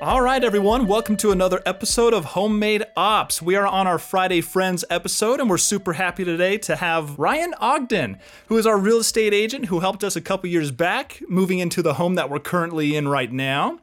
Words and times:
All 0.00 0.20
right, 0.22 0.44
everyone, 0.44 0.86
welcome 0.86 1.16
to 1.16 1.32
another 1.32 1.60
episode 1.66 2.14
of 2.14 2.24
Homemade 2.24 2.84
Ops. 2.96 3.42
We 3.42 3.56
are 3.56 3.66
on 3.66 3.88
our 3.88 3.98
Friday 3.98 4.40
Friends 4.40 4.84
episode, 4.88 5.40
and 5.40 5.50
we're 5.50 5.58
super 5.58 5.94
happy 5.94 6.24
today 6.24 6.56
to 6.58 6.76
have 6.76 7.18
Ryan 7.18 7.52
Ogden, 7.58 8.18
who 8.46 8.56
is 8.58 8.64
our 8.64 8.78
real 8.78 8.98
estate 8.98 9.34
agent 9.34 9.64
who 9.64 9.80
helped 9.80 10.04
us 10.04 10.14
a 10.14 10.20
couple 10.20 10.48
years 10.48 10.70
back, 10.70 11.20
moving 11.28 11.58
into 11.58 11.82
the 11.82 11.94
home 11.94 12.14
that 12.14 12.30
we're 12.30 12.38
currently 12.38 12.94
in 12.94 13.08
right 13.08 13.32
now. 13.32 13.80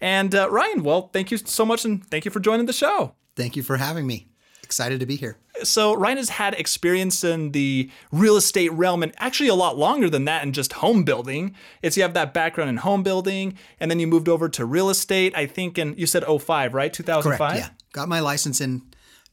And 0.00 0.36
uh, 0.36 0.48
Ryan, 0.48 0.84
well, 0.84 1.10
thank 1.12 1.32
you 1.32 1.36
so 1.36 1.66
much, 1.66 1.84
and 1.84 2.04
thank 2.06 2.24
you 2.24 2.30
for 2.30 2.38
joining 2.38 2.66
the 2.66 2.72
show. 2.72 3.16
Thank 3.34 3.56
you 3.56 3.64
for 3.64 3.76
having 3.76 4.06
me. 4.06 4.28
Excited 4.62 5.00
to 5.00 5.06
be 5.06 5.16
here. 5.16 5.36
So 5.62 5.94
Ryan 5.94 6.16
has 6.18 6.28
had 6.30 6.54
experience 6.54 7.24
in 7.24 7.52
the 7.52 7.90
real 8.12 8.36
estate 8.36 8.72
realm 8.72 9.02
and 9.02 9.12
actually 9.18 9.48
a 9.48 9.54
lot 9.54 9.76
longer 9.76 10.10
than 10.10 10.24
that 10.26 10.42
in 10.42 10.52
just 10.52 10.74
home 10.74 11.04
building. 11.04 11.54
It's 11.82 11.96
you 11.96 12.02
have 12.02 12.14
that 12.14 12.34
background 12.34 12.70
in 12.70 12.78
home 12.78 13.02
building 13.02 13.56
and 13.80 13.90
then 13.90 13.98
you 14.00 14.06
moved 14.06 14.28
over 14.28 14.48
to 14.50 14.64
real 14.64 14.90
estate, 14.90 15.34
I 15.36 15.46
think 15.46 15.78
in 15.78 15.94
you 15.96 16.06
said 16.06 16.24
05, 16.24 16.74
right? 16.74 16.92
2005? 16.92 17.38
Correct. 17.38 17.58
Yeah. 17.58 17.70
Got 17.92 18.08
my 18.08 18.20
license 18.20 18.60
in 18.60 18.82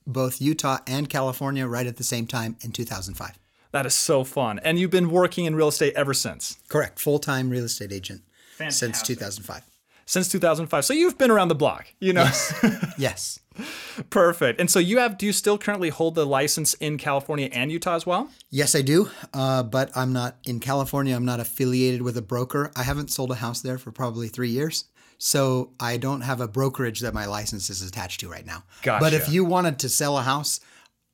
both 0.05 0.41
Utah 0.41 0.80
and 0.88 1.09
California 1.09 1.68
right 1.68 1.88
at 1.88 1.98
the 1.98 2.04
same 2.04 2.27
time 2.27 2.58
in 2.62 2.71
2005. 2.71 3.38
That 3.71 3.85
is 3.85 3.96
so 3.96 4.24
fun. 4.24 4.60
And 4.60 4.77
you've 4.77 4.91
been 4.91 5.10
working 5.10 5.46
in 5.46 5.55
real 5.55 5.70
estate 5.70 5.94
ever 5.96 6.13
since. 6.13 6.58
Correct. 6.68 6.99
Full-time 6.99 7.49
real 7.49 7.63
estate 7.63 7.91
agent 7.91 8.21
Fantastic. 8.58 8.96
since 8.96 9.02
2005. 9.02 9.63
Since 10.13 10.30
2005. 10.30 10.85
So 10.85 10.94
you've 10.94 11.17
been 11.17 11.31
around 11.31 11.48
the 11.48 11.55
block, 11.55 11.88
you 11.99 12.13
know. 12.13 12.21
Yes. 12.21 12.94
yes. 12.99 13.40
Perfect. 14.12 14.59
And 14.59 14.70
so 14.70 14.77
you 14.77 14.99
have, 14.99 15.17
do 15.17 15.26
you 15.26 15.34
still 15.34 15.58
currently 15.58 15.90
hold 15.90 16.13
the 16.13 16.23
license 16.23 16.76
in 16.76 16.99
California 16.99 17.49
and 17.52 17.71
Utah 17.71 17.95
as 17.95 18.05
well? 18.05 18.30
Yes, 18.52 18.76
I 18.76 18.84
do. 18.84 19.09
Uh, 19.34 19.63
but 19.63 19.90
I'm 19.98 20.13
not 20.13 20.38
in 20.44 20.59
California. 20.59 21.16
I'm 21.16 21.26
not 21.26 21.40
affiliated 21.40 22.04
with 22.04 22.16
a 22.16 22.21
broker. 22.21 22.71
I 22.76 22.84
haven't 22.84 23.09
sold 23.09 23.32
a 23.32 23.35
house 23.35 23.62
there 23.62 23.79
for 23.79 23.91
probably 23.91 24.27
three 24.27 24.51
years. 24.51 24.85
So 25.18 25.71
I 25.79 25.98
don't 25.98 26.21
have 26.21 26.41
a 26.41 26.48
brokerage 26.48 26.99
that 26.99 27.16
my 27.16 27.26
license 27.26 27.71
is 27.71 27.82
attached 27.82 28.20
to 28.20 28.29
right 28.29 28.45
now. 28.45 28.66
Gotcha. 28.84 29.04
But 29.04 29.13
if 29.13 29.29
you 29.29 29.43
wanted 29.43 29.79
to 29.79 29.90
sell 29.90 30.20
a 30.20 30.21
house, 30.21 30.60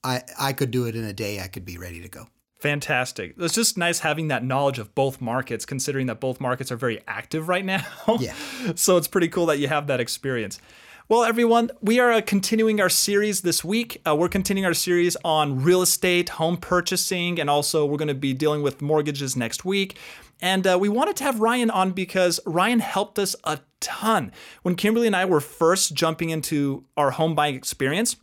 I, 0.03 0.23
I 0.37 0.51
could 0.51 0.71
do 0.71 0.87
it 0.87 0.97
in 0.97 1.05
a 1.05 1.13
day. 1.13 1.39
I 1.39 1.47
could 1.47 1.63
be 1.63 1.77
ready 1.77 2.01
to 2.01 2.09
go. 2.09 2.27
Fantastic. 2.59 3.35
It's 3.37 3.53
just 3.53 3.77
nice 3.77 3.99
having 3.99 4.27
that 4.27 4.43
knowledge 4.43 4.79
of 4.79 4.93
both 4.93 5.21
markets, 5.21 5.65
considering 5.65 6.07
that 6.07 6.19
both 6.19 6.41
markets 6.41 6.71
are 6.71 6.75
very 6.75 7.01
active 7.07 7.47
right 7.47 7.63
now. 7.63 7.85
Yeah. 8.19 8.33
so 8.75 8.97
it's 8.97 9.07
pretty 9.07 9.29
cool 9.29 9.45
that 9.45 9.59
you 9.59 9.69
have 9.69 9.87
that 9.87 9.99
experience. 9.99 10.59
Well, 11.07 11.23
everyone, 11.23 11.71
we 11.81 11.99
are 11.99 12.11
uh, 12.11 12.21
continuing 12.21 12.79
our 12.79 12.89
series 12.89 13.41
this 13.41 13.63
week. 13.63 14.01
Uh, 14.05 14.15
we're 14.15 14.29
continuing 14.29 14.65
our 14.65 14.73
series 14.73 15.17
on 15.23 15.63
real 15.63 15.81
estate, 15.81 16.29
home 16.29 16.57
purchasing, 16.57 17.39
and 17.39 17.49
also 17.49 17.85
we're 17.85 17.97
going 17.97 18.09
to 18.09 18.13
be 18.13 18.33
dealing 18.33 18.61
with 18.61 18.81
mortgages 18.81 19.35
next 19.35 19.65
week. 19.65 19.97
And 20.41 20.67
uh, 20.67 20.77
we 20.79 20.89
wanted 20.89 21.15
to 21.15 21.23
have 21.23 21.39
Ryan 21.39 21.71
on 21.71 21.91
because 21.91 22.39
Ryan 22.45 22.79
helped 22.79 23.17
us 23.17 23.35
a 23.43 23.59
ton. 23.79 24.31
When 24.61 24.75
Kimberly 24.75 25.07
and 25.07 25.15
I 25.15 25.25
were 25.25 25.41
first 25.41 25.93
jumping 25.93 26.29
into 26.29 26.83
our 26.95 27.11
home 27.11 27.35
buying 27.35 27.55
experience, 27.55 28.17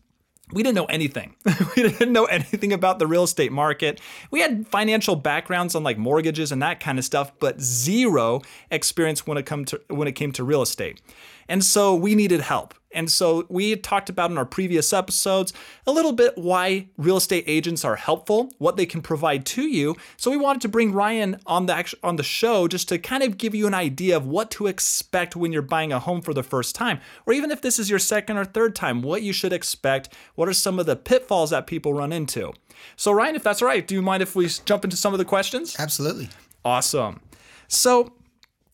we 0.52 0.62
didn't 0.62 0.77
know 0.77 0.84
anything. 0.84 1.34
we 1.77 1.83
didn't 1.83 2.12
know 2.12 2.27
anything 2.27 2.72
about 2.72 2.98
the 2.98 3.06
real 3.06 3.25
estate 3.25 3.50
market. 3.50 4.00
We 4.30 4.41
had 4.41 4.66
financial 4.69 5.16
backgrounds 5.16 5.75
on 5.75 5.83
like 5.83 5.98
mortgages 5.98 6.52
and 6.52 6.62
that 6.62 6.78
kind 6.78 6.98
of 6.98 7.05
stuff, 7.05 7.33
but 7.41 7.61
zero 7.61 8.42
experience 8.70 9.27
when 9.27 9.39
it 9.39 9.47
come 9.47 9.64
to 9.67 9.80
when 9.89 10.06
it 10.06 10.12
came 10.12 10.33
to 10.33 10.44
real 10.44 10.62
estate. 10.62 11.00
And 11.48 11.64
so 11.64 11.94
we 11.94 12.14
needed 12.14 12.41
help. 12.41 12.75
And 12.97 13.12
so 13.12 13.44
we 13.50 13.70
had 13.70 13.84
talked 13.84 14.08
about 14.08 14.30
in 14.30 14.39
our 14.39 14.47
previous 14.47 14.91
episodes 14.92 15.52
a 15.86 15.92
little 15.92 16.12
bit 16.12 16.33
why 16.39 16.89
real 16.97 17.19
estate 17.19 17.44
agents 17.47 17.84
are 17.84 17.97
helpful, 17.97 18.50
what 18.56 18.78
they 18.78 18.86
can 18.86 19.02
provide 19.02 19.44
to 19.47 19.62
you. 19.62 19.97
So 20.17 20.30
we 20.30 20.39
wanted 20.39 20.62
to 20.62 20.69
bring 20.69 20.92
Ryan 20.92 21.39
on 21.44 21.67
the 21.67 21.94
on 22.02 22.17
the 22.17 22.22
show 22.22 22.67
just 22.67 22.89
to 22.89 22.98
kind 22.98 23.22
of 23.22 23.36
give 23.36 23.55
you 23.55 23.67
an 23.67 23.74
idea 23.74 24.17
of 24.17 24.27
what 24.27 24.50
to 24.52 24.67
expect 24.67 25.36
when 25.36 25.52
you're 25.52 25.61
buying 25.61 25.92
a 25.92 25.98
home 25.98 26.22
for 26.22 26.33
the 26.33 26.42
first 26.42 26.74
time, 26.74 27.00
or 27.27 27.34
even 27.34 27.50
if 27.50 27.61
this 27.61 27.78
is 27.78 27.90
your 27.90 27.98
second 27.98 28.39
or 28.39 28.46
third 28.46 28.74
time, 28.74 29.02
what 29.02 29.23
you 29.23 29.35
should 29.35 29.52
expect. 29.52 30.08
What 30.35 30.48
are 30.48 30.55
some 30.55 30.79
of 30.79 30.86
the 30.86 30.96
pitfalls 30.96 31.51
that 31.51 31.67
people 31.67 31.92
run 31.92 32.12
into? 32.14 32.55
So 32.96 33.12
Ryan, 33.12 33.36
if 33.36 33.42
that's 33.42 33.61
all 33.61 33.68
right, 33.68 33.86
do 33.86 33.95
you 33.95 34.02
mind 34.02 34.23
if 34.23 34.35
we 34.35 34.48
jump 34.64 34.85
into 34.85 34.96
some 34.96 35.12
of 35.12 35.18
the 35.18 35.24
questions? 35.27 35.77
Absolutely. 35.79 36.30
Awesome. 36.64 37.20
So 37.68 38.14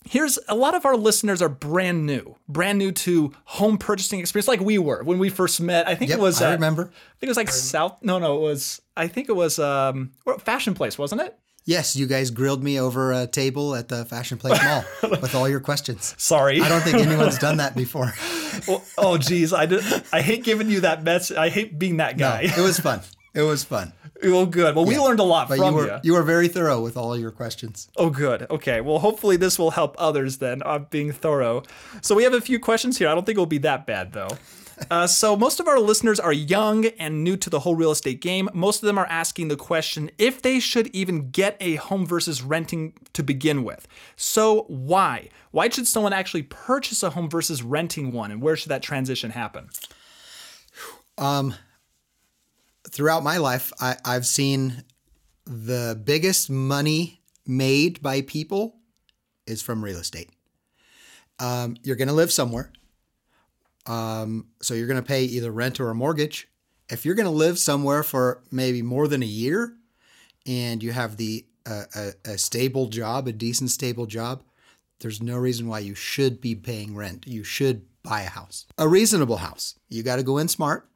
here's 0.05 0.39
a 0.49 0.55
lot 0.55 0.75
of 0.75 0.85
our 0.85 0.97
listeners 0.97 1.43
are 1.43 1.49
brand 1.49 2.07
new, 2.07 2.37
brand 2.49 2.79
new 2.79 2.93
to 2.93 3.33
home 3.45 3.79
purchasing 3.79 4.21
experience, 4.21 4.49
like 4.49 4.61
we 4.61 4.79
were 4.79 5.03
when 5.03 5.19
we 5.19 5.29
first 5.29 5.61
met. 5.61 5.89
I 5.89 5.95
think 5.95 6.11
yep, 6.11 6.19
it 6.19 6.23
was. 6.23 6.41
I 6.41 6.51
at, 6.51 6.55
remember. 6.55 6.83
I 6.83 7.19
think 7.19 7.25
it 7.25 7.29
was 7.29 7.37
like 7.37 7.51
South. 7.51 7.99
No, 8.03 8.19
no, 8.19 8.37
it 8.37 8.41
was. 8.41 8.81
I 8.97 9.09
think 9.09 9.29
it 9.29 9.37
was 9.37 9.59
um, 9.59 10.12
Fashion 10.41 10.75
Place, 10.75 10.99
wasn't 10.99 11.23
it? 11.23 11.39
Yes, 11.65 11.95
you 11.95 12.07
guys 12.07 12.33
grilled 12.33 12.62
me 12.65 12.81
over 12.81 13.12
a 13.12 13.27
table 13.27 13.77
at 13.77 13.89
the 13.89 14.05
Fashion 14.05 14.37
Place 14.37 14.61
Mall 14.65 14.85
with 15.11 15.35
all 15.35 15.49
your 15.49 15.61
questions. 15.61 16.15
Sorry, 16.19 16.61
I 16.61 16.69
don't 16.69 16.81
think 16.81 16.99
anyone's 16.99 17.39
done 17.39 17.59
that 17.59 17.77
before. 17.77 18.12
well, 18.67 18.83
oh, 18.99 19.17
geez, 19.17 19.53
I 19.53 19.67
did. 19.67 19.85
I 20.12 20.23
hate 20.23 20.43
giving 20.43 20.69
you 20.69 20.81
that 20.81 21.05
message. 21.05 21.37
I 21.37 21.51
hate 21.51 21.79
being 21.79 21.99
that 21.99 22.19
guy. 22.19 22.53
No, 22.57 22.62
it 22.62 22.67
was 22.67 22.81
fun. 22.81 23.01
It 23.34 23.43
was 23.43 23.65
fun. 23.65 23.93
Well, 24.22 24.47
good. 24.47 24.76
Well, 24.76 24.84
we 24.84 24.98
learned 24.98 25.20
a 25.20 25.25
lot 25.25 25.48
but 25.48 25.59
from 25.59 25.75
you. 25.75 25.81
Were, 25.81 25.87
you. 25.87 26.00
you 26.04 26.12
were 26.12 26.22
very 26.22 26.48
thorough 26.48 26.81
with 26.81 26.97
all 26.97 27.16
your 27.19 27.31
questions. 27.31 27.88
Oh, 27.97 28.10
good. 28.10 28.47
Okay. 28.50 28.81
Well, 28.81 28.98
hopefully 28.98 29.37
this 29.37 29.59
will 29.59 29.70
help 29.70 29.97
others 29.98 30.38
then 30.38 30.62
of 30.62 30.91
being 30.91 31.12
thorough. 31.12 31.62
So 32.03 32.15
we 32.15 32.22
have 32.25 32.34
a 32.34 32.41
few 32.41 32.60
questions 32.60 32.98
here. 32.98 33.09
I 33.09 33.15
don't 33.15 33.25
think 33.25 33.37
it'll 33.37 33.47
be 33.47 33.59
that 33.59 33.87
bad 33.87 34.12
though. 34.12 34.28
Uh, 34.91 35.06
so 35.06 35.37
most 35.37 35.60
of 35.60 35.69
our 35.69 35.78
listeners 35.78 36.19
are 36.19 36.32
young 36.32 36.87
and 36.98 37.22
new 37.22 37.37
to 37.37 37.50
the 37.50 37.60
whole 37.60 37.75
real 37.75 37.91
estate 37.91 38.20
game. 38.20 38.48
Most 38.53 38.82
of 38.82 38.87
them 38.87 38.98
are 38.98 39.06
asking 39.06 39.49
the 39.49 39.56
question 39.56 40.10
if 40.19 40.43
they 40.43 40.59
should 40.59 40.88
even 40.88 41.31
get 41.31 41.56
a 41.60 41.76
home 41.76 42.06
versus 42.06 42.43
renting 42.43 42.94
to 43.12 43.22
begin 43.22 43.64
with. 43.64 43.87
So 44.16 44.62
why? 44.62 45.28
Why 45.50 45.69
should 45.69 45.87
someone 45.87 46.12
actually 46.12 46.44
purchase 46.44 47.03
a 47.03 47.10
home 47.10 47.28
versus 47.31 47.62
renting 47.62 48.12
one, 48.12 48.31
and 48.31 48.43
where 48.43 48.56
should 48.56 48.70
that 48.70 48.82
transition 48.82 49.31
happen? 49.31 49.69
Um, 51.19 51.54
throughout 52.88 53.22
my 53.22 53.37
life, 53.38 53.72
I, 53.81 53.97
I've 54.04 54.26
seen 54.26 54.84
the 55.44 56.00
biggest 56.03 56.50
money 56.50 57.20
made 57.47 58.03
by 58.03 58.22
people 58.22 58.76
is 59.47 59.62
from 59.62 59.84
real 59.84 59.98
estate. 59.98 60.31
Um, 61.38 61.76
you're 61.82 61.97
going 61.97 62.09
to 62.09 62.15
live 62.15 62.32
somewhere. 62.32 62.72
Um, 63.87 64.47
so 64.60 64.75
you're 64.75 64.87
going 64.87 65.03
to 65.03 65.06
pay 65.06 65.25
either 65.25 65.50
rent 65.50 65.81
or 65.81 65.91
a 65.91 65.94
mortgage. 65.94 66.48
If 66.88 67.04
you're 67.04 67.15
going 67.15 67.26
to 67.26 67.31
live 67.31 67.59
somewhere 67.59 68.03
for 68.03 68.43
maybe 68.50 68.82
more 68.82 69.09
than 69.09 69.22
a 69.22 69.26
year 69.26 69.75
and 70.47 70.82
you 70.82 70.93
have 70.93 71.16
the 71.16 71.47
uh, 71.64 71.84
a, 71.94 72.12
a 72.32 72.38
stable 72.38 72.88
job, 72.88 73.26
a 73.26 73.32
decent 73.32 73.70
stable 73.70 74.06
job, 74.06 74.43
there's 75.00 75.22
no 75.22 75.37
reason 75.37 75.66
why 75.66 75.81
you 75.81 75.94
should 75.94 76.41
be 76.41 76.54
paying 76.54 76.94
rent. 76.94 77.26
You 77.26 77.43
should 77.43 77.87
buy 78.03 78.22
a 78.22 78.28
house, 78.28 78.66
a 78.78 78.88
reasonable 78.88 79.38
house. 79.38 79.78
You 79.88 80.03
got 80.03 80.16
to 80.16 80.22
go 80.22 80.38
in 80.38 80.49
smart 80.49 80.88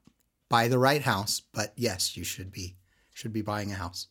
buy 0.48 0.68
the 0.68 0.78
right 0.78 1.02
house, 1.02 1.42
but 1.52 1.72
yes, 1.76 2.16
you 2.16 2.24
should 2.24 2.52
be 2.52 2.76
should 3.12 3.32
be 3.32 3.42
buying 3.42 3.72
a 3.72 3.76
house. 3.76 4.08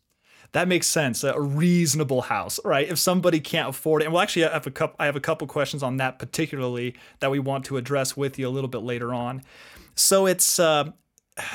That 0.52 0.68
makes 0.68 0.88
sense. 0.88 1.24
A 1.24 1.40
reasonable 1.40 2.22
house, 2.24 2.60
right? 2.64 2.88
If 2.88 2.98
somebody 2.98 3.40
can't 3.40 3.70
afford 3.70 4.02
it, 4.02 4.06
and 4.06 4.14
well, 4.14 4.24
actually, 4.24 4.46
I 4.46 4.54
have 4.54 4.68
a 4.68 4.72
couple. 4.72 4.96
I 5.00 5.06
have 5.06 5.16
a 5.16 5.22
couple 5.22 5.48
questions 5.48 5.84
on 5.84 5.98
that 5.98 6.18
particularly 6.18 6.96
that 7.20 7.30
we 7.30 7.40
want 7.40 7.66
to 7.66 7.78
address 7.78 8.16
with 8.16 8.40
you 8.40 8.48
a 8.48 8.50
little 8.50 8.70
bit 8.70 8.82
later 8.82 9.14
on. 9.14 9.42
So 9.96 10.26
it's. 10.26 10.60
Uh, 10.60 10.92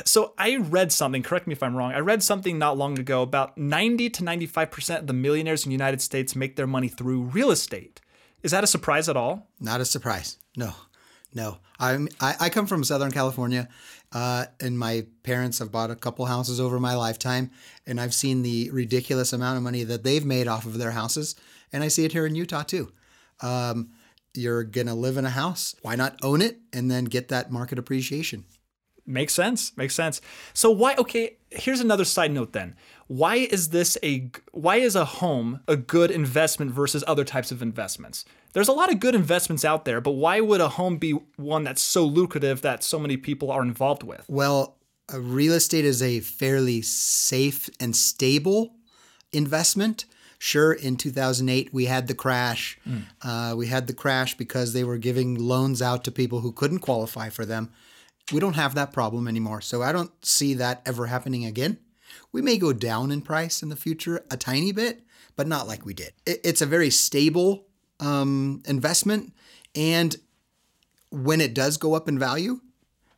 so 0.04 0.34
I 0.36 0.56
read 0.56 0.92
something, 0.92 1.22
correct 1.22 1.46
me 1.46 1.52
if 1.52 1.62
I'm 1.62 1.74
wrong. 1.74 1.92
I 1.92 2.00
read 2.00 2.22
something 2.22 2.58
not 2.58 2.76
long 2.76 2.98
ago 2.98 3.22
about 3.22 3.56
90 3.56 4.10
to 4.10 4.22
95% 4.22 4.98
of 4.98 5.06
the 5.06 5.14
millionaires 5.14 5.64
in 5.64 5.70
the 5.70 5.74
United 5.74 6.02
States 6.02 6.36
make 6.36 6.56
their 6.56 6.66
money 6.66 6.88
through 6.88 7.22
real 7.22 7.50
estate. 7.50 7.98
Is 8.42 8.50
that 8.50 8.62
a 8.62 8.66
surprise 8.66 9.08
at 9.08 9.16
all? 9.16 9.48
Not 9.58 9.80
a 9.80 9.86
surprise. 9.86 10.36
No. 10.54 10.74
No. 11.34 11.60
I'm 11.78 12.08
I, 12.20 12.36
I 12.38 12.50
come 12.50 12.66
from 12.66 12.84
Southern 12.84 13.10
California 13.10 13.68
uh, 14.12 14.46
and 14.60 14.78
my 14.78 15.06
parents 15.22 15.58
have 15.58 15.70
bought 15.70 15.90
a 15.90 15.96
couple 15.96 16.26
houses 16.26 16.60
over 16.60 16.80
my 16.80 16.94
lifetime, 16.94 17.50
and 17.86 18.00
I've 18.00 18.14
seen 18.14 18.42
the 18.42 18.70
ridiculous 18.70 19.32
amount 19.32 19.56
of 19.56 19.62
money 19.62 19.84
that 19.84 20.02
they've 20.02 20.24
made 20.24 20.48
off 20.48 20.66
of 20.66 20.78
their 20.78 20.90
houses, 20.92 21.36
and 21.72 21.82
I 21.84 21.88
see 21.88 22.04
it 22.04 22.12
here 22.12 22.26
in 22.26 22.34
Utah 22.34 22.62
too. 22.62 22.92
Um, 23.40 23.90
you're 24.34 24.64
gonna 24.64 24.94
live 24.94 25.16
in 25.16 25.24
a 25.24 25.30
house, 25.30 25.74
why 25.82 25.96
not 25.96 26.18
own 26.22 26.42
it 26.42 26.58
and 26.72 26.90
then 26.90 27.04
get 27.04 27.28
that 27.28 27.50
market 27.50 27.78
appreciation? 27.78 28.44
Makes 29.06 29.34
sense. 29.34 29.76
Makes 29.76 29.94
sense. 29.94 30.20
So 30.54 30.70
why? 30.70 30.94
Okay, 30.96 31.36
here's 31.50 31.80
another 31.80 32.04
side 32.04 32.30
note. 32.30 32.52
Then, 32.52 32.76
why 33.08 33.36
is 33.36 33.70
this 33.70 33.98
a 34.04 34.30
why 34.52 34.76
is 34.76 34.94
a 34.94 35.04
home 35.04 35.60
a 35.66 35.76
good 35.76 36.10
investment 36.10 36.70
versus 36.70 37.02
other 37.06 37.24
types 37.24 37.50
of 37.50 37.60
investments? 37.60 38.24
There's 38.52 38.68
a 38.68 38.72
lot 38.72 38.92
of 38.92 39.00
good 39.00 39.14
investments 39.14 39.64
out 39.64 39.84
there, 39.84 40.00
but 40.00 40.12
why 40.12 40.40
would 40.40 40.60
a 40.60 40.68
home 40.68 40.96
be 40.96 41.12
one 41.36 41.64
that's 41.64 41.82
so 41.82 42.04
lucrative 42.04 42.62
that 42.62 42.82
so 42.82 42.98
many 42.98 43.16
people 43.16 43.50
are 43.50 43.62
involved 43.62 44.02
with? 44.02 44.24
Well, 44.28 44.76
real 45.12 45.54
estate 45.54 45.84
is 45.84 46.02
a 46.02 46.20
fairly 46.20 46.82
safe 46.82 47.70
and 47.78 47.94
stable 47.94 48.74
investment. 49.32 50.04
Sure, 50.38 50.72
in 50.72 50.96
2008 50.96 51.72
we 51.72 51.84
had 51.84 52.06
the 52.06 52.14
crash. 52.14 52.78
Mm. 52.88 53.02
Uh, 53.22 53.54
we 53.56 53.66
had 53.66 53.86
the 53.86 53.92
crash 53.92 54.36
because 54.36 54.72
they 54.72 54.84
were 54.84 54.98
giving 54.98 55.34
loans 55.34 55.82
out 55.82 56.02
to 56.04 56.10
people 56.10 56.40
who 56.40 56.52
couldn't 56.52 56.78
qualify 56.78 57.28
for 57.28 57.44
them. 57.44 57.70
We 58.32 58.40
don't 58.40 58.54
have 58.54 58.74
that 58.74 58.92
problem 58.92 59.28
anymore, 59.28 59.60
so 59.60 59.82
I 59.82 59.92
don't 59.92 60.12
see 60.24 60.54
that 60.54 60.82
ever 60.86 61.06
happening 61.06 61.44
again. 61.44 61.78
We 62.32 62.42
may 62.42 62.58
go 62.58 62.72
down 62.72 63.10
in 63.10 63.22
price 63.22 63.62
in 63.62 63.68
the 63.68 63.76
future 63.76 64.24
a 64.30 64.36
tiny 64.36 64.72
bit, 64.72 65.02
but 65.36 65.46
not 65.46 65.66
like 65.66 65.84
we 65.84 65.94
did. 65.94 66.12
It's 66.26 66.62
a 66.62 66.66
very 66.66 66.90
stable 66.90 67.66
um, 68.00 68.62
investment. 68.66 69.32
And 69.74 70.16
when 71.10 71.40
it 71.40 71.54
does 71.54 71.76
go 71.76 71.94
up 71.94 72.08
in 72.08 72.18
value, 72.18 72.60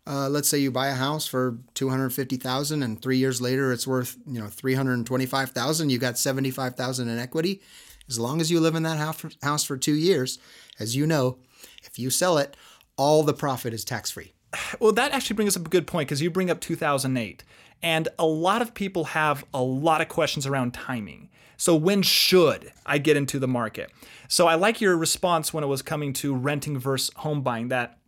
uh, 0.07 0.29
let's 0.29 0.49
say 0.49 0.59
you 0.59 0.71
buy 0.71 0.89
a 0.89 0.95
house 0.95 1.27
for 1.27 1.59
250,000 1.75 2.83
and 2.83 3.01
3 3.01 3.17
years 3.17 3.41
later 3.41 3.73
it's 3.73 3.87
worth, 3.87 4.17
you 4.27 4.41
know, 4.41 4.49
325,000, 4.49 5.91
you 5.91 5.99
got 5.99 6.19
75,000 6.19 7.09
in 7.09 7.19
equity. 7.19 7.63
As 8.09 8.19
long 8.19 8.41
as 8.41 8.51
you 8.51 8.59
live 8.59 8.75
in 8.75 8.83
that 8.83 8.99
house 9.43 9.65
for 9.65 9.77
2 9.77 9.95
years, 9.95 10.39
as 10.79 10.97
you 10.97 11.07
know, 11.07 11.39
if 11.85 11.99
you 11.99 12.11
sell 12.11 12.37
it, 12.39 12.57
all 12.97 13.23
the 13.23 13.33
profit 13.33 13.73
is 13.73 13.85
tax 13.85 14.11
free. 14.11 14.33
Well, 14.81 14.93
that 14.93 15.13
actually 15.13 15.37
brings 15.37 15.57
up 15.57 15.67
a 15.67 15.71
good 15.71 15.87
point 15.87 16.09
because 16.09 16.21
you 16.21 16.31
bring 16.31 16.51
up 16.51 16.61
2008. 16.61 17.45
And 17.83 18.09
a 18.19 18.27
lot 18.27 18.63
of 18.63 18.75
people 18.75 19.05
have 19.05 19.45
a 19.55 19.63
lot 19.63 20.01
of 20.01 20.09
questions 20.09 20.47
around 20.47 20.75
timing. 20.75 21.31
So, 21.63 21.77
when 21.77 22.03
should 22.03 22.73
I 22.85 22.99
get 22.99 23.17
into 23.17 23.39
the 23.39 23.47
market? 23.47 23.93
So, 24.27 24.49
I 24.49 24.57
like 24.57 24.81
your 24.81 24.97
response 24.97 25.55
when 25.55 25.63
it 25.63 25.69
was 25.69 25.81
coming 25.81 26.13
to 26.15 26.35
renting 26.35 26.77
versus 26.77 27.15
home 27.19 27.43
buying 27.43 27.69
that 27.69 28.01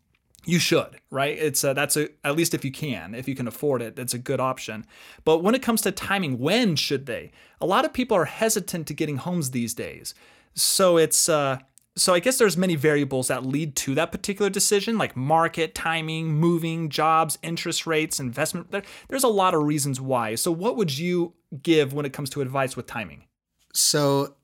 you 0.44 0.58
should, 0.58 0.98
right? 1.08 1.38
It's 1.38 1.62
a, 1.62 1.72
that's 1.72 1.96
a 1.96 2.08
at 2.24 2.34
least 2.34 2.52
if 2.52 2.64
you 2.64 2.72
can, 2.72 3.14
if 3.14 3.28
you 3.28 3.36
can 3.36 3.46
afford 3.46 3.80
it, 3.80 3.96
it's 3.96 4.12
a 4.12 4.18
good 4.18 4.40
option. 4.40 4.84
But 5.24 5.44
when 5.44 5.54
it 5.54 5.62
comes 5.62 5.82
to 5.82 5.92
timing, 5.92 6.40
when 6.40 6.74
should 6.74 7.06
they? 7.06 7.30
A 7.60 7.66
lot 7.66 7.84
of 7.84 7.92
people 7.92 8.16
are 8.16 8.24
hesitant 8.24 8.88
to 8.88 8.94
getting 8.94 9.18
homes 9.18 9.52
these 9.52 9.72
days. 9.72 10.14
So, 10.54 10.96
it's 10.96 11.28
uh 11.28 11.58
so 11.94 12.12
I 12.12 12.18
guess 12.18 12.38
there's 12.38 12.56
many 12.56 12.74
variables 12.74 13.28
that 13.28 13.46
lead 13.46 13.76
to 13.76 13.94
that 13.94 14.10
particular 14.10 14.50
decision, 14.50 14.98
like 14.98 15.14
market, 15.14 15.76
timing, 15.76 16.32
moving, 16.32 16.88
jobs, 16.88 17.38
interest 17.40 17.86
rates, 17.86 18.18
investment. 18.18 18.72
There, 18.72 18.82
there's 19.06 19.22
a 19.22 19.28
lot 19.28 19.54
of 19.54 19.62
reasons 19.62 20.00
why. 20.00 20.34
So 20.34 20.50
what 20.50 20.76
would 20.76 20.98
you 20.98 21.34
give 21.62 21.92
when 21.92 22.04
it 22.04 22.12
comes 22.12 22.30
to 22.30 22.40
advice 22.40 22.76
with 22.76 22.88
timing? 22.88 23.26
So, 23.74 24.36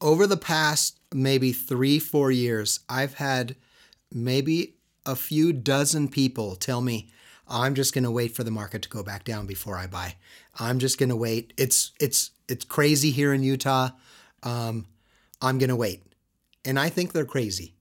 over 0.00 0.26
the 0.26 0.36
past 0.36 0.98
maybe 1.12 1.52
three, 1.52 1.98
four 1.98 2.30
years, 2.30 2.80
I've 2.88 3.14
had 3.14 3.56
maybe 4.12 4.74
a 5.06 5.16
few 5.16 5.52
dozen 5.52 6.08
people 6.08 6.56
tell 6.56 6.80
me, 6.80 7.10
"I'm 7.48 7.74
just 7.74 7.94
going 7.94 8.04
to 8.04 8.10
wait 8.10 8.34
for 8.34 8.42
the 8.42 8.50
market 8.50 8.82
to 8.82 8.88
go 8.88 9.02
back 9.02 9.24
down 9.24 9.46
before 9.46 9.76
I 9.76 9.86
buy. 9.86 10.16
I'm 10.58 10.78
just 10.78 10.98
going 10.98 11.08
to 11.08 11.16
wait. 11.16 11.52
It's 11.56 11.92
it's 12.00 12.32
it's 12.48 12.64
crazy 12.64 13.10
here 13.12 13.32
in 13.32 13.42
Utah. 13.42 13.90
Um, 14.42 14.86
I'm 15.40 15.58
going 15.58 15.70
to 15.70 15.76
wait." 15.76 16.02
And 16.64 16.78
I 16.78 16.88
think 16.88 17.12
they're 17.12 17.24
crazy 17.24 17.74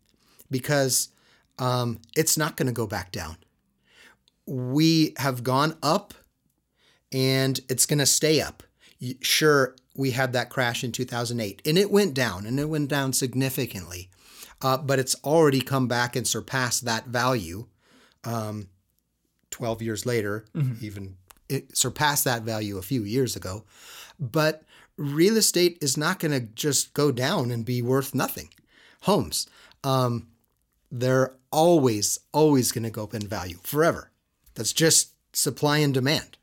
because 0.52 1.10
um, 1.58 2.00
it's 2.16 2.38
not 2.38 2.58
going 2.58 2.68
to 2.68 2.74
go 2.74 2.86
back 2.86 3.12
down. 3.12 3.38
We 4.46 5.14
have 5.18 5.44
gone 5.44 5.78
up, 5.82 6.14
and 7.12 7.60
it's 7.70 7.86
going 7.86 8.00
to 8.00 8.06
stay 8.06 8.42
up. 8.42 8.62
Sure, 9.22 9.76
we 9.96 10.12
had 10.12 10.34
that 10.34 10.50
crash 10.50 10.84
in 10.84 10.92
2008 10.92 11.62
and 11.66 11.78
it 11.78 11.92
went 11.92 12.14
down 12.14 12.46
and 12.46 12.60
it 12.60 12.70
went 12.70 12.90
down 12.90 13.14
significantly. 13.14 14.10
Uh, 14.62 14.78
but 14.78 14.98
it's 14.98 15.16
already 15.24 15.60
come 15.60 15.88
back 15.88 16.16
and 16.16 16.26
surpassed 16.26 16.86
that 16.86 17.06
value 17.08 17.68
um, 18.24 18.70
12 19.52 19.82
years 19.82 20.06
later, 20.06 20.46
mm-hmm. 20.56 20.84
even 20.84 21.18
it 21.50 21.78
surpassed 21.78 22.24
that 22.24 22.44
value 22.44 22.78
a 22.78 22.82
few 22.82 23.04
years 23.04 23.36
ago. 23.36 23.66
But 24.20 24.64
real 24.98 25.38
estate 25.38 25.78
is 25.82 25.98
not 25.98 26.20
going 26.20 26.32
to 26.32 26.40
just 26.40 26.94
go 26.94 27.12
down 27.12 27.52
and 27.52 27.66
be 27.66 27.82
worth 27.82 28.16
nothing. 28.16 28.50
Homes, 29.02 29.48
um, 29.84 30.28
they're 30.92 31.36
always, 31.52 32.20
always 32.32 32.72
going 32.72 32.84
to 32.84 32.90
go 32.90 33.04
up 33.04 33.14
in 33.14 33.28
value 33.28 33.58
forever. 33.64 34.12
That's 34.56 34.74
just 34.74 35.14
supply 35.36 35.80
and 35.80 35.94
demand. 35.94 36.38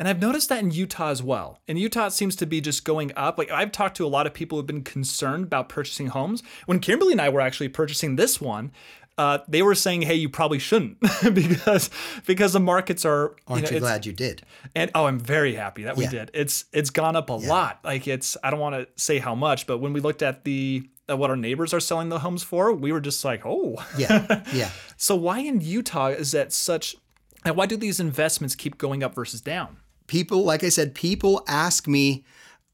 And 0.00 0.08
I've 0.08 0.18
noticed 0.18 0.48
that 0.48 0.60
in 0.60 0.70
Utah 0.70 1.10
as 1.10 1.22
well. 1.22 1.60
In 1.68 1.76
Utah, 1.76 2.06
it 2.06 2.12
seems 2.12 2.34
to 2.36 2.46
be 2.46 2.62
just 2.62 2.86
going 2.86 3.12
up. 3.16 3.36
Like 3.36 3.50
I've 3.50 3.70
talked 3.70 3.98
to 3.98 4.06
a 4.06 4.08
lot 4.08 4.26
of 4.26 4.32
people 4.32 4.56
who've 4.56 4.66
been 4.66 4.82
concerned 4.82 5.44
about 5.44 5.68
purchasing 5.68 6.06
homes. 6.06 6.42
When 6.64 6.80
Kimberly 6.80 7.12
and 7.12 7.20
I 7.20 7.28
were 7.28 7.42
actually 7.42 7.68
purchasing 7.68 8.16
this 8.16 8.40
one, 8.40 8.72
uh, 9.18 9.40
they 9.46 9.60
were 9.60 9.74
saying, 9.74 10.00
"Hey, 10.00 10.14
you 10.14 10.30
probably 10.30 10.58
shouldn't," 10.58 10.98
because 11.34 11.90
because 12.24 12.54
the 12.54 12.60
markets 12.60 13.04
are. 13.04 13.36
Aren't 13.46 13.64
you, 13.64 13.72
know, 13.72 13.74
you 13.74 13.80
glad 13.80 14.06
you 14.06 14.14
did? 14.14 14.40
And 14.74 14.90
oh, 14.94 15.04
I'm 15.04 15.20
very 15.20 15.54
happy 15.54 15.82
that 15.82 15.98
we 15.98 16.04
yeah. 16.04 16.10
did. 16.10 16.30
It's 16.32 16.64
it's 16.72 16.88
gone 16.88 17.14
up 17.14 17.28
a 17.28 17.34
yeah. 17.38 17.50
lot. 17.50 17.80
Like 17.84 18.08
it's 18.08 18.38
I 18.42 18.50
don't 18.50 18.60
want 18.60 18.76
to 18.76 18.88
say 18.96 19.18
how 19.18 19.34
much, 19.34 19.66
but 19.66 19.78
when 19.78 19.92
we 19.92 20.00
looked 20.00 20.22
at 20.22 20.44
the 20.44 20.88
at 21.10 21.18
what 21.18 21.28
our 21.28 21.36
neighbors 21.36 21.74
are 21.74 21.80
selling 21.80 22.08
the 22.08 22.20
homes 22.20 22.42
for, 22.42 22.72
we 22.72 22.90
were 22.90 23.00
just 23.02 23.22
like, 23.22 23.44
"Oh, 23.44 23.84
yeah, 23.98 24.44
yeah." 24.54 24.70
so 24.96 25.14
why 25.14 25.40
in 25.40 25.60
Utah 25.60 26.06
is 26.06 26.32
that 26.32 26.54
such? 26.54 26.96
And 27.44 27.54
why 27.54 27.66
do 27.66 27.76
these 27.76 28.00
investments 28.00 28.54
keep 28.54 28.78
going 28.78 29.02
up 29.02 29.14
versus 29.14 29.42
down? 29.42 29.76
People, 30.10 30.42
like 30.42 30.64
I 30.64 30.70
said, 30.70 30.92
people 30.92 31.44
ask 31.46 31.86
me 31.86 32.24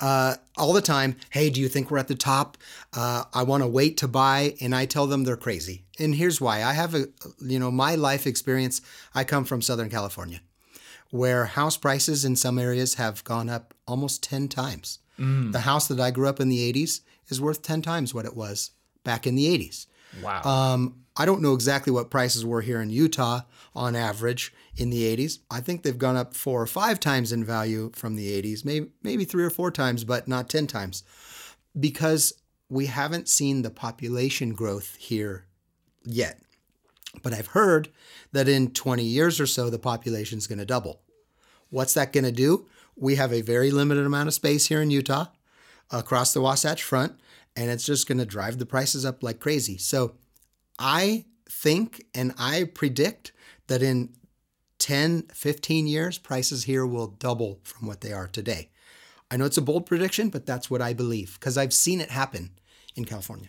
uh, 0.01 0.37
all 0.57 0.73
the 0.73 0.81
time, 0.81 1.17
hey, 1.29 1.51
do 1.51 1.61
you 1.61 1.69
think 1.69 1.91
we're 1.91 1.99
at 1.99 2.09
the 2.09 2.15
top? 2.15 2.57
Uh, 2.97 3.25
I 3.35 3.43
want 3.43 3.63
to 3.63 3.67
wait 3.67 3.99
to 3.99 4.09
buy. 4.09 4.55
And 4.59 4.75
I 4.75 4.87
tell 4.87 5.07
them 5.07 5.25
they're 5.25 5.37
crazy. 5.37 5.85
And 5.99 6.15
here's 6.15 6.41
why 6.41 6.65
I 6.65 6.73
have 6.73 6.95
a, 6.95 7.09
you 7.41 7.59
know, 7.59 7.71
my 7.71 7.95
life 7.95 8.27
experience. 8.27 8.81
I 9.15 9.23
come 9.23 9.45
from 9.45 9.61
Southern 9.61 9.91
California, 9.91 10.41
where 11.11 11.45
house 11.45 11.77
prices 11.77 12.25
in 12.25 12.37
some 12.37 12.59
areas 12.59 12.95
have 12.95 13.23
gone 13.25 13.51
up 13.51 13.75
almost 13.87 14.23
10 14.23 14.49
times. 14.49 15.01
Mm. 15.19 15.53
The 15.53 15.61
house 15.61 15.89
that 15.89 16.01
I 16.01 16.11
grew 16.11 16.29
up 16.29 16.41
in 16.41 16.49
the 16.49 16.73
80s 16.73 17.01
is 17.29 17.39
worth 17.39 17.61
10 17.61 17.83
times 17.83 18.15
what 18.15 18.25
it 18.25 18.35
was 18.35 18.71
back 19.05 19.27
in 19.27 19.35
the 19.35 19.47
80s. 19.47 19.87
Wow. 20.23 20.43
Um, 20.43 21.05
I 21.19 21.27
don't 21.27 21.43
know 21.43 21.53
exactly 21.53 21.93
what 21.93 22.11
prices 22.11 22.47
were 22.47 22.63
here 22.63 22.81
in 22.81 22.91
Utah 22.91 23.43
on 23.75 23.95
average 23.95 24.55
in 24.77 24.91
the 24.91 25.17
80s. 25.17 25.39
I 25.51 25.61
think 25.61 25.83
they've 25.83 25.97
gone 25.97 26.17
up 26.17 26.35
four 26.35 26.61
or 26.61 26.67
five 26.67 27.01
times 27.01 27.33
in 27.33 27.45
value 27.45 27.91
from 27.95 28.17
the 28.17 28.43
80s, 28.43 28.65
maybe 28.65 28.91
maybe 29.03 29.25
three 29.25 29.45
or 29.45 29.51
four 29.51 29.71
times, 29.71 30.05
but 30.05 30.29
not 30.29 30.49
10 30.49 30.67
times. 30.67 31.03
Because 31.79 32.35
we 32.69 32.87
haven't 32.87 33.29
seen 33.29 33.63
the 33.63 33.71
population 33.71 34.53
growth 34.53 34.97
here 34.97 35.47
yet. 36.05 36.41
But 37.23 37.33
I've 37.33 37.49
heard 37.49 37.89
that 38.33 38.49
in 38.49 38.71
20 38.71 39.03
years 39.03 39.41
or 39.41 39.47
so 39.47 39.71
the 39.71 39.79
population 39.79 40.39
is 40.39 40.47
going 40.47 40.59
to 40.59 40.67
double. 40.67 41.01
What's 41.71 41.95
that 41.95 42.13
going 42.13 42.25
to 42.25 42.33
do? 42.33 42.67
We 42.95 43.17
have 43.17 43.33
a 43.33 43.43
very 43.43 43.71
limited 43.71 44.07
amount 44.07 44.29
of 44.29 44.35
space 44.35 44.67
here 44.67 44.83
in 44.83 44.91
Utah 44.91 45.27
across 45.91 46.33
the 46.33 46.41
Wasatch 46.41 46.83
Front, 46.83 47.19
and 47.55 47.71
it's 47.71 47.87
just 47.87 48.09
going 48.09 48.19
to 48.19 48.27
drive 48.27 48.59
the 48.59 48.67
prices 48.67 49.05
up 49.05 49.23
like 49.23 49.41
crazy. 49.41 49.79
So 49.79 50.15
I 50.79 51.27
think 51.49 52.05
and 52.15 52.35
I 52.39 52.65
predict 52.65 53.33
that 53.69 53.83
in 53.83 54.11
10, 54.79 55.29
15 55.33 55.87
years, 55.87 56.19
prices 56.19 56.65
here 56.65 56.87
will 56.87 57.09
double 57.09 57.61
from 57.63 57.89
what 57.89 58.01
they 58.01 58.13
are 58.13 58.27
today. 58.27 58.71
I 59.31 59.37
know 59.37 59.45
it's 59.45 59.57
a 59.57 59.63
bold 59.63 59.87
prediction, 59.87 60.29
but 60.29 60.47
that's 60.47 60.71
what 60.71 60.81
I 60.81 60.93
believe 60.93 61.39
because 61.39 61.59
I've 61.59 61.73
seen 61.73 62.01
it 62.01 62.11
happen 62.11 62.51
in 62.95 63.05
California. 63.05 63.49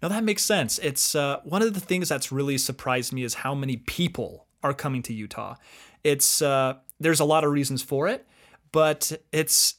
Now 0.00 0.08
that 0.08 0.24
makes 0.24 0.44
sense. 0.44 0.78
It's 0.78 1.14
uh, 1.14 1.40
one 1.44 1.62
of 1.62 1.74
the 1.74 1.80
things 1.80 2.08
that's 2.08 2.30
really 2.30 2.58
surprised 2.58 3.12
me 3.12 3.24
is 3.24 3.34
how 3.34 3.54
many 3.54 3.78
people 3.78 4.46
are 4.62 4.74
coming 4.74 5.02
to 5.02 5.12
Utah. 5.12 5.56
It's 6.04 6.40
uh, 6.40 6.74
there's 7.00 7.20
a 7.20 7.24
lot 7.24 7.44
of 7.44 7.50
reasons 7.50 7.82
for 7.82 8.08
it, 8.08 8.26
but 8.70 9.12
it's 9.32 9.74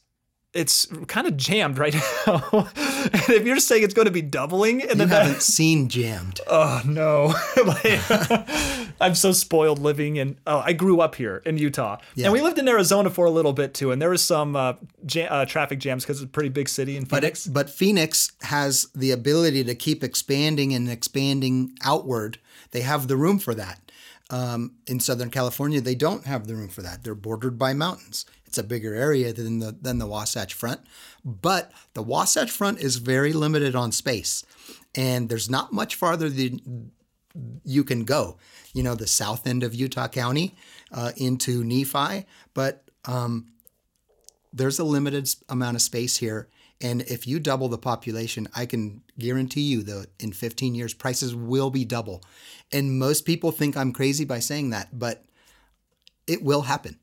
it's 0.52 0.86
kind 1.06 1.26
of 1.26 1.36
jammed 1.36 1.78
right 1.78 1.94
now. 2.26 2.42
and 2.52 3.30
if 3.30 3.46
you're 3.46 3.58
saying 3.58 3.82
it's 3.82 3.94
going 3.94 4.06
to 4.06 4.12
be 4.12 4.22
doubling, 4.22 4.82
and 4.82 5.00
you 5.00 5.06
haven't 5.06 5.34
that, 5.34 5.42
seen 5.42 5.88
jammed. 5.88 6.40
Oh 6.50 6.82
no! 6.84 7.34
like, 7.64 8.79
I'm 9.00 9.14
so 9.14 9.32
spoiled 9.32 9.78
living 9.78 10.16
in. 10.16 10.38
Oh, 10.46 10.58
I 10.58 10.72
grew 10.72 11.00
up 11.00 11.14
here 11.14 11.42
in 11.46 11.56
Utah, 11.58 11.98
yeah. 12.14 12.26
and 12.26 12.32
we 12.32 12.40
lived 12.40 12.58
in 12.58 12.68
Arizona 12.68 13.10
for 13.10 13.24
a 13.24 13.30
little 13.30 13.52
bit 13.52 13.74
too. 13.74 13.92
And 13.92 14.00
there 14.00 14.10
was 14.10 14.22
some 14.22 14.54
uh, 14.54 14.74
jam, 15.06 15.28
uh, 15.30 15.46
traffic 15.46 15.78
jams 15.78 16.04
because 16.04 16.20
it's 16.20 16.28
a 16.28 16.32
pretty 16.32 16.50
big 16.50 16.68
city 16.68 16.96
in 16.96 17.06
Phoenix. 17.06 17.46
But, 17.46 17.66
but 17.66 17.70
Phoenix 17.70 18.32
has 18.42 18.88
the 18.94 19.10
ability 19.10 19.64
to 19.64 19.74
keep 19.74 20.04
expanding 20.04 20.74
and 20.74 20.90
expanding 20.90 21.72
outward. 21.84 22.38
They 22.72 22.82
have 22.82 23.08
the 23.08 23.16
room 23.16 23.38
for 23.38 23.54
that. 23.54 23.80
Um, 24.28 24.74
in 24.86 25.00
Southern 25.00 25.30
California, 25.30 25.80
they 25.80 25.96
don't 25.96 26.24
have 26.24 26.46
the 26.46 26.54
room 26.54 26.68
for 26.68 26.82
that. 26.82 27.02
They're 27.02 27.16
bordered 27.16 27.58
by 27.58 27.72
mountains. 27.72 28.26
It's 28.46 28.58
a 28.58 28.62
bigger 28.62 28.94
area 28.94 29.32
than 29.32 29.60
the 29.60 29.76
than 29.80 29.98
the 29.98 30.06
Wasatch 30.06 30.54
Front, 30.54 30.80
but 31.24 31.70
the 31.94 32.02
Wasatch 32.02 32.50
Front 32.50 32.80
is 32.80 32.96
very 32.96 33.32
limited 33.32 33.76
on 33.76 33.92
space, 33.92 34.44
and 34.94 35.28
there's 35.28 35.48
not 35.48 35.72
much 35.72 35.94
farther 35.94 36.28
than 36.28 36.90
you 37.64 37.84
can 37.84 38.04
go. 38.04 38.38
You 38.72 38.82
know, 38.82 38.94
the 38.94 39.06
south 39.06 39.46
end 39.46 39.62
of 39.62 39.74
Utah 39.74 40.08
County 40.08 40.54
uh, 40.92 41.12
into 41.16 41.64
Nephi, 41.64 42.26
but 42.54 42.84
um, 43.04 43.46
there's 44.52 44.78
a 44.78 44.84
limited 44.84 45.28
amount 45.48 45.76
of 45.76 45.82
space 45.82 46.16
here. 46.16 46.48
And 46.82 47.02
if 47.02 47.26
you 47.26 47.38
double 47.38 47.68
the 47.68 47.78
population, 47.78 48.48
I 48.54 48.64
can 48.64 49.02
guarantee 49.18 49.62
you 49.62 49.82
that 49.82 50.08
in 50.18 50.32
15 50.32 50.74
years, 50.74 50.94
prices 50.94 51.34
will 51.34 51.70
be 51.70 51.84
double. 51.84 52.22
And 52.72 52.98
most 52.98 53.26
people 53.26 53.52
think 53.52 53.76
I'm 53.76 53.92
crazy 53.92 54.24
by 54.24 54.38
saying 54.38 54.70
that, 54.70 54.98
but 54.98 55.24
it 56.26 56.42
will 56.42 56.62
happen. 56.62 56.98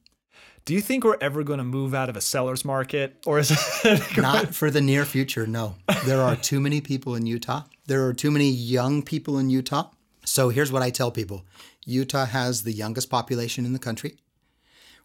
Do 0.66 0.74
you 0.74 0.82
think 0.82 1.04
we're 1.04 1.18
ever 1.22 1.44
going 1.44 1.60
to 1.60 1.64
move 1.64 1.94
out 1.94 2.10
of 2.10 2.18
a 2.18 2.22
seller's 2.22 2.66
market 2.66 3.16
or 3.26 3.40
is 3.40 3.52
it 3.86 4.18
not 4.18 4.54
for 4.54 4.70
the 4.70 4.82
near 4.82 5.06
future? 5.06 5.48
No. 5.48 5.76
There 6.06 6.22
are 6.22 6.36
too 6.36 6.60
many 6.60 6.82
people 6.82 7.16
in 7.16 7.26
Utah. 7.26 7.64
There 7.86 8.06
are 8.06 8.14
too 8.14 8.32
many 8.32 8.50
young 8.50 9.02
people 9.02 9.38
in 9.38 9.50
Utah. 9.50 9.92
So 10.28 10.50
here's 10.50 10.72
what 10.72 10.84
I 10.84 10.90
tell 10.92 11.10
people. 11.12 11.46
Utah 11.86 12.26
has 12.26 12.64
the 12.64 12.74
youngest 12.74 13.10
population 13.10 13.66
in 13.66 13.74
the 13.74 13.80
country. 13.80 14.18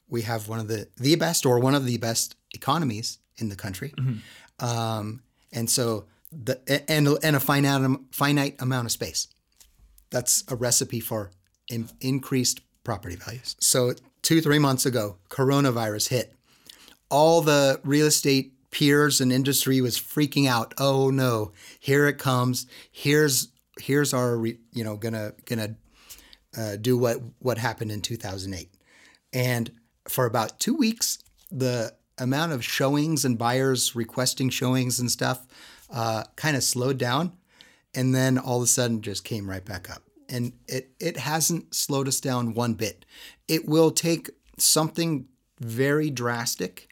We 0.08 0.22
have 0.22 0.48
one 0.48 0.58
of 0.58 0.68
the 0.68 0.88
the 0.96 1.14
best 1.16 1.46
or 1.46 1.58
one 1.58 1.74
of 1.74 1.86
the 1.86 1.96
best 1.98 2.36
economies 2.52 3.18
in 3.36 3.48
the 3.48 3.56
country. 3.56 3.94
Mm-hmm. 3.96 4.64
Um, 4.64 5.22
and 5.52 5.70
so 5.70 6.06
the 6.30 6.60
and 6.90 7.08
and 7.22 7.36
a 7.36 7.40
finite 7.40 8.00
finite 8.10 8.60
amount 8.60 8.86
of 8.86 8.92
space. 8.92 9.28
that's 10.12 10.44
a 10.48 10.54
recipe 10.54 11.00
for 11.00 11.30
in, 11.68 11.88
increased 12.00 12.60
property 12.84 13.16
values. 13.16 13.56
So 13.58 13.94
two 14.20 14.40
three 14.40 14.58
months 14.60 14.86
ago, 14.86 15.16
coronavirus 15.28 16.08
hit. 16.08 16.34
All 17.10 17.40
the 17.40 17.80
real 17.84 18.06
estate 18.06 18.52
peers 18.70 19.20
and 19.20 19.32
industry 19.32 19.80
was 19.80 19.98
freaking 19.98 20.46
out. 20.46 20.74
Oh 20.78 21.10
no, 21.10 21.52
here 21.80 22.06
it 22.06 22.18
comes. 22.18 22.66
Here's 22.90 23.48
here's 23.82 24.14
our 24.14 24.44
you 24.46 24.84
know 24.84 24.96
gonna 24.96 25.32
gonna 25.44 25.76
uh, 26.56 26.76
do 26.76 26.96
what 26.96 27.18
what 27.38 27.58
happened 27.58 27.90
in 27.90 28.00
2008. 28.00 28.68
And 29.32 29.70
for 30.08 30.26
about 30.26 30.60
two 30.60 30.74
weeks, 30.74 31.18
the 31.50 31.94
amount 32.18 32.52
of 32.52 32.64
showings 32.64 33.24
and 33.24 33.38
buyers 33.38 33.96
requesting 33.96 34.50
showings 34.50 35.00
and 35.00 35.10
stuff 35.10 35.46
uh, 35.90 36.24
kind 36.36 36.56
of 36.56 36.62
slowed 36.62 36.98
down, 36.98 37.32
and 37.94 38.14
then 38.14 38.38
all 38.38 38.58
of 38.58 38.64
a 38.64 38.66
sudden 38.66 39.00
just 39.02 39.24
came 39.24 39.48
right 39.48 39.64
back 39.64 39.90
up. 39.90 40.02
And 40.28 40.52
it 40.68 40.90
it 41.00 41.16
hasn't 41.16 41.74
slowed 41.74 42.08
us 42.08 42.20
down 42.20 42.54
one 42.54 42.74
bit. 42.74 43.04
It 43.48 43.68
will 43.68 43.90
take 43.90 44.30
something 44.58 45.26
very 45.60 46.10
drastic, 46.10 46.88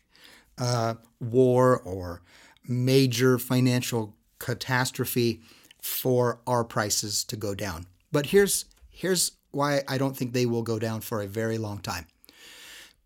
uh, 0.59 0.95
war 1.21 1.81
or 1.81 2.23
major 2.67 3.39
financial 3.39 4.17
catastrophe, 4.39 5.41
for 5.83 6.41
our 6.47 6.65
prices 6.65 7.25
to 7.25 7.37
go 7.37 7.55
down. 7.55 7.87
But 8.13 8.27
here's 8.27 8.67
here's 8.91 9.33
why 9.51 9.83
I 9.89 9.99
don't 9.99 10.17
think 10.17 10.33
they 10.33 10.47
will 10.47 10.63
go 10.63 10.79
down 10.79 11.01
for 11.01 11.23
a 11.23 11.27
very 11.27 11.59
long 11.59 11.79
time 11.79 12.07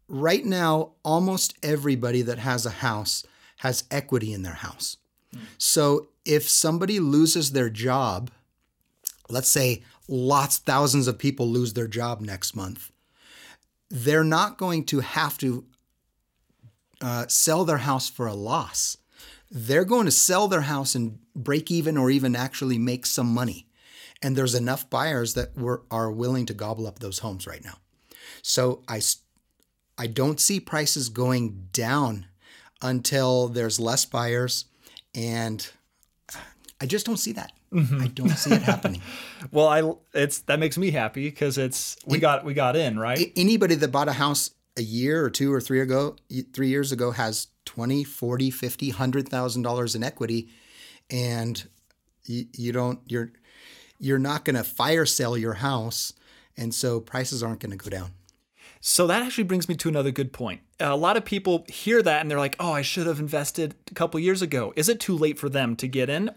right 0.09 0.45
now, 0.45 0.93
almost 1.03 1.55
everybody 1.63 2.23
that 2.23 2.39
has 2.39 2.67
a 2.67 2.71
house 2.71 3.25
has 3.59 3.85
equity 3.91 4.33
in 4.33 4.43
their 4.43 4.55
house. 4.55 4.97
So 5.59 6.09
if 6.25 6.49
somebody 6.49 7.01
loses 7.01 7.53
their 7.53 7.71
job, 7.71 8.31
let's 9.29 9.49
say 9.49 9.83
lots, 10.07 10.59
thousands 10.59 11.09
of 11.09 11.19
people 11.19 11.49
lose 11.49 11.73
their 11.73 11.89
job 11.89 12.21
next 12.21 12.55
month, 12.55 12.91
they're 13.91 14.25
not 14.25 14.59
going 14.59 14.85
to 14.85 15.01
have 15.01 15.39
to 15.39 15.65
uh, 17.01 17.27
sell 17.27 17.65
their 17.65 17.79
house 17.79 18.09
for 18.09 18.27
a 18.27 18.35
loss. 18.35 18.97
They're 19.57 19.85
going 19.85 20.05
to 20.07 20.11
sell 20.11 20.49
their 20.49 20.63
house 20.63 20.95
and 20.95 21.19
break 21.35 21.71
even 21.71 21.97
or 21.97 22.11
even 22.11 22.35
actually 22.35 22.77
make 22.77 23.07
some 23.07 23.33
money. 23.33 23.69
And 24.21 24.37
there's 24.37 24.55
enough 24.55 24.91
buyers 24.91 25.35
that 25.35 25.57
were, 25.57 25.83
are 25.91 26.11
willing 26.11 26.45
to 26.47 26.55
gobble 26.55 26.87
up 26.87 26.99
those 26.99 27.21
homes 27.21 27.47
right 27.47 27.65
now. 27.65 27.79
So 28.43 28.83
I 28.89 29.01
I 29.97 30.09
don't 30.09 30.41
see 30.41 30.59
prices 30.59 31.09
going 31.09 31.69
down 31.73 32.27
until 32.83 33.49
there's 33.49 33.79
less 33.79 34.05
buyers 34.05 34.65
and 35.15 35.67
I 36.81 36.87
just 36.87 37.07
don't 37.07 37.17
see 37.17 37.33
that. 37.33 37.53
Mm-hmm. 37.73 38.03
I 38.03 38.07
don't 38.09 38.31
see 38.31 38.53
it 38.53 38.63
happening. 38.73 39.01
well, 39.51 39.69
I 39.69 40.19
it's 40.19 40.41
that 40.41 40.59
makes 40.59 40.77
me 40.77 40.91
happy 40.91 41.29
because 41.29 41.59
it's 41.59 41.97
we 42.07 42.19
it, 42.19 42.21
got 42.21 42.45
we 42.45 42.55
got 42.55 42.77
in, 42.77 42.99
right? 42.99 43.33
Anybody 43.37 43.75
that 43.77 43.89
bought 43.89 44.09
a 44.09 44.13
house 44.13 44.51
a 44.77 44.83
year 44.83 45.25
or 45.25 45.31
two 45.31 45.53
or 45.53 45.61
three 45.61 45.81
ago, 45.81 46.17
3 46.53 46.69
years 46.69 46.93
ago 46.93 47.13
has 47.13 47.49
20, 47.65 48.05
40, 48.05 48.51
50, 48.51 48.89
100,000 48.91 49.63
dollars 49.63 49.95
in 49.95 50.03
equity 50.03 50.49
and 51.11 51.69
you, 52.25 52.47
you 52.57 52.73
don't 52.73 53.01
you're 53.07 53.33
you're 53.99 54.19
not 54.19 54.45
going 54.45 54.57
to 54.57 54.65
fire 54.65 55.07
sell 55.07 55.37
your 55.37 55.55
house 55.55 56.13
and 56.57 56.75
so 56.75 57.01
prices 57.01 57.43
aren't 57.43 57.61
going 57.61 57.71
to 57.71 57.77
go 57.77 57.91
down. 57.91 58.11
So 58.81 59.07
that 59.07 59.23
actually 59.23 59.45
brings 59.45 59.69
me 59.69 59.77
to 59.77 59.89
another 59.89 60.11
good 60.11 60.33
point. 60.33 60.61
A 60.79 60.97
lot 60.97 61.17
of 61.17 61.25
people 61.25 61.65
hear 61.69 62.03
that 62.03 62.21
and 62.21 62.31
they're 62.31 62.39
like, 62.39 62.57
"Oh, 62.61 62.73
I 62.73 62.83
should 62.83 63.07
have 63.07 63.19
invested 63.19 63.75
a 63.91 63.95
couple 63.95 64.21
years 64.21 64.43
ago." 64.43 64.73
Is 64.77 64.89
it 64.89 65.01
too 65.01 65.17
late 65.17 65.39
for 65.39 65.49
them 65.49 65.75
to 65.77 65.89
get 65.89 66.11
in? 66.11 66.31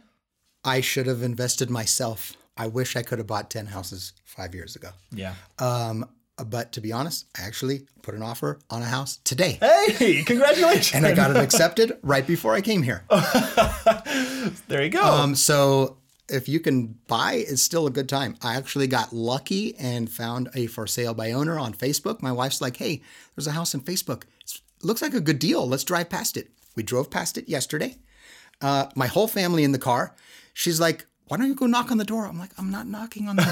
I 0.64 0.80
should 0.82 1.08
have 1.08 1.22
invested 1.24 1.70
myself. 1.70 2.34
I 2.56 2.68
wish 2.68 2.96
I 2.96 3.04
could 3.04 3.18
have 3.20 3.28
bought 3.28 3.50
10 3.50 3.68
houses 3.68 4.14
5 4.24 4.56
years 4.56 4.76
ago. 4.76 4.90
Yeah. 5.12 5.34
Um 5.60 6.08
but 6.46 6.72
to 6.74 6.82
be 6.82 6.92
honest, 6.92 7.26
I 7.38 7.44
actually 7.44 7.88
put 8.02 8.16
an 8.16 8.22
offer 8.22 8.60
on 8.70 8.82
a 8.82 8.86
house 8.86 9.18
today. 9.24 9.58
Hey, 9.60 10.24
congratulations. 10.26 10.94
and 10.94 11.06
I 11.06 11.14
got 11.14 11.32
it 11.32 11.38
accepted 11.38 11.98
right 12.04 12.26
before 12.26 12.54
I 12.54 12.62
came 12.62 12.84
here. 12.84 13.04
there 14.68 14.84
you 14.84 14.90
go. 14.90 15.02
Um, 15.04 15.36
so 15.36 15.98
if 16.30 16.48
you 16.50 16.60
can 16.60 16.98
buy, 17.08 17.34
it's 17.48 17.62
still 17.62 17.88
a 17.88 17.92
good 17.92 18.10
time. 18.10 18.36
I 18.42 18.56
actually 18.56 18.88
got 18.88 19.14
lucky 19.14 19.76
and 19.78 20.10
found 20.10 20.50
a 20.54 20.68
for 20.68 20.88
sale 20.88 21.14
by 21.14 21.32
owner 21.32 21.58
on 21.58 21.74
Facebook. 21.74 22.22
My 22.22 22.32
wife's 22.32 22.62
like, 22.62 22.78
hey, 22.78 23.02
there's 23.36 23.48
a 23.48 23.52
house 23.52 23.74
in 23.74 23.82
Facebook. 23.82 24.24
It 24.44 24.62
looks 24.84 25.02
like 25.02 25.14
a 25.14 25.22
good 25.22 25.40
deal. 25.40 25.68
Let's 25.68 25.84
drive 25.84 26.10
past 26.10 26.38
it. 26.38 26.52
We 26.76 26.84
drove 26.84 27.10
past 27.10 27.38
it 27.38 27.50
yesterday. 27.50 27.98
Uh, 28.62 28.88
my 28.96 29.08
whole 29.08 29.28
family 29.28 29.64
in 29.64 29.72
the 29.72 29.80
car. 29.80 30.16
She's 30.54 30.80
like, 30.80 31.06
why 31.28 31.38
don't 31.38 31.48
you 31.48 31.56
go 31.56 31.66
knock 31.66 31.92
on 31.92 31.98
the 31.98 32.06
door? 32.06 32.26
I'm 32.26 32.40
like, 32.40 32.52
I'm 32.58 32.72
not 32.72 32.88
knocking 32.88 33.28
on 33.28 33.36
the 33.36 33.44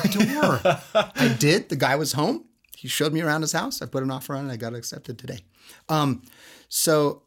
door. 0.93 1.03
I 1.15 1.27
did. 1.27 1.69
The 1.69 1.75
guy 1.75 1.95
was 1.95 2.13
home. 2.13 2.45
He 2.75 2.87
showed 2.87 3.13
me 3.13 3.21
around 3.21 3.41
his 3.41 3.51
house. 3.51 3.81
I 3.81 3.85
put 3.85 4.03
an 4.03 4.11
offer 4.11 4.35
on 4.35 4.49
it. 4.49 4.53
I 4.53 4.57
got 4.57 4.73
it 4.73 4.77
accepted 4.77 5.17
today. 5.17 5.39
Um, 5.89 6.23
so 6.67 7.23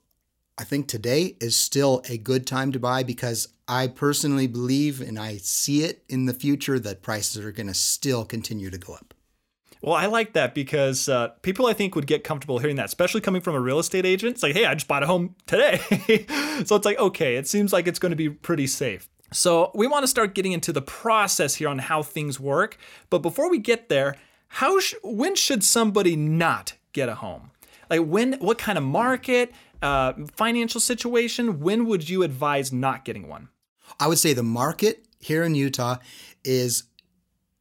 I 0.59 0.65
think 0.65 0.89
today 0.89 1.37
is 1.41 1.57
still 1.57 2.03
a 2.09 2.19
good 2.19 2.47
time 2.47 2.73
to 2.73 2.79
buy 2.79 3.03
because 3.03 3.49
I 3.67 3.87
personally 3.87 4.47
believe 4.47 5.01
and 5.01 5.19
I 5.19 5.37
see 5.37 5.85
it 5.85 6.03
in 6.09 6.27
the 6.27 6.35
future 6.35 6.79
that 6.79 7.03
prices 7.03 7.45
are 7.45 7.53
going 7.53 7.69
to 7.69 7.75
still 7.75 8.25
continue 8.25 8.71
to 8.71 8.79
go 8.79 8.95
up. 8.95 9.15
Well, 9.81 9.95
I 9.95 10.07
like 10.07 10.33
that 10.33 10.55
because 10.55 11.09
uh, 11.09 11.29
people 11.43 11.67
I 11.67 11.73
think 11.73 11.95
would 11.95 12.07
get 12.07 12.25
comfortable 12.25 12.59
hearing 12.59 12.77
that, 12.77 12.87
especially 12.87 13.21
coming 13.21 13.41
from 13.41 13.55
a 13.55 13.61
real 13.61 13.79
estate 13.79 14.05
agent. 14.05 14.35
It's 14.35 14.43
like, 14.43 14.55
hey, 14.55 14.65
I 14.65 14.75
just 14.75 14.89
bought 14.89 15.05
a 15.05 15.07
home 15.07 15.37
today. 15.47 15.79
so 16.65 16.75
it's 16.75 16.85
like, 16.85 16.99
okay, 16.99 17.37
it 17.37 17.47
seems 17.47 17.73
like 17.73 17.87
it's 17.87 18.01
going 18.01 18.11
to 18.11 18.17
be 18.17 18.29
pretty 18.29 18.67
safe. 18.67 19.09
So 19.33 19.71
we 19.75 19.87
want 19.87 20.03
to 20.03 20.09
start 20.09 20.35
getting 20.35 20.53
into 20.53 20.73
the 20.73 20.83
process 20.83 21.55
here 21.57 21.69
on 21.69 21.79
how 21.79 22.03
things 22.03 22.41
work. 22.41 22.79
But 23.11 23.19
before 23.19 23.51
we 23.51 23.59
get 23.59 23.89
there, 23.89 24.17
how 24.49 24.81
sh- 24.81 24.95
when 25.03 25.35
should 25.35 25.63
somebody 25.63 26.17
not 26.17 26.75
get 26.93 27.09
a 27.09 27.17
home? 27.17 27.51
Like 27.91 28.01
when, 28.01 28.35
what 28.35 28.59
kind 28.59 28.77
of 28.77 28.85
market, 28.85 29.53
uh, 29.83 30.13
financial 30.35 30.81
situation? 30.81 31.61
When 31.61 31.87
would 31.87 32.09
you 32.09 32.23
advise 32.23 32.73
not 32.73 33.05
getting 33.05 33.29
one? 33.29 33.49
I 33.99 34.09
would 34.09 34.19
say 34.19 34.33
the 34.33 34.43
market 34.43 35.07
here 35.19 35.45
in 35.45 35.55
Utah 35.55 35.97
is 36.45 36.85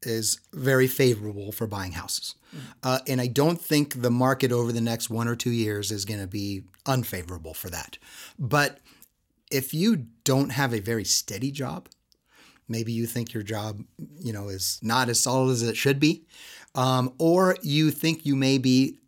is 0.04 0.40
very 0.54 0.88
favorable 0.88 1.52
for 1.52 1.66
buying 1.66 1.94
houses. 1.94 2.36
Mm. 2.56 2.60
Uh, 2.84 3.00
and 3.08 3.20
I 3.20 3.28
don't 3.28 3.60
think 3.60 4.02
the 4.02 4.12
market 4.12 4.52
over 4.52 4.72
the 4.72 4.80
next 4.80 5.10
one 5.10 5.28
or 5.28 5.36
two 5.36 5.50
years 5.52 5.92
is 5.92 6.06
going 6.06 6.20
to 6.20 6.28
be 6.28 6.64
unfavorable 6.86 7.56
for 7.56 7.70
that. 7.72 7.98
But 8.38 8.80
if 9.52 9.74
you 9.74 10.06
don't 10.24 10.52
have 10.52 10.74
a 10.74 10.80
very 10.80 11.04
steady 11.04 11.52
job, 11.52 11.90
maybe 12.68 12.92
you 12.92 13.06
think 13.06 13.34
your 13.34 13.44
job, 13.44 13.84
you 14.20 14.34
know, 14.34 14.50
is 14.50 14.80
not 14.82 15.10
as 15.10 15.20
solid 15.20 15.52
as 15.52 15.64
it 15.64 15.78
should 15.78 16.00
be, 16.00 16.26
um, 16.76 17.14
or 17.18 17.58
you 17.62 17.92
think 17.92 18.26
you 18.26 18.36
may 18.36 18.58
be 18.58 19.00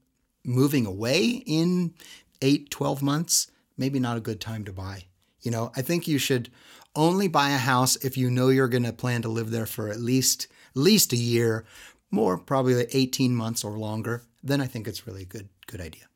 moving 0.45 0.85
away 0.85 1.43
in 1.45 1.93
eight, 2.41 2.69
12 2.69 3.01
months, 3.01 3.51
maybe 3.77 3.99
not 3.99 4.17
a 4.17 4.21
good 4.21 4.41
time 4.41 4.65
to 4.65 4.73
buy. 4.73 5.05
You 5.41 5.51
know, 5.51 5.71
I 5.75 5.81
think 5.81 6.07
you 6.07 6.17
should 6.17 6.49
only 6.95 7.27
buy 7.27 7.51
a 7.51 7.57
house 7.57 7.95
if 7.97 8.17
you 8.17 8.29
know 8.29 8.49
you're 8.49 8.67
going 8.67 8.83
to 8.83 8.93
plan 8.93 9.21
to 9.21 9.29
live 9.29 9.51
there 9.51 9.65
for 9.65 9.89
at 9.89 9.99
least 9.99 10.47
at 10.75 10.81
least 10.81 11.13
a 11.13 11.17
year, 11.17 11.65
more 12.11 12.37
probably 12.37 12.75
like 12.75 12.93
18 12.93 13.35
months 13.35 13.63
or 13.63 13.77
longer. 13.77 14.23
Then 14.43 14.61
I 14.61 14.67
think 14.67 14.87
it's 14.87 15.07
really 15.07 15.23
a 15.23 15.25
good 15.25 15.49
good 15.67 15.81
idea. 15.81 16.08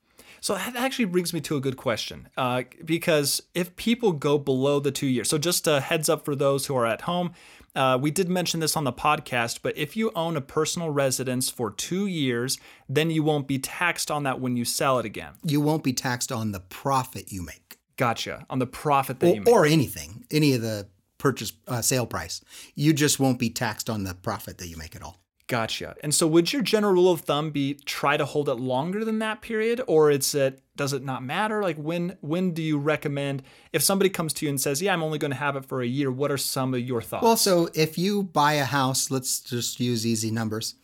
So 0.44 0.56
that 0.56 0.76
actually 0.76 1.06
brings 1.06 1.34
me 1.34 1.40
to 1.40 1.56
a 1.56 1.62
good 1.62 1.78
question, 1.78 2.28
uh, 2.36 2.64
because 2.84 3.42
if 3.54 3.74
people 3.78 4.12
go 4.12 4.38
below 4.38 4.82
the 4.82 4.92
two 4.92 5.08
years, 5.08 5.30
so 5.30 5.38
just 5.38 5.68
a 5.68 5.80
heads 5.80 6.10
up 6.10 6.26
for 6.26 6.36
those 6.36 6.66
who 6.66 6.76
are 6.76 6.86
at 6.86 7.04
home, 7.04 7.32
uh, 7.78 7.98
we 8.02 8.12
did 8.12 8.28
mention 8.28 8.60
this 8.60 8.76
on 8.76 8.84
the 8.84 8.92
podcast, 8.92 9.60
but 9.64 9.78
if 9.78 9.96
you 9.96 10.12
own 10.18 10.36
a 10.36 10.42
personal 10.42 10.90
residence 10.90 11.50
for 11.50 11.72
two 11.72 12.08
years, 12.08 12.58
then 12.90 13.10
you 13.10 13.24
won't 13.24 13.48
be 13.48 13.58
taxed 13.58 14.12
on 14.12 14.24
that 14.24 14.42
when 14.42 14.58
you 14.58 14.66
sell 14.66 15.00
it 15.00 15.06
again. 15.06 15.32
You 15.46 15.62
won't 15.62 15.82
be 15.82 15.94
taxed 15.94 16.30
on 16.30 16.52
the 16.52 16.60
profit 16.60 17.32
you 17.32 17.42
make. 17.42 17.78
Gotcha. 17.96 18.46
On 18.50 18.60
the 18.60 18.68
profit 18.68 19.22
that 19.22 19.28
or, 19.28 19.36
you 19.36 19.42
make. 19.44 19.54
Or 19.54 19.66
anything, 19.66 20.26
any 20.30 20.56
of 20.56 20.62
the 20.62 20.90
purchase 21.20 21.54
uh, 21.70 21.82
sale 21.82 22.06
price. 22.06 22.42
You 22.76 22.92
just 22.92 23.18
won't 23.18 23.40
be 23.40 23.50
taxed 23.50 23.90
on 23.90 24.04
the 24.04 24.14
profit 24.14 24.58
that 24.58 24.68
you 24.68 24.76
make 24.76 24.94
at 24.94 25.04
all. 25.04 25.23
Gotcha. 25.54 25.96
And 26.02 26.14
so 26.14 26.26
would 26.28 26.52
your 26.52 26.62
general 26.62 26.94
rule 26.94 27.12
of 27.12 27.22
thumb 27.22 27.52
be 27.52 27.76
try 27.86 28.18
to 28.18 28.26
hold 28.26 28.50
it 28.50 28.56
longer 28.56 29.06
than 29.06 29.20
that 29.20 29.42
period 29.42 29.82
or 29.88 30.10
it's 30.10 30.34
it 30.34 30.62
does 30.76 30.94
it 30.94 31.04
not 31.04 31.24
matter? 31.24 31.62
Like 31.62 31.78
when 31.78 32.18
when 32.22 32.52
do 32.52 32.64
you 32.64 32.78
recommend 32.78 33.44
if 33.72 33.84
somebody 33.84 34.10
comes 34.10 34.34
to 34.34 34.46
you 34.46 34.50
and 34.50 34.60
says, 34.60 34.82
"Yeah, 34.82 34.94
I'm 34.94 35.04
only 35.04 35.20
going 35.20 35.32
to 35.32 35.38
have 35.38 35.56
it 35.56 35.66
for 35.66 35.82
a 35.82 35.88
year." 35.88 36.12
What 36.12 36.32
are 36.32 36.38
some 36.38 36.74
of 36.74 36.80
your 36.80 37.02
thoughts? 37.02 37.24
Well, 37.24 37.38
so 37.38 37.70
if 37.74 37.98
you 37.98 38.24
buy 38.24 38.54
a 38.54 38.66
house, 38.66 39.12
let's 39.12 39.40
just 39.40 39.80
use 39.80 40.06
easy 40.06 40.32
numbers. 40.32 40.76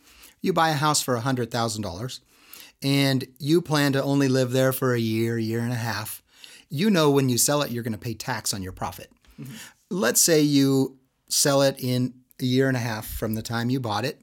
You 0.42 0.52
buy 0.52 0.70
a 0.70 0.74
house 0.74 1.02
for 1.02 1.18
$100,000 1.18 2.20
and 2.82 3.26
you 3.38 3.60
plan 3.60 3.92
to 3.92 4.02
only 4.02 4.26
live 4.26 4.52
there 4.52 4.72
for 4.72 4.94
a 4.94 4.98
year, 4.98 5.36
year 5.36 5.60
and 5.60 5.72
a 5.72 5.76
half 5.76 6.22
you 6.70 6.88
know 6.88 7.10
when 7.10 7.28
you 7.28 7.36
sell 7.36 7.62
it, 7.62 7.70
you're 7.70 7.82
going 7.82 7.92
to 7.92 7.98
pay 7.98 8.14
tax 8.14 8.54
on 8.54 8.62
your 8.62 8.72
profit. 8.72 9.10
Mm-hmm. 9.38 9.52
Let's 9.90 10.20
say 10.20 10.40
you 10.40 10.98
sell 11.28 11.62
it 11.62 11.76
in 11.78 12.14
a 12.40 12.44
year 12.44 12.68
and 12.68 12.76
a 12.76 12.80
half 12.80 13.06
from 13.06 13.34
the 13.34 13.42
time 13.42 13.68
you 13.68 13.80
bought 13.80 14.04
it, 14.04 14.22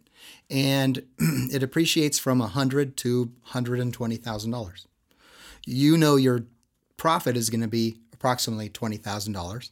and 0.49 1.03
it 1.19 1.63
appreciates 1.63 2.19
from 2.19 2.41
a 2.41 2.47
hundred 2.47 2.97
to 2.97 3.31
hundred 3.43 3.79
and 3.79 3.93
twenty 3.93 4.17
thousand 4.17 4.51
dollars. 4.51 4.87
You 5.65 5.97
know 5.97 6.15
your 6.15 6.45
profit 6.95 7.35
is 7.37 7.49
going 7.49 7.61
to 7.61 7.67
be 7.67 7.97
approximately 8.13 8.69
twenty 8.69 8.97
thousand 8.97 9.35
um, 9.35 9.41
dollars, 9.41 9.71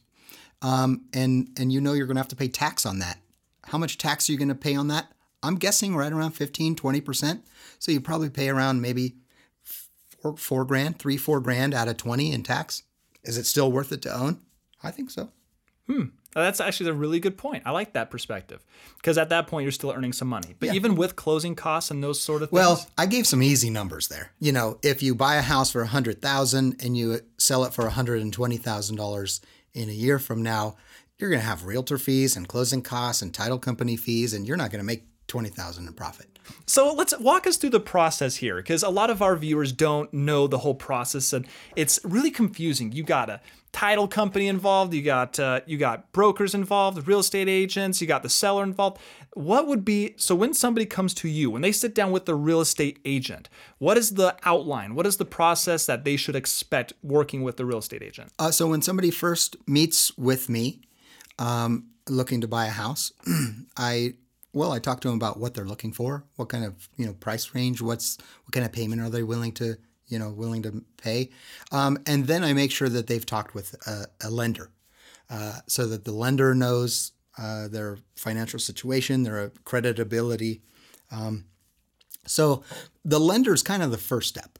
and 0.62 1.48
and 1.58 1.72
you 1.72 1.80
know 1.80 1.92
you're 1.92 2.06
going 2.06 2.16
to 2.16 2.20
have 2.20 2.28
to 2.28 2.36
pay 2.36 2.48
tax 2.48 2.84
on 2.86 2.98
that. 3.00 3.18
How 3.64 3.78
much 3.78 3.98
tax 3.98 4.28
are 4.28 4.32
you 4.32 4.38
going 4.38 4.48
to 4.48 4.54
pay 4.54 4.76
on 4.76 4.88
that? 4.88 5.12
I'm 5.42 5.56
guessing 5.56 5.94
right 5.94 6.12
around 6.12 6.32
15, 6.32 6.76
20%. 6.76 7.42
So 7.78 7.92
you 7.92 8.00
probably 8.00 8.30
pay 8.30 8.48
around 8.48 8.80
maybe 8.80 9.16
four, 9.62 10.36
four 10.36 10.64
grand, 10.64 10.98
three, 10.98 11.16
four 11.16 11.40
grand 11.40 11.74
out 11.74 11.88
of 11.88 11.96
20 11.96 12.32
in 12.32 12.42
tax. 12.42 12.82
Is 13.22 13.36
it 13.36 13.46
still 13.46 13.70
worth 13.70 13.92
it 13.92 14.02
to 14.02 14.14
own? 14.14 14.40
I 14.82 14.90
think 14.90 15.10
so. 15.10 15.30
That's 16.42 16.60
actually 16.60 16.90
a 16.90 16.94
really 16.94 17.18
good 17.18 17.38
point. 17.38 17.62
I 17.66 17.70
like 17.70 17.94
that 17.94 18.10
perspective 18.10 18.64
because 18.96 19.16
at 19.16 19.30
that 19.30 19.46
point 19.46 19.62
you're 19.64 19.72
still 19.72 19.90
earning 19.90 20.12
some 20.12 20.28
money. 20.28 20.54
But 20.58 20.74
even 20.74 20.94
with 20.94 21.16
closing 21.16 21.54
costs 21.54 21.90
and 21.90 22.02
those 22.02 22.20
sort 22.20 22.42
of 22.42 22.50
things, 22.50 22.58
Well, 22.58 22.86
I 22.98 23.06
gave 23.06 23.26
some 23.26 23.42
easy 23.42 23.70
numbers 23.70 24.08
there. 24.08 24.32
You 24.38 24.52
know, 24.52 24.78
if 24.82 25.02
you 25.02 25.14
buy 25.14 25.36
a 25.36 25.42
house 25.42 25.72
for 25.72 25.80
a 25.80 25.86
hundred 25.86 26.20
thousand 26.20 26.76
and 26.84 26.96
you 26.96 27.20
sell 27.38 27.64
it 27.64 27.72
for 27.72 27.86
a 27.86 27.90
hundred 27.90 28.20
and 28.20 28.32
twenty 28.32 28.58
thousand 28.58 28.96
dollars 28.96 29.40
in 29.72 29.88
a 29.88 29.92
year 29.92 30.18
from 30.18 30.42
now, 30.42 30.76
you're 31.18 31.30
going 31.30 31.40
to 31.40 31.46
have 31.46 31.64
realtor 31.64 31.96
fees 31.96 32.36
and 32.36 32.46
closing 32.46 32.82
costs 32.82 33.22
and 33.22 33.32
title 33.32 33.58
company 33.58 33.96
fees, 33.96 34.34
and 34.34 34.46
you're 34.46 34.56
not 34.56 34.70
going 34.70 34.80
to 34.80 34.86
make 34.86 35.04
twenty 35.26 35.48
thousand 35.48 35.86
in 35.86 35.94
profit. 35.94 36.36
So 36.66 36.92
let's 36.92 37.16
walk 37.18 37.46
us 37.46 37.56
through 37.56 37.70
the 37.70 37.80
process 37.80 38.36
here 38.36 38.56
because 38.56 38.82
a 38.82 38.88
lot 38.88 39.10
of 39.10 39.22
our 39.22 39.36
viewers 39.36 39.72
don't 39.72 40.12
know 40.12 40.46
the 40.46 40.58
whole 40.58 40.74
process 40.74 41.32
and 41.32 41.46
it's 41.74 41.98
really 42.04 42.30
confusing. 42.30 42.92
You 42.92 43.02
got 43.02 43.28
a 43.28 43.40
title 43.72 44.08
company 44.08 44.46
involved, 44.48 44.94
you 44.94 45.02
got 45.02 45.38
uh, 45.38 45.60
you 45.66 45.76
got 45.76 46.10
brokers 46.12 46.54
involved, 46.54 47.06
real 47.06 47.18
estate 47.18 47.48
agents, 47.48 48.00
you 48.00 48.06
got 48.06 48.22
the 48.22 48.28
seller 48.28 48.62
involved. 48.62 48.98
What 49.34 49.66
would 49.66 49.84
be 49.84 50.14
so 50.16 50.34
when 50.34 50.54
somebody 50.54 50.86
comes 50.86 51.12
to 51.14 51.28
you, 51.28 51.50
when 51.50 51.62
they 51.62 51.72
sit 51.72 51.94
down 51.94 52.10
with 52.10 52.24
the 52.24 52.34
real 52.34 52.60
estate 52.60 52.98
agent, 53.04 53.48
what 53.78 53.98
is 53.98 54.14
the 54.14 54.34
outline? 54.44 54.94
What 54.94 55.06
is 55.06 55.18
the 55.18 55.26
process 55.26 55.84
that 55.86 56.04
they 56.04 56.16
should 56.16 56.36
expect 56.36 56.94
working 57.02 57.42
with 57.42 57.58
the 57.58 57.66
real 57.66 57.78
estate 57.78 58.02
agent? 58.02 58.32
Uh, 58.38 58.50
so 58.50 58.66
when 58.68 58.80
somebody 58.80 59.10
first 59.10 59.56
meets 59.66 60.16
with 60.16 60.48
me, 60.48 60.80
um, 61.38 61.88
looking 62.08 62.40
to 62.40 62.48
buy 62.48 62.66
a 62.66 62.70
house, 62.70 63.12
I 63.76 64.14
well, 64.56 64.72
I 64.72 64.78
talk 64.78 65.00
to 65.02 65.08
them 65.08 65.16
about 65.16 65.38
what 65.38 65.52
they're 65.52 65.66
looking 65.66 65.92
for, 65.92 66.24
what 66.36 66.48
kind 66.48 66.64
of 66.64 66.88
you 66.96 67.06
know 67.06 67.12
price 67.12 67.54
range, 67.54 67.82
what's 67.82 68.16
what 68.44 68.52
kind 68.52 68.64
of 68.64 68.72
payment 68.72 69.02
are 69.02 69.10
they 69.10 69.22
willing 69.22 69.52
to 69.52 69.76
you 70.08 70.18
know 70.18 70.30
willing 70.30 70.62
to 70.62 70.82
pay, 70.96 71.30
um, 71.72 71.98
and 72.06 72.26
then 72.26 72.42
I 72.42 72.54
make 72.54 72.70
sure 72.70 72.88
that 72.88 73.06
they've 73.06 73.26
talked 73.26 73.54
with 73.54 73.74
a, 73.86 74.06
a 74.24 74.30
lender, 74.30 74.70
uh, 75.30 75.60
so 75.66 75.86
that 75.88 76.04
the 76.04 76.12
lender 76.12 76.54
knows 76.54 77.12
uh, 77.38 77.68
their 77.68 77.98
financial 78.16 78.58
situation, 78.58 79.24
their 79.24 79.50
creditability. 79.64 80.60
Um, 81.12 81.44
so 82.26 82.64
the 83.04 83.20
lender 83.20 83.52
is 83.52 83.62
kind 83.62 83.82
of 83.82 83.90
the 83.90 83.98
first 83.98 84.28
step 84.28 84.58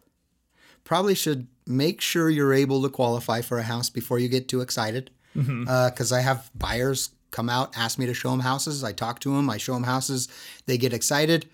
probably 0.84 1.16
should 1.16 1.48
make 1.66 2.00
sure 2.00 2.30
you're 2.30 2.54
able 2.54 2.80
to 2.80 2.88
qualify 2.88 3.40
for 3.42 3.58
a 3.58 3.62
house 3.64 3.90
before 3.90 4.20
you 4.20 4.28
get 4.28 4.46
too 4.48 4.60
excited. 4.60 5.10
Because 5.34 6.12
I 6.12 6.20
have 6.20 6.48
buyers 6.54 7.10
come 7.36 7.50
out, 7.50 7.76
ask 7.76 7.98
me 7.98 8.06
to 8.06 8.14
show 8.14 8.30
them 8.30 8.40
houses. 8.40 8.82
I 8.82 8.92
talk 8.92 9.20
to 9.20 9.36
them, 9.36 9.50
I 9.50 9.58
show 9.58 9.74
them 9.74 9.84
houses. 9.84 10.26
They 10.64 10.78
get 10.78 10.94
excited, 10.94 11.46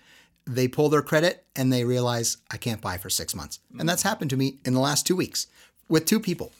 they 0.45 0.69
pull 0.69 0.87
their 0.87 1.01
credit, 1.01 1.45
and 1.57 1.73
they 1.73 1.83
realize 1.83 2.37
I 2.49 2.55
can't 2.55 2.79
buy 2.79 2.97
for 2.97 3.09
six 3.09 3.35
months. 3.35 3.59
And 3.77 3.87
that's 3.87 4.03
happened 4.03 4.29
to 4.29 4.37
me 4.37 4.59
in 4.63 4.73
the 4.73 4.79
last 4.79 5.05
two 5.05 5.17
weeks 5.17 5.47
with 5.89 6.05
two 6.05 6.21
people. 6.21 6.53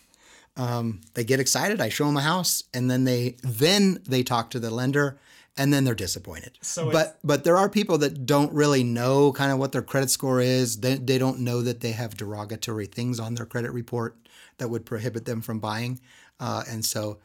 Um, 0.57 1.01
they 1.13 1.23
get 1.23 1.39
excited, 1.39 1.79
I 1.79 1.87
show 1.87 2.05
them 2.05 2.17
a 2.17 2.21
house, 2.21 2.65
and 2.73 2.91
then 2.91 3.05
they 3.05 3.37
then 3.41 3.99
they 4.05 4.23
talk 4.23 4.49
to 4.51 4.59
the 4.59 4.69
lender, 4.69 5.17
and 5.55 5.73
then 5.73 5.85
they're 5.85 5.95
disappointed. 5.95 6.57
So 6.61 6.91
but 6.91 7.17
but 7.23 7.45
there 7.45 7.57
are 7.57 7.69
people 7.69 7.97
that 7.99 8.25
don't 8.25 8.51
really 8.51 8.83
know 8.83 9.31
kind 9.31 9.53
of 9.53 9.57
what 9.57 9.71
their 9.71 9.81
credit 9.81 10.09
score 10.09 10.41
is. 10.41 10.81
They, 10.81 10.95
they 10.95 11.17
don't 11.17 11.39
know 11.39 11.61
that 11.61 11.79
they 11.79 11.93
have 11.93 12.17
derogatory 12.17 12.87
things 12.87 13.19
on 13.21 13.35
their 13.35 13.45
credit 13.45 13.71
report 13.71 14.17
that 14.57 14.69
would 14.69 14.85
prohibit 14.85 15.25
them 15.25 15.41
from 15.41 15.59
buying. 15.59 15.99
Uh, 16.39 16.63
and 16.69 16.83
so 16.83 17.19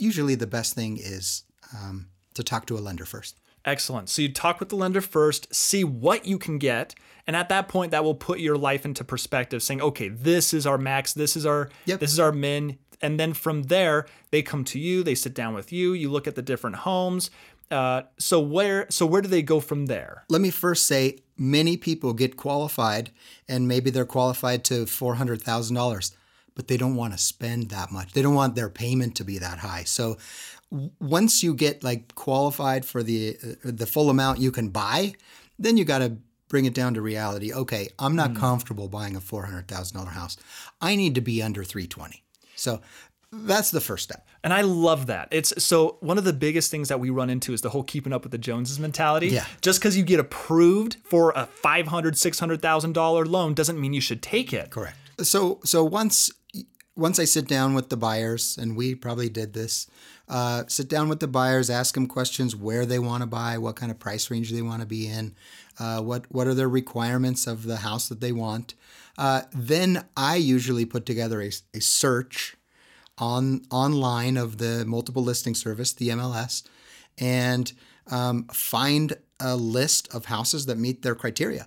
usually 0.00 0.34
the 0.34 0.46
best 0.46 0.74
thing 0.74 0.96
is 0.98 1.44
um, 1.76 2.08
to 2.34 2.42
talk 2.42 2.66
to 2.66 2.76
a 2.76 2.80
lender 2.80 3.04
first. 3.04 3.38
Excellent. 3.64 4.08
So 4.08 4.22
you 4.22 4.32
talk 4.32 4.58
with 4.58 4.70
the 4.70 4.76
lender 4.76 5.02
first, 5.02 5.54
see 5.54 5.84
what 5.84 6.24
you 6.24 6.38
can 6.38 6.58
get, 6.58 6.94
and 7.26 7.36
at 7.36 7.50
that 7.50 7.68
point 7.68 7.90
that 7.90 8.02
will 8.02 8.14
put 8.14 8.40
your 8.40 8.56
life 8.56 8.86
into 8.86 9.04
perspective 9.04 9.62
saying, 9.62 9.82
"Okay, 9.82 10.08
this 10.08 10.54
is 10.54 10.66
our 10.66 10.78
max, 10.78 11.12
this 11.12 11.36
is 11.36 11.44
our 11.44 11.68
Yep. 11.84 12.00
this 12.00 12.12
is 12.12 12.18
our 12.18 12.32
min." 12.32 12.78
And 13.02 13.18
then 13.20 13.32
from 13.34 13.64
there, 13.64 14.06
they 14.30 14.42
come 14.42 14.64
to 14.64 14.78
you, 14.78 15.02
they 15.02 15.14
sit 15.14 15.34
down 15.34 15.54
with 15.54 15.72
you, 15.72 15.92
you 15.92 16.10
look 16.10 16.26
at 16.26 16.34
the 16.36 16.42
different 16.42 16.76
homes. 16.76 17.30
Uh, 17.70 18.02
so 18.18 18.40
where 18.40 18.86
so 18.90 19.06
where 19.06 19.22
do 19.22 19.28
they 19.28 19.42
go 19.42 19.60
from 19.60 19.86
there? 19.86 20.24
Let 20.28 20.40
me 20.40 20.50
first 20.50 20.86
say 20.86 21.18
many 21.36 21.76
people 21.76 22.12
get 22.14 22.36
qualified 22.36 23.10
and 23.48 23.68
maybe 23.68 23.90
they're 23.90 24.04
qualified 24.04 24.64
to 24.64 24.84
$400,000, 24.86 26.12
but 26.60 26.68
they 26.68 26.76
don't 26.76 26.94
want 26.94 27.14
to 27.14 27.18
spend 27.18 27.70
that 27.70 27.90
much. 27.90 28.12
They 28.12 28.20
don't 28.20 28.34
want 28.34 28.54
their 28.54 28.68
payment 28.68 29.14
to 29.16 29.24
be 29.24 29.38
that 29.38 29.60
high. 29.60 29.84
So 29.84 30.18
once 30.98 31.42
you 31.42 31.54
get 31.54 31.82
like 31.82 32.14
qualified 32.16 32.84
for 32.84 33.02
the 33.02 33.38
uh, 33.42 33.54
the 33.64 33.86
full 33.86 34.10
amount 34.10 34.40
you 34.40 34.52
can 34.52 34.68
buy, 34.68 35.14
then 35.58 35.78
you 35.78 35.86
got 35.86 36.00
to 36.00 36.18
bring 36.48 36.66
it 36.66 36.74
down 36.74 36.92
to 36.92 37.00
reality. 37.00 37.50
Okay, 37.50 37.88
I'm 37.98 38.14
not 38.14 38.36
comfortable 38.36 38.88
buying 38.88 39.16
a 39.16 39.20
$400,000 39.20 40.08
house. 40.08 40.36
I 40.82 40.96
need 40.96 41.14
to 41.14 41.22
be 41.22 41.42
under 41.42 41.64
320. 41.64 42.22
So 42.56 42.82
that's 43.32 43.70
the 43.70 43.80
first 43.80 44.04
step. 44.04 44.26
And 44.44 44.52
I 44.52 44.60
love 44.60 45.06
that. 45.06 45.28
It's 45.30 45.64
so 45.64 45.96
one 46.00 46.18
of 46.18 46.24
the 46.24 46.34
biggest 46.34 46.70
things 46.70 46.90
that 46.90 47.00
we 47.00 47.08
run 47.08 47.30
into 47.30 47.54
is 47.54 47.62
the 47.62 47.70
whole 47.70 47.84
keeping 47.84 48.12
up 48.12 48.22
with 48.22 48.32
the 48.32 48.38
Joneses 48.38 48.78
mentality. 48.78 49.28
Yeah. 49.28 49.46
Just 49.62 49.80
because 49.80 49.96
you 49.96 50.02
get 50.02 50.20
approved 50.20 50.98
for 51.04 51.32
a 51.34 51.46
five 51.46 51.86
hundred, 51.86 52.18
six 52.18 52.38
hundred 52.38 52.60
thousand 52.60 52.92
dollar 52.92 53.24
loan 53.24 53.54
doesn't 53.54 53.80
mean 53.80 53.94
you 53.94 54.02
should 54.02 54.20
take 54.20 54.52
it. 54.52 54.68
Correct. 54.68 54.96
So 55.22 55.60
so 55.64 55.84
once 55.84 56.30
once 57.00 57.18
I 57.18 57.24
sit 57.24 57.48
down 57.48 57.72
with 57.72 57.88
the 57.88 57.96
buyers, 57.96 58.58
and 58.60 58.76
we 58.76 58.94
probably 58.94 59.30
did 59.30 59.54
this, 59.54 59.86
uh, 60.28 60.64
sit 60.68 60.86
down 60.86 61.08
with 61.08 61.20
the 61.20 61.26
buyers, 61.26 61.70
ask 61.70 61.94
them 61.94 62.06
questions 62.06 62.54
where 62.54 62.84
they 62.84 62.98
want 62.98 63.22
to 63.22 63.26
buy, 63.26 63.56
what 63.56 63.74
kind 63.76 63.90
of 63.90 63.98
price 63.98 64.30
range 64.30 64.52
they 64.52 64.60
want 64.60 64.82
to 64.82 64.86
be 64.86 65.06
in, 65.06 65.34
uh, 65.78 66.02
what 66.02 66.30
what 66.30 66.46
are 66.46 66.52
their 66.52 66.68
requirements 66.68 67.46
of 67.46 67.64
the 67.64 67.78
house 67.78 68.06
that 68.10 68.20
they 68.20 68.32
want. 68.32 68.74
Uh, 69.16 69.42
then 69.52 70.04
I 70.14 70.36
usually 70.36 70.84
put 70.84 71.06
together 71.06 71.40
a, 71.40 71.50
a 71.72 71.80
search 71.80 72.56
on 73.16 73.62
online 73.70 74.36
of 74.36 74.58
the 74.58 74.84
multiple 74.84 75.22
listing 75.22 75.54
service, 75.54 75.94
the 75.94 76.10
MLS, 76.10 76.62
and 77.16 77.72
um, 78.10 78.44
find 78.52 79.16
a 79.40 79.56
list 79.56 80.14
of 80.14 80.26
houses 80.26 80.66
that 80.66 80.76
meet 80.76 81.00
their 81.00 81.14
criteria. 81.14 81.66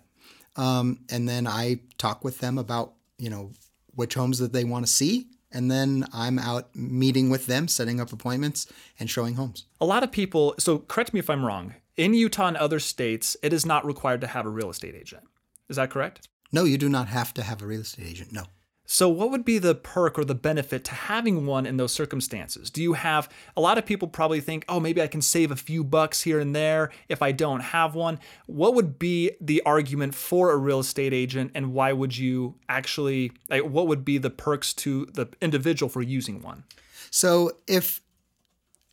Um, 0.55 0.99
and 1.09 1.27
then 1.27 1.47
I 1.47 1.79
talk 1.97 2.23
with 2.23 2.37
them 2.37 2.59
about 2.59 2.93
you 3.17 3.31
know 3.31 3.51
which 3.95 4.15
homes 4.15 4.39
that 4.39 4.53
they 4.53 4.63
want 4.63 4.85
to 4.85 4.91
see, 4.91 5.27
and 5.51 5.69
then 5.69 6.05
I'm 6.13 6.39
out 6.39 6.75
meeting 6.75 7.29
with 7.29 7.45
them, 7.45 7.67
setting 7.67 7.99
up 7.99 8.11
appointments, 8.11 8.67
and 8.99 9.09
showing 9.09 9.35
homes. 9.35 9.65
A 9.79 9.85
lot 9.85 10.03
of 10.03 10.11
people, 10.11 10.55
so 10.57 10.79
correct 10.79 11.13
me 11.13 11.19
if 11.19 11.29
I'm 11.29 11.45
wrong, 11.45 11.75
in 11.95 12.13
Utah 12.13 12.47
and 12.47 12.57
other 12.57 12.79
states, 12.79 13.37
it 13.43 13.53
is 13.53 13.65
not 13.65 13.85
required 13.85 14.21
to 14.21 14.27
have 14.27 14.45
a 14.45 14.49
real 14.49 14.69
estate 14.69 14.95
agent. 14.95 15.23
Is 15.69 15.75
that 15.75 15.91
correct? 15.91 16.27
No, 16.51 16.63
you 16.63 16.77
do 16.77 16.89
not 16.89 17.07
have 17.07 17.33
to 17.35 17.43
have 17.43 17.61
a 17.61 17.67
real 17.67 17.81
estate 17.81 18.07
agent. 18.07 18.31
No. 18.31 18.45
So, 18.85 19.07
what 19.07 19.31
would 19.31 19.45
be 19.45 19.59
the 19.59 19.75
perk 19.75 20.19
or 20.19 20.25
the 20.25 20.35
benefit 20.35 20.83
to 20.85 20.93
having 20.93 21.45
one 21.45 21.65
in 21.65 21.77
those 21.77 21.93
circumstances? 21.93 22.69
Do 22.69 22.83
you 22.83 22.93
have 22.93 23.29
a 23.55 23.61
lot 23.61 23.77
of 23.77 23.85
people 23.85 24.09
probably 24.09 24.41
think, 24.41 24.65
oh, 24.67 24.79
maybe 24.79 25.01
I 25.01 25.07
can 25.07 25.21
save 25.21 25.51
a 25.51 25.55
few 25.55 25.85
bucks 25.85 26.21
here 26.21 26.39
and 26.39 26.53
there 26.53 26.91
if 27.07 27.21
I 27.21 27.31
don't 27.31 27.61
have 27.61 27.95
one? 27.95 28.19
What 28.45 28.75
would 28.75 28.99
be 28.99 29.31
the 29.39 29.61
argument 29.65 30.15
for 30.15 30.51
a 30.51 30.57
real 30.57 30.79
estate 30.79 31.13
agent, 31.13 31.51
and 31.55 31.73
why 31.73 31.93
would 31.93 32.17
you 32.17 32.55
actually, 32.67 33.31
like, 33.49 33.63
what 33.63 33.87
would 33.87 34.03
be 34.03 34.17
the 34.17 34.29
perks 34.29 34.73
to 34.75 35.05
the 35.13 35.27
individual 35.41 35.89
for 35.89 36.01
using 36.01 36.41
one? 36.41 36.65
So 37.09 37.51
if 37.67 38.01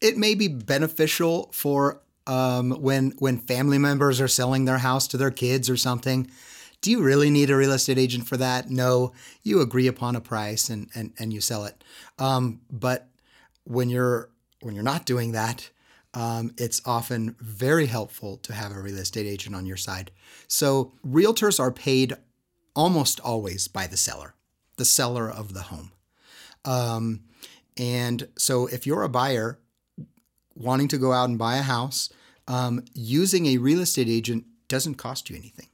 it 0.01 0.17
may 0.17 0.35
be 0.35 0.47
beneficial 0.47 1.51
for 1.53 2.01
um, 2.27 2.71
when 2.81 3.13
when 3.19 3.39
family 3.39 3.79
members 3.79 4.21
are 4.21 4.29
selling 4.29 4.67
their 4.67 4.79
house 4.79 5.09
to 5.09 5.17
their 5.17 5.31
kids 5.33 5.69
or 5.69 5.77
something, 5.77 6.31
do 6.81 6.91
you 6.91 7.03
really 7.03 7.31
need 7.31 7.51
a 7.51 7.57
real 7.57 7.73
estate 7.73 7.99
agent 7.99 8.27
for 8.27 8.37
that? 8.39 8.71
No, 8.71 9.13
you 9.43 9.61
agree 9.61 9.87
upon 9.87 10.17
a 10.17 10.21
price 10.21 10.69
and 10.69 10.89
and, 10.95 11.13
and 11.19 11.33
you 11.33 11.41
sell 11.41 11.65
it. 11.65 11.83
Um, 12.19 12.61
but 12.71 13.09
when 13.65 13.91
you're 13.91 14.31
when 14.61 14.75
you're 14.75 14.85
not 14.85 15.07
doing 15.07 15.33
that, 15.33 15.71
um, 16.15 16.53
it's 16.59 16.83
often 16.85 17.37
very 17.41 17.87
helpful 17.87 18.37
to 18.39 18.53
have 18.53 18.73
a 18.73 18.81
real 18.81 18.99
estate 18.99 19.27
agent 19.27 19.55
on 19.55 19.67
your 19.67 19.77
side. 19.77 20.11
So 20.49 20.93
realtors 21.07 21.61
are 21.61 21.71
paid 21.71 22.15
almost 22.75 23.21
always 23.21 23.69
by 23.69 23.87
the 23.87 23.97
seller, 23.97 24.35
the 24.77 24.85
seller 24.85 25.31
of 25.31 25.55
the 25.55 25.63
home. 25.63 25.93
Um, 26.65 27.21
and 27.77 28.29
so 28.37 28.67
if 28.67 28.87
you're 28.87 29.03
a 29.03 29.09
buyer 29.09 29.59
wanting 30.55 30.89
to 30.89 30.99
go 30.99 31.13
out 31.13 31.29
and 31.29 31.39
buy 31.39 31.57
a 31.57 31.63
house, 31.63 32.11
um, 32.47 32.85
using 32.93 33.47
a 33.47 33.59
real 33.59 33.81
estate 33.81 34.09
agent 34.09 34.45
doesn't 34.69 34.97
cost 34.97 35.31
you 35.31 35.37
anything. 35.37 35.70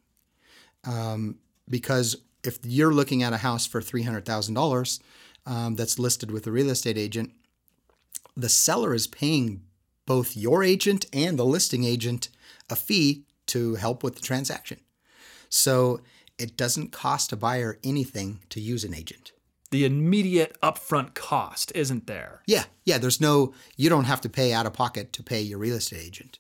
Um, 0.87 1.37
because 1.69 2.17
if 2.45 2.59
you're 2.65 2.95
looking 2.95 3.23
at 3.23 3.33
a 3.33 3.39
house 3.39 3.67
for 3.67 3.81
$300,000 3.81 5.01
um, 5.47 5.75
that's 5.75 5.99
listed 5.99 6.31
with 6.31 6.47
a 6.47 6.53
real 6.53 6.71
estate 6.71 6.97
agent, 6.97 7.33
the 8.37 8.49
seller 8.49 8.95
is 8.95 9.07
paying 9.07 9.63
both 10.05 10.37
your 10.37 10.63
agent 10.63 11.07
and 11.13 11.39
the 11.39 11.45
listing 11.45 11.85
agent 11.85 12.29
a 12.71 12.77
fee 12.77 13.25
to 13.47 13.75
help 13.77 14.03
with 14.03 14.15
the 14.15 14.23
transaction. 14.23 14.79
So 15.49 16.01
it 16.39 16.57
doesn't 16.57 16.93
cost 16.93 17.33
a 17.33 17.37
buyer 17.37 17.79
anything 17.83 18.41
to 18.51 18.61
use 18.61 18.85
an 18.85 18.95
agent. 18.95 19.33
The 19.71 19.85
immediate 19.85 20.57
upfront 20.63 21.15
cost 21.15 21.73
isn't 21.75 22.07
there. 22.07 22.43
Yeah, 22.47 22.65
yeah, 22.85 22.99
there's 22.99 23.21
no, 23.21 23.53
you 23.77 23.89
don't 23.89 24.05
have 24.05 24.21
to 24.21 24.29
pay 24.29 24.53
out 24.53 24.67
of 24.67 24.73
pocket 24.73 25.13
to 25.15 25.23
pay 25.23 25.41
your 25.41 25.59
real 25.59 25.77
estate 25.77 26.05
agent. 26.05 26.39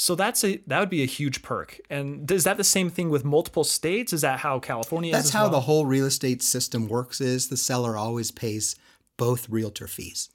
So 0.00 0.14
that's 0.14 0.42
a 0.44 0.56
that 0.66 0.80
would 0.80 0.88
be 0.88 1.02
a 1.02 1.06
huge 1.06 1.42
perk. 1.42 1.78
And 1.90 2.30
is 2.30 2.44
that 2.44 2.56
the 2.56 2.64
same 2.64 2.88
thing 2.88 3.10
with 3.10 3.22
multiple 3.22 3.64
states? 3.64 4.14
Is 4.14 4.22
that 4.22 4.38
how 4.38 4.58
California 4.58 5.12
That's 5.12 5.28
how 5.28 5.42
well? 5.42 5.50
the 5.50 5.60
whole 5.60 5.84
real 5.84 6.06
estate 6.06 6.42
system 6.42 6.88
works 6.88 7.20
is 7.20 7.48
the 7.48 7.58
seller 7.58 7.98
always 7.98 8.30
pays 8.30 8.76
both 9.18 9.46
realtor 9.50 9.86
fees. 9.86 10.30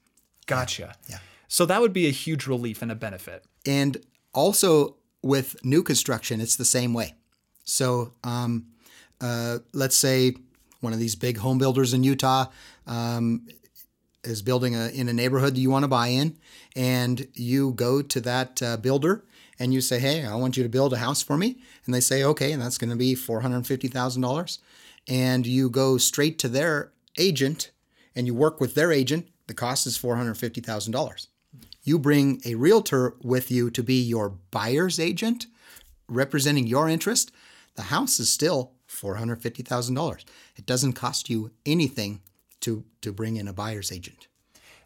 Gotcha. 0.46 0.94
Yeah. 1.10 1.18
So 1.48 1.66
that 1.66 1.82
would 1.82 1.94
be 1.94 2.06
a 2.06 2.12
huge 2.12 2.46
relief 2.46 2.84
and 2.84 2.92
a 2.92 2.96
benefit. 2.96 3.44
And 3.66 3.98
also 4.36 4.98
with 5.24 5.56
new 5.66 5.82
construction, 5.82 6.42
it's 6.42 6.58
the 6.58 6.64
same 6.64 6.94
way. 6.94 7.16
So 7.64 8.14
um, 8.24 8.68
uh, 9.20 9.60
let's 9.74 9.96
say 9.96 10.36
one 10.82 10.94
of 10.94 11.00
these 11.00 11.16
big 11.16 11.38
home 11.38 11.58
builders 11.58 11.92
in 11.92 12.04
Utah 12.04 12.52
um, 12.86 13.48
is 14.24 14.44
building 14.44 14.76
a, 14.76 14.90
in 14.90 15.10
a 15.10 15.14
neighborhood 15.14 15.56
that 15.56 15.60
you 15.60 15.72
want 15.72 15.86
to 15.86 15.88
buy 15.88 16.10
in, 16.10 16.38
and 16.76 17.28
you 17.34 17.72
go 17.72 18.04
to 18.04 18.22
that 18.22 18.62
uh, 18.62 18.78
builder 18.78 19.24
and 19.60 19.74
you 19.74 19.82
say, 19.82 20.00
"Hey, 20.00 20.26
I 20.26 20.36
want 20.36 20.58
you 20.58 20.64
to 20.64 20.70
build 20.70 20.94
a 20.94 20.98
house 20.98 21.22
for 21.22 21.38
me," 21.38 21.58
and 21.86 21.94
they 21.94 22.02
say, 22.02 22.24
"Okay," 22.24 22.52
and 22.52 22.62
that's 22.62 22.78
going 22.78 22.90
to 22.90 22.96
be 22.96 23.16
four 23.16 23.42
hundred 23.42 23.66
fifty 23.68 23.88
thousand 23.88 24.22
dollars, 24.22 24.60
and 25.08 25.46
you 25.46 25.70
go 25.70 25.98
straight 25.98 26.38
to 26.40 26.48
their 26.50 26.92
agent 27.18 27.72
and 28.16 28.28
you 28.28 28.34
work 28.34 28.60
with 28.60 28.76
their 28.76 28.92
agent. 28.92 29.28
The 29.48 29.54
cost 29.54 29.86
is 29.88 29.98
four 29.98 30.16
hundred 30.16 30.38
fifty 30.38 30.62
thousand 30.62 30.92
dollars 30.94 31.28
you 31.86 32.00
bring 32.00 32.42
a 32.46 32.56
realtor 32.56 33.16
with 33.22 33.52
you 33.52 33.70
to 33.70 33.84
be 33.84 34.02
your 34.02 34.30
buyer's 34.50 35.00
agent 35.00 35.46
representing 36.10 36.66
your 36.68 36.90
interest, 36.90 37.32
the 37.76 37.84
house 37.84 38.20
is 38.20 38.30
still 38.32 38.72
$450,000. 38.90 40.26
It 40.56 40.66
doesn't 40.66 40.94
cost 40.94 41.30
you 41.30 41.52
anything 41.66 42.22
to 42.62 42.84
to 43.02 43.14
bring 43.14 43.36
in 43.36 43.48
a 43.48 43.54
buyer's 43.54 43.92
agent. 43.92 44.28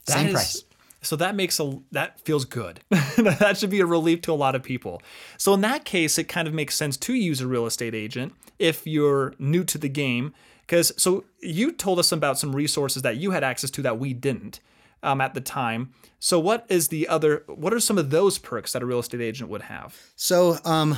That 0.06 0.14
Same 0.14 0.28
is- 0.28 0.34
price. 0.34 0.64
So 1.02 1.16
that 1.16 1.36
makes 1.36 1.60
a 1.60 1.80
that 1.92 2.20
feels 2.22 2.46
good. 2.46 2.82
that 2.90 3.58
should 3.58 3.70
be 3.70 3.80
a 3.80 3.86
relief 3.86 4.22
to 4.22 4.32
a 4.32 4.34
lot 4.34 4.56
of 4.56 4.64
people. 4.64 5.02
So 5.38 5.54
in 5.54 5.62
that 5.62 5.86
case, 5.86 6.18
it 6.18 6.26
kind 6.26 6.48
of 6.48 6.54
makes 6.54 6.76
sense 6.76 6.98
to 6.98 7.14
use 7.14 7.42
a 7.42 7.48
real 7.48 7.66
estate 7.66 7.96
agent 7.96 8.34
if 8.58 8.86
you're 8.86 9.34
new 9.40 9.64
to 9.66 9.78
the 9.78 9.90
game. 9.90 10.34
Because 10.62 10.92
so 10.98 11.24
you 11.42 11.72
told 11.72 12.00
us 12.00 12.12
about 12.12 12.38
some 12.38 12.56
resources 12.56 13.02
that 13.02 13.18
you 13.18 13.32
had 13.32 13.44
access 13.44 13.72
to 13.72 13.82
that 13.82 13.98
we 13.98 14.14
didn't 14.14 14.60
um, 15.02 15.22
at 15.22 15.34
the 15.34 15.42
time. 15.42 15.94
So 16.20 16.40
what 16.40 16.66
is 16.70 16.90
the 16.90 17.08
other? 17.08 17.44
What 17.48 17.74
are 17.74 17.80
some 17.80 17.98
of 17.98 18.10
those 18.10 18.38
perks 18.38 18.74
that 18.74 18.84
a 18.84 18.86
real 18.86 19.00
estate 19.00 19.22
agent 19.22 19.50
would 19.50 19.64
have? 19.64 19.96
So, 20.16 20.58
um, 20.66 20.98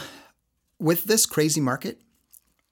with 0.80 1.04
this 1.04 1.28
crazy 1.28 1.62
market, 1.62 2.02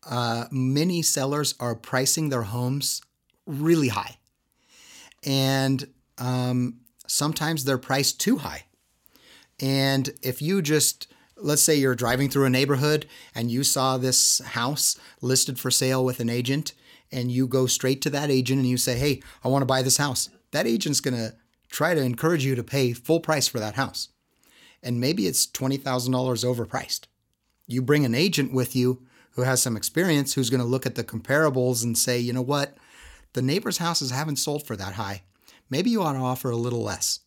uh, 0.10 0.46
many 0.52 1.04
sellers 1.04 1.54
are 1.60 1.76
pricing 1.76 2.30
their 2.30 2.42
homes 2.42 3.02
really 3.46 3.89
high. 3.89 4.18
And 5.24 5.88
um, 6.18 6.80
sometimes 7.10 7.63
they're 7.63 7.78
priced 7.78 8.19
too 8.19 8.38
high. 8.38 8.65
And 9.60 10.10
if 10.22 10.41
you 10.41 10.62
just, 10.62 11.08
let's 11.36 11.62
say 11.62 11.76
you're 11.76 11.95
driving 11.95 12.30
through 12.30 12.45
a 12.45 12.50
neighborhood 12.50 13.08
and 13.36 13.52
you 13.52 13.63
saw 13.63 13.98
this 13.98 14.39
house 14.39 14.98
listed 15.22 15.60
for 15.60 15.72
sale 15.72 16.04
with 16.06 16.19
an 16.19 16.30
agent, 16.30 16.74
and 17.12 17.32
you 17.32 17.48
go 17.48 17.65
straight 17.65 18.04
to 18.04 18.10
that 18.12 18.30
agent 18.30 18.60
and 18.60 18.69
you 18.69 18.78
say, 18.78 18.95
Hey, 18.98 19.22
I 19.43 19.48
want 19.48 19.63
to 19.63 19.65
buy 19.65 19.82
this 19.82 19.98
house. 19.98 20.30
That 20.52 20.67
agent's 20.67 21.02
going 21.02 21.17
to 21.17 21.34
try 21.67 21.95
to 21.95 22.02
encourage 22.02 22.45
you 22.45 22.54
to 22.54 22.63
pay 22.63 22.93
full 22.93 23.19
price 23.19 23.48
for 23.48 23.60
that 23.60 23.74
house 23.74 24.10
and 24.82 25.00
maybe 25.00 25.28
it's 25.28 25.45
$20,000 25.48 25.84
overpriced. 25.84 27.02
You 27.67 27.82
bring 27.82 28.06
an 28.06 28.15
agent 28.15 28.54
with 28.54 28.76
you 28.76 29.02
who 29.32 29.43
has 29.43 29.62
some 29.62 29.78
experience 29.78 30.34
who's 30.34 30.50
going 30.50 30.62
to 30.62 30.67
look 30.67 30.86
at 30.86 30.95
the 30.95 31.04
comparables 31.04 31.84
and 31.84 31.98
say, 31.98 32.19
you 32.19 32.34
know 32.34 32.41
what, 32.41 32.78
the 33.34 33.41
neighbor's 33.41 33.78
houses 33.78 34.12
haven't 34.12 34.38
sold 34.38 34.65
for 34.65 34.76
that 34.76 34.93
high. 34.93 35.24
Maybe 35.69 35.89
you 35.89 36.01
ought 36.01 36.13
to 36.13 36.19
offer 36.19 36.49
a 36.49 36.55
little 36.55 36.84
less. 36.84 37.19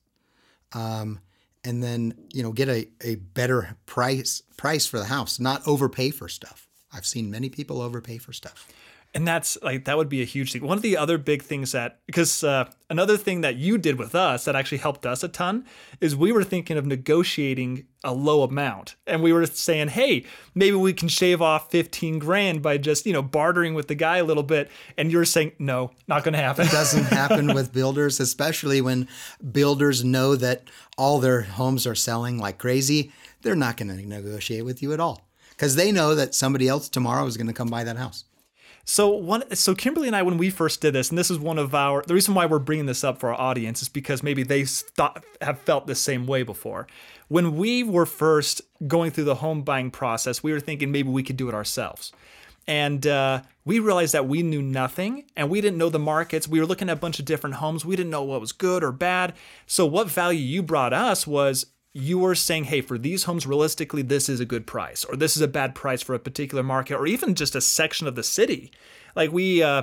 Um, 0.72 1.20
and 1.64 1.82
then, 1.82 2.14
you 2.32 2.42
know, 2.42 2.52
get 2.52 2.68
a, 2.68 2.88
a 3.02 3.16
better 3.16 3.76
price 3.86 4.42
price 4.56 4.86
for 4.86 4.98
the 4.98 5.04
house, 5.04 5.38
not 5.38 5.66
overpay 5.66 6.10
for 6.10 6.28
stuff. 6.28 6.68
I've 6.92 7.06
seen 7.06 7.30
many 7.30 7.48
people 7.48 7.80
overpay 7.80 8.18
for 8.18 8.32
stuff. 8.32 8.68
And 9.14 9.28
that's 9.28 9.58
like 9.62 9.84
that 9.84 9.98
would 9.98 10.08
be 10.08 10.22
a 10.22 10.24
huge 10.24 10.52
thing. 10.52 10.64
One 10.64 10.78
of 10.78 10.82
the 10.82 10.96
other 10.96 11.18
big 11.18 11.42
things 11.42 11.72
that 11.72 12.00
because 12.06 12.42
uh, 12.42 12.70
another 12.88 13.18
thing 13.18 13.42
that 13.42 13.56
you 13.56 13.76
did 13.76 13.98
with 13.98 14.14
us 14.14 14.46
that 14.46 14.56
actually 14.56 14.78
helped 14.78 15.04
us 15.04 15.22
a 15.22 15.28
ton 15.28 15.66
is 16.00 16.16
we 16.16 16.32
were 16.32 16.42
thinking 16.42 16.78
of 16.78 16.86
negotiating 16.86 17.86
a 18.02 18.14
low 18.14 18.42
amount, 18.42 18.96
and 19.06 19.22
we 19.22 19.34
were 19.34 19.44
saying, 19.44 19.88
hey, 19.88 20.24
maybe 20.54 20.76
we 20.76 20.94
can 20.94 21.08
shave 21.08 21.42
off 21.42 21.70
fifteen 21.70 22.18
grand 22.18 22.62
by 22.62 22.78
just 22.78 23.04
you 23.04 23.12
know 23.12 23.20
bartering 23.20 23.74
with 23.74 23.88
the 23.88 23.94
guy 23.94 24.16
a 24.16 24.24
little 24.24 24.42
bit. 24.42 24.70
And 24.96 25.12
you're 25.12 25.26
saying, 25.26 25.52
no, 25.58 25.90
not 26.08 26.24
going 26.24 26.32
to 26.32 26.40
happen. 26.40 26.66
It 26.66 26.72
doesn't 26.72 27.04
happen 27.04 27.52
with 27.52 27.70
builders, 27.70 28.18
especially 28.18 28.80
when 28.80 29.08
builders 29.52 30.02
know 30.02 30.36
that 30.36 30.64
all 30.96 31.20
their 31.20 31.42
homes 31.42 31.86
are 31.86 31.94
selling 31.94 32.38
like 32.38 32.56
crazy. 32.56 33.12
They're 33.42 33.56
not 33.56 33.76
going 33.76 33.88
to 33.88 34.06
negotiate 34.06 34.64
with 34.64 34.82
you 34.82 34.94
at 34.94 35.00
all 35.00 35.28
because 35.50 35.76
they 35.76 35.92
know 35.92 36.14
that 36.14 36.34
somebody 36.34 36.66
else 36.66 36.88
tomorrow 36.88 37.26
is 37.26 37.36
going 37.36 37.48
to 37.48 37.52
come 37.52 37.68
buy 37.68 37.84
that 37.84 37.98
house. 37.98 38.24
So 38.84 39.08
one, 39.08 39.54
so 39.54 39.74
Kimberly 39.74 40.08
and 40.08 40.16
I, 40.16 40.22
when 40.22 40.38
we 40.38 40.50
first 40.50 40.80
did 40.80 40.92
this, 40.92 41.10
and 41.10 41.18
this 41.18 41.30
is 41.30 41.38
one 41.38 41.58
of 41.58 41.74
our, 41.74 42.02
the 42.02 42.14
reason 42.14 42.34
why 42.34 42.46
we're 42.46 42.58
bringing 42.58 42.86
this 42.86 43.04
up 43.04 43.18
for 43.18 43.32
our 43.32 43.40
audience 43.40 43.80
is 43.80 43.88
because 43.88 44.22
maybe 44.22 44.42
they 44.42 44.64
thought 44.64 45.24
have 45.40 45.60
felt 45.60 45.86
the 45.86 45.94
same 45.94 46.26
way 46.26 46.42
before. 46.42 46.86
When 47.28 47.56
we 47.56 47.84
were 47.84 48.06
first 48.06 48.60
going 48.86 49.12
through 49.12 49.24
the 49.24 49.36
home 49.36 49.62
buying 49.62 49.90
process, 49.90 50.42
we 50.42 50.52
were 50.52 50.60
thinking 50.60 50.90
maybe 50.90 51.08
we 51.08 51.22
could 51.22 51.36
do 51.36 51.48
it 51.48 51.54
ourselves, 51.54 52.12
and 52.66 53.06
uh, 53.06 53.42
we 53.64 53.78
realized 53.78 54.14
that 54.14 54.26
we 54.26 54.42
knew 54.42 54.62
nothing 54.62 55.24
and 55.36 55.48
we 55.48 55.60
didn't 55.60 55.78
know 55.78 55.88
the 55.88 55.98
markets. 55.98 56.48
We 56.48 56.60
were 56.60 56.66
looking 56.66 56.88
at 56.90 56.94
a 56.94 57.00
bunch 57.00 57.18
of 57.18 57.24
different 57.24 57.56
homes. 57.56 57.84
We 57.84 57.96
didn't 57.96 58.10
know 58.10 58.24
what 58.24 58.40
was 58.40 58.52
good 58.52 58.82
or 58.82 58.92
bad. 58.92 59.34
So 59.66 59.86
what 59.86 60.08
value 60.08 60.40
you 60.40 60.62
brought 60.62 60.92
us 60.92 61.26
was 61.26 61.66
you 61.94 62.18
were 62.18 62.34
saying, 62.34 62.64
hey, 62.64 62.80
for 62.80 62.96
these 62.96 63.24
homes, 63.24 63.46
realistically, 63.46 64.02
this 64.02 64.28
is 64.28 64.40
a 64.40 64.46
good 64.46 64.66
price, 64.66 65.04
or 65.04 65.16
this 65.16 65.36
is 65.36 65.42
a 65.42 65.48
bad 65.48 65.74
price 65.74 66.00
for 66.00 66.14
a 66.14 66.18
particular 66.18 66.62
market, 66.62 66.94
or 66.94 67.06
even 67.06 67.34
just 67.34 67.54
a 67.54 67.60
section 67.60 68.06
of 68.06 68.14
the 68.14 68.22
city. 68.22 68.72
Like 69.14 69.30
we, 69.30 69.62
uh, 69.62 69.82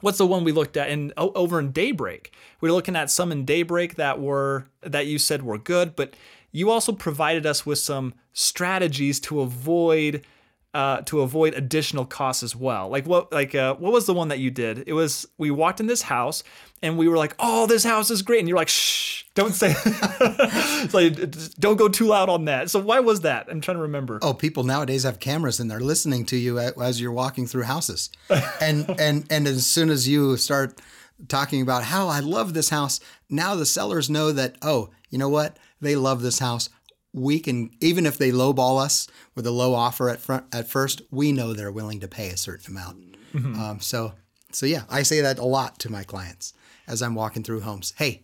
what's 0.00 0.18
the 0.18 0.26
one 0.26 0.44
we 0.44 0.52
looked 0.52 0.76
at 0.76 0.90
in 0.90 1.12
over 1.16 1.58
in 1.58 1.72
Daybreak? 1.72 2.32
We 2.60 2.68
were 2.68 2.74
looking 2.74 2.96
at 2.96 3.10
some 3.10 3.32
in 3.32 3.46
Daybreak 3.46 3.94
that 3.94 4.20
were 4.20 4.66
that 4.82 5.06
you 5.06 5.18
said 5.18 5.42
were 5.42 5.58
good, 5.58 5.96
but 5.96 6.14
you 6.52 6.70
also 6.70 6.92
provided 6.92 7.46
us 7.46 7.64
with 7.64 7.78
some 7.78 8.14
strategies 8.32 9.18
to 9.20 9.40
avoid. 9.40 10.26
Uh, 10.72 11.00
to 11.00 11.22
avoid 11.22 11.52
additional 11.54 12.04
costs 12.04 12.44
as 12.44 12.54
well. 12.54 12.88
Like 12.88 13.04
what? 13.04 13.32
Like 13.32 13.56
uh, 13.56 13.74
what 13.74 13.92
was 13.92 14.06
the 14.06 14.14
one 14.14 14.28
that 14.28 14.38
you 14.38 14.52
did? 14.52 14.84
It 14.86 14.92
was 14.92 15.26
we 15.36 15.50
walked 15.50 15.80
in 15.80 15.88
this 15.88 16.02
house 16.02 16.44
and 16.82 16.96
we 16.96 17.08
were 17.08 17.16
like, 17.16 17.34
"Oh, 17.38 17.66
this 17.66 17.84
house 17.84 18.10
is 18.10 18.22
great," 18.22 18.38
and 18.38 18.48
you're 18.48 18.56
like, 18.56 18.68
"Shh, 18.68 19.24
don't 19.34 19.52
say." 19.52 19.74
it's 19.84 20.94
like 20.94 21.58
don't 21.58 21.76
go 21.76 21.88
too 21.88 22.06
loud 22.06 22.28
on 22.28 22.46
that. 22.46 22.70
So 22.70 22.80
why 22.80 23.00
was 23.00 23.22
that? 23.22 23.48
I'm 23.50 23.60
trying 23.60 23.76
to 23.76 23.82
remember. 23.82 24.18
Oh, 24.22 24.32
people 24.32 24.62
nowadays 24.64 25.02
have 25.02 25.20
cameras 25.20 25.60
and 25.60 25.70
they're 25.70 25.80
listening 25.80 26.24
to 26.26 26.36
you 26.36 26.58
as 26.58 27.00
you're 27.00 27.12
walking 27.12 27.46
through 27.46 27.64
houses. 27.64 28.10
And 28.60 28.88
and 28.98 29.26
and 29.30 29.46
as 29.46 29.66
soon 29.66 29.90
as 29.90 30.06
you 30.06 30.36
start 30.36 30.80
talking 31.28 31.62
about 31.62 31.84
how 31.84 32.08
I 32.08 32.20
love 32.20 32.54
this 32.54 32.70
house, 32.70 33.00
now 33.28 33.54
the 33.54 33.66
sellers 33.66 34.08
know 34.08 34.32
that 34.32 34.56
oh, 34.62 34.90
you 35.10 35.18
know 35.18 35.28
what? 35.28 35.58
They 35.80 35.96
love 35.96 36.22
this 36.22 36.38
house. 36.38 36.68
We 37.12 37.40
can 37.40 37.70
even 37.80 38.06
if 38.06 38.18
they 38.18 38.30
lowball 38.30 38.80
us 38.80 39.08
with 39.34 39.46
a 39.46 39.50
low 39.50 39.74
offer 39.74 40.08
at 40.08 40.20
front 40.20 40.44
at 40.52 40.68
first, 40.68 41.02
we 41.10 41.32
know 41.32 41.52
they're 41.52 41.72
willing 41.72 42.00
to 42.00 42.08
pay 42.08 42.28
a 42.30 42.36
certain 42.36 42.70
amount. 42.76 43.16
Um, 43.34 43.78
so 43.80 44.14
so 44.52 44.66
yeah, 44.66 44.82
I 44.90 45.02
say 45.04 45.20
that 45.20 45.38
a 45.38 45.44
lot 45.44 45.78
to 45.80 45.90
my 45.90 46.02
clients 46.04 46.52
as 46.88 47.02
I'm 47.02 47.14
walking 47.14 47.42
through 47.44 47.60
homes. 47.60 47.94
Hey, 47.96 48.22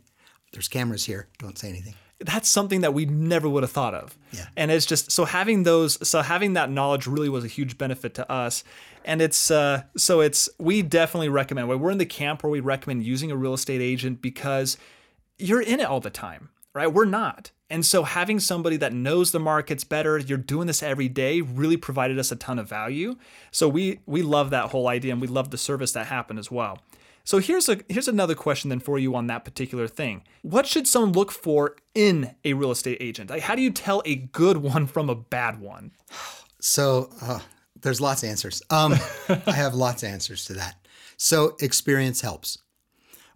there's 0.53 0.69
cameras 0.69 1.05
here. 1.05 1.29
Don't 1.39 1.57
say 1.59 1.69
anything. 1.69 1.95
that's 2.21 2.49
something 2.49 2.81
that 2.81 2.95
we 2.95 3.05
never 3.07 3.49
would 3.49 3.63
have 3.63 3.71
thought 3.71 3.95
of. 3.95 4.17
Yeah. 4.33 4.47
And 4.57 4.71
it's 4.71 4.87
just 4.87 5.13
so 5.13 5.25
having 5.27 5.63
those 5.65 6.09
so 6.09 6.23
having 6.23 6.55
that 6.55 6.71
knowledge 6.71 7.07
really 7.07 7.29
was 7.29 7.45
a 7.45 7.49
huge 7.49 7.77
benefit 7.79 8.15
to 8.15 8.31
us. 8.33 8.65
And 9.05 9.21
it's 9.21 9.51
uh 9.51 9.83
so 9.97 10.21
it's 10.21 10.49
we 10.59 10.83
definitely 10.83 11.29
recommend 11.29 11.69
we're 11.69 11.91
in 11.91 11.99
the 11.99 12.07
camp 12.07 12.43
where 12.43 12.51
we 12.51 12.61
recommend 12.61 13.05
using 13.05 13.31
a 13.31 13.37
real 13.37 13.55
estate 13.55 13.81
agent 13.81 14.23
because 14.23 14.77
you're 15.39 15.61
in 15.61 15.81
it 15.81 15.87
all 15.87 16.01
the 16.01 16.11
time, 16.11 16.49
right? 16.75 16.93
We're 16.93 17.05
not. 17.05 17.51
And 17.69 17.85
so 17.85 18.05
having 18.05 18.39
somebody 18.39 18.77
that 18.77 18.93
knows 18.93 19.33
the 19.33 19.41
markets 19.41 19.83
better, 19.83 20.19
you're 20.19 20.39
doing 20.39 20.69
this 20.69 20.83
every 20.83 21.09
day, 21.09 21.41
really 21.41 21.77
provided 21.77 22.19
us 22.19 22.31
a 22.31 22.37
ton 22.37 22.59
of 22.59 22.69
value. 22.69 23.17
So 23.51 23.69
we 23.69 24.01
we 24.07 24.23
love 24.23 24.51
that 24.51 24.71
whole 24.71 24.89
idea 24.89 25.13
and 25.13 25.21
we 25.21 25.27
love 25.27 25.51
the 25.51 25.59
service 25.59 25.93
that 25.93 26.07
happened 26.07 26.39
as 26.39 26.51
well. 26.51 26.79
So 27.25 27.39
here's 27.39 27.69
a 27.69 27.81
here's 27.89 28.07
another 28.07 28.37
question 28.37 28.71
then 28.71 28.79
for 28.79 29.01
you 29.01 29.17
on 29.17 29.27
that 29.27 29.45
particular 29.45 29.89
thing. 29.89 30.23
What 30.43 30.67
should 30.67 30.87
someone 30.87 31.13
look 31.13 31.33
for 31.33 31.75
in 31.93 32.37
a 32.45 32.53
real 32.53 32.71
estate 32.71 32.99
agent? 33.01 33.31
Like 33.31 33.43
how 33.43 33.57
do 33.57 33.63
you 33.63 33.73
tell 33.73 34.01
a 34.05 34.15
good 34.15 34.59
one 34.59 34.87
from 34.87 35.11
a 35.11 35.17
bad 35.17 35.61
one? 35.61 35.91
So 36.61 37.11
uh, 37.21 37.41
there's 37.83 38.01
lots 38.01 38.23
of 38.23 38.29
answers. 38.29 38.63
Um, 38.71 38.95
I 39.47 39.53
have 39.53 39.75
lots 39.75 40.05
of 40.05 40.09
answers 40.09 40.45
to 40.47 40.55
that. 40.55 40.77
So 41.17 41.57
experience 41.61 42.21
helps. 42.21 42.59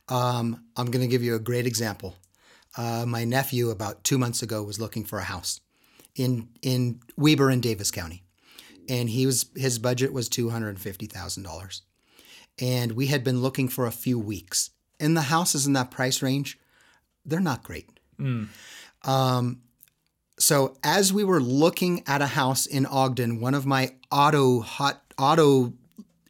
Um, 0.09 0.65
I'm 0.77 0.91
going 0.91 1.03
to 1.03 1.09
give 1.09 1.23
you 1.23 1.37
a 1.37 1.39
great 1.39 1.67
example. 1.67 2.17
Uh, 2.77 3.05
my 3.07 3.25
nephew 3.25 3.71
about 3.71 4.05
two 4.05 4.19
months 4.19 4.43
ago 4.43 4.63
was 4.63 4.79
looking 4.81 5.05
for 5.05 5.19
a 5.19 5.25
house 5.25 5.61
in 6.15 6.49
in 6.63 7.01
Weber 7.17 7.51
in 7.51 7.61
Davis 7.61 7.91
County, 7.91 8.23
and 8.89 9.11
he 9.11 9.27
was 9.27 9.47
his 9.57 9.79
budget 9.79 10.13
was 10.13 10.29
two 10.29 10.51
hundred 10.51 10.71
and 10.71 10.81
fifty 10.81 11.07
thousand 11.07 11.43
dollars, 11.43 11.83
and 12.61 12.93
we 12.93 13.07
had 13.07 13.25
been 13.25 13.43
looking 13.43 13.69
for 13.69 13.87
a 13.87 13.93
few 13.93 14.19
weeks. 14.19 14.71
And 15.01 15.17
the 15.17 15.23
houses 15.23 15.67
in 15.67 15.73
that 15.73 15.91
price 15.91 16.21
range, 16.23 16.59
they're 17.25 17.41
not 17.41 17.63
great. 17.65 17.89
Um, 19.05 19.63
So 20.39 20.77
as 20.83 21.13
we 21.13 21.25
were 21.25 21.41
looking 21.41 22.03
at 22.07 22.23
a 22.23 22.27
house 22.27 22.67
in 22.67 22.87
Ogden, 22.87 23.41
one 23.41 23.55
of 23.55 23.67
my 23.67 23.95
auto 24.11 24.61
hot 24.61 25.03
auto 25.19 25.73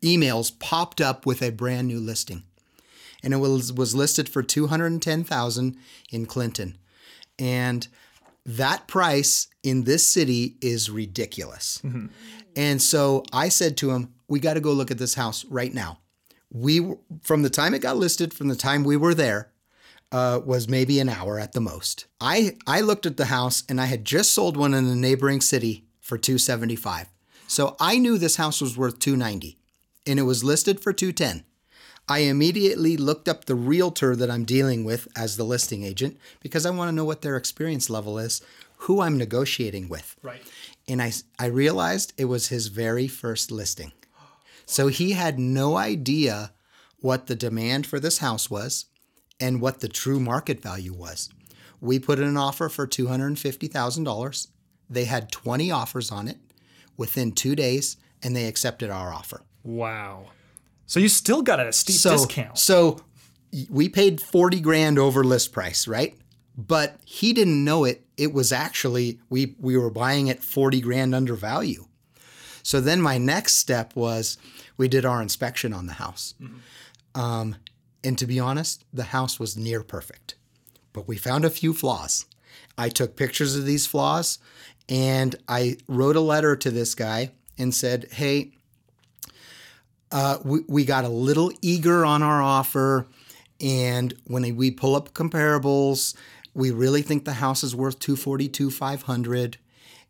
emails 0.03 0.57
popped 0.59 1.01
up 1.01 1.27
with 1.27 1.43
a 1.43 1.51
brand 1.51 1.89
new 1.89 2.01
listing. 2.01 2.45
And 3.23 3.35
it 3.35 3.39
was 3.39 3.73
was 3.73 3.95
listed 3.95 4.29
for 4.29 4.43
210,000 4.43 5.77
in 6.11 6.27
Clinton. 6.27 6.79
And 7.39 7.87
that 8.47 8.87
price 8.87 9.49
in 9.63 9.85
this 9.85 10.07
city 10.07 10.57
is 10.61 10.91
ridiculous. 10.91 11.81
And 12.57 12.83
so 12.83 13.25
I 13.33 13.49
said 13.49 13.77
to 13.79 13.91
him, 13.91 14.15
"We 14.29 14.41
got 14.41 14.55
to 14.55 14.61
go 14.61 14.73
look 14.73 14.91
at 14.91 14.99
this 14.99 15.15
house 15.15 15.45
right 15.47 15.73
now." 15.73 15.99
We 16.53 16.95
from 17.23 17.43
the 17.43 17.51
time 17.51 17.75
it 17.75 17.83
got 17.83 17.97
listed, 17.97 18.35
from 18.35 18.49
the 18.49 18.57
time 18.57 18.83
we 18.83 18.97
were 18.97 19.15
there, 19.15 19.53
uh, 20.13 20.41
was 20.45 20.69
maybe 20.69 20.99
an 21.01 21.09
hour 21.09 21.39
at 21.39 21.53
the 21.53 21.61
most. 21.61 22.07
I 22.21 22.57
I 22.67 22.81
looked 22.81 23.07
at 23.07 23.17
the 23.17 23.27
house 23.27 23.63
and 23.69 23.81
I 23.81 23.87
had 23.87 24.05
just 24.05 24.33
sold 24.33 24.57
one 24.57 24.75
in 24.75 24.87
a 24.87 24.97
neighboring 24.97 25.41
city 25.41 25.85
for 26.01 26.19
275. 26.19 27.07
So 27.47 27.77
I 27.79 27.99
knew 27.99 28.19
this 28.19 28.37
house 28.37 28.61
was 28.61 28.77
worth 28.77 28.99
290 28.99 29.59
and 30.07 30.19
it 30.19 30.23
was 30.23 30.43
listed 30.45 30.81
for 30.81 30.93
210. 30.93 31.45
I 32.11 32.19
immediately 32.21 32.97
looked 32.97 33.29
up 33.29 33.45
the 33.45 33.55
realtor 33.55 34.17
that 34.17 34.33
I'm 34.33 34.45
dealing 34.45 34.83
with 34.83 35.07
as 35.15 35.37
the 35.37 35.45
listing 35.45 35.85
agent 35.85 36.19
because 36.41 36.67
I 36.67 36.71
want 36.71 36.89
to 36.89 36.95
know 36.95 37.05
what 37.05 37.23
their 37.23 37.37
experience 37.37 37.89
level 37.89 38.19
is, 38.19 38.43
who 38.79 39.01
I'm 39.01 39.17
negotiating 39.17 39.89
with. 39.89 40.17
Right. 40.21 40.43
And 40.89 41.01
I, 41.01 41.13
I 41.39 41.47
realized 41.47 42.13
it 42.17 42.25
was 42.25 42.49
his 42.49 42.67
very 42.67 43.07
first 43.07 43.53
listing. 43.53 43.93
So 44.67 44.89
he 44.89 45.13
had 45.13 45.39
no 45.39 45.77
idea 45.77 46.51
what 46.99 47.29
the 47.29 47.37
demand 47.37 47.87
for 47.87 48.01
this 48.01 48.19
house 48.19 48.51
was 48.51 48.87
and 49.39 49.61
what 49.61 49.79
the 49.79 49.89
true 49.89 50.19
market 50.19 50.61
value 50.61 50.93
was. 50.93 51.31
We 51.81 52.01
put 52.01 52.19
in 52.19 52.27
an 52.27 52.37
offer 52.37 52.69
for 52.69 52.89
$250,000. 52.89 54.49
They 54.89 55.05
had 55.05 55.31
20 55.31 55.71
offers 55.71 56.11
on 56.11 56.27
it 56.27 56.39
within 56.97 57.31
two 57.31 57.55
days, 57.55 57.97
and 58.21 58.35
they 58.35 58.47
accepted 58.47 58.91
our 58.91 59.13
offer. 59.13 59.43
Wow. 59.63 60.27
So 60.91 60.99
you 60.99 61.09
still 61.09 61.43
got 61.43 61.61
a 61.61 61.73
steep 61.73 61.95
So, 61.95 62.11
discount. 62.11 62.59
so 62.59 63.01
we 63.69 63.89
paid 63.89 64.21
40 64.21 64.59
grand 64.59 64.99
over 64.99 65.23
list 65.23 65.53
price, 65.53 65.87
right? 65.87 66.19
But 66.59 66.97
he 67.05 67.33
didn't 67.33 67.65
know 67.65 67.85
it. 67.85 68.05
It 68.17 68.33
was 68.33 68.51
actually, 68.51 69.21
we, 69.29 69.55
we 69.61 69.77
were 69.77 69.91
buying 69.93 70.27
it 70.27 70.43
40 70.43 70.81
grand 70.81 71.15
under 71.15 71.37
value. 71.37 71.87
So 72.65 72.81
then 72.81 73.01
my 73.01 73.19
next 73.19 73.55
step 73.55 73.95
was 73.95 74.37
we 74.77 74.89
did 74.89 75.05
our 75.05 75.23
inspection 75.23 75.73
on 75.73 75.87
the 75.87 75.93
house. 75.93 76.35
Um, 77.15 77.55
and 78.03 78.19
to 78.19 78.27
be 78.27 78.41
honest, 78.41 78.85
the 78.93 79.05
house 79.05 79.39
was 79.39 79.57
near 79.57 79.85
perfect, 79.85 80.35
but 80.93 81.07
we 81.07 81.17
found 81.17 81.45
a 81.45 81.51
few 81.51 81.73
flaws. 81.73 82.27
I 82.77 82.89
took 82.89 83.15
pictures 83.15 83.55
of 83.55 83.65
these 83.65 83.87
flaws 83.87 84.41
and 84.89 85.37
I 85.47 85.77
wrote 85.87 86.17
a 86.17 86.21
letter 86.21 86.57
to 86.57 86.71
this 86.73 86.97
guy 86.97 87.31
and 87.57 87.73
said, 87.73 88.09
Hey, 88.11 88.55
uh, 90.13 90.39
we, 90.45 90.61
we 90.69 90.85
got 90.85 91.05
a 91.05 91.09
little 91.09 91.53
eager 91.63 92.05
on 92.05 92.23
our 92.23 92.43
offer. 92.43 93.07
And 93.61 94.15
when 94.27 94.57
we 94.57 94.71
pull 94.71 94.97
up 94.97 95.13
comparables, 95.13 96.15
we 96.55 96.71
really 96.71 97.03
think 97.03 97.25
the 97.25 97.35
house 97.35 97.63
is 97.63 97.77
worth 97.77 97.99
242 97.99 98.71
500 98.71 99.59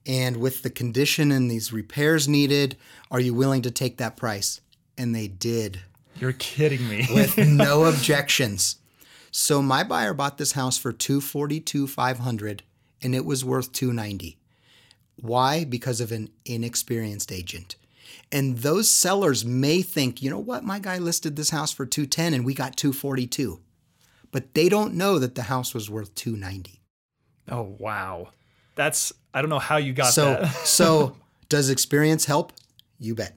and 0.07 0.39
with 0.39 0.63
the 0.63 0.71
condition 0.71 1.31
and 1.31 1.51
these 1.51 1.75
repairs 1.75 2.27
needed 2.27 2.75
are 3.11 3.21
you 3.21 3.35
willing 3.35 3.61
to 3.63 3.71
take 3.71 3.99
that 3.99 4.17
price? 4.17 4.61
And 4.97 5.15
they 5.15 5.29
did. 5.29 5.81
You're 6.19 6.33
kidding 6.33 6.89
me. 6.89 7.07
with 7.13 7.37
no 7.47 7.85
objections. 7.85 8.77
So 9.31 9.61
my 9.61 9.85
buyer 9.85 10.15
bought 10.15 10.39
this 10.39 10.53
house 10.53 10.79
for 10.79 10.93
242 10.93 11.87
500 11.87 12.63
and 13.03 13.15
it 13.15 13.25
was 13.25 13.45
worth 13.45 13.73
290 13.73 14.39
why? 15.23 15.65
Because 15.65 16.01
of 16.01 16.13
an 16.13 16.31
inexperienced 16.45 17.31
agent 17.31 17.77
and 18.33 18.59
those 18.59 18.89
sellers 18.89 19.45
may 19.45 19.83
think 19.83 20.23
you 20.23 20.31
know 20.31 20.39
what? 20.39 20.65
My 20.65 20.79
guy 20.79 20.99
listed 20.99 21.37
this 21.37 21.51
house 21.51 21.73
for 21.73 21.87
210 21.87 22.35
and 22.35 22.45
we 22.45 22.55
got 22.55 22.77
242 22.77 23.61
but 24.33 24.55
they 24.55 24.69
don't 24.69 24.95
know 24.95 25.19
that 25.19 25.35
the 25.35 25.43
house 25.45 25.75
was 25.75 25.91
worth 25.91 26.15
290 26.15 26.81
oh 27.49 27.75
wow. 27.79 28.29
That's 28.75 29.13
I 29.35 29.43
don't 29.43 29.51
know 29.51 29.59
how 29.59 29.77
you 29.77 29.93
got 29.93 30.13
so 30.13 30.35
that. 30.35 30.51
so 30.65 31.17
does 31.49 31.71
experience 31.71 32.25
help? 32.25 32.53
You 32.99 33.15
bet. 33.15 33.37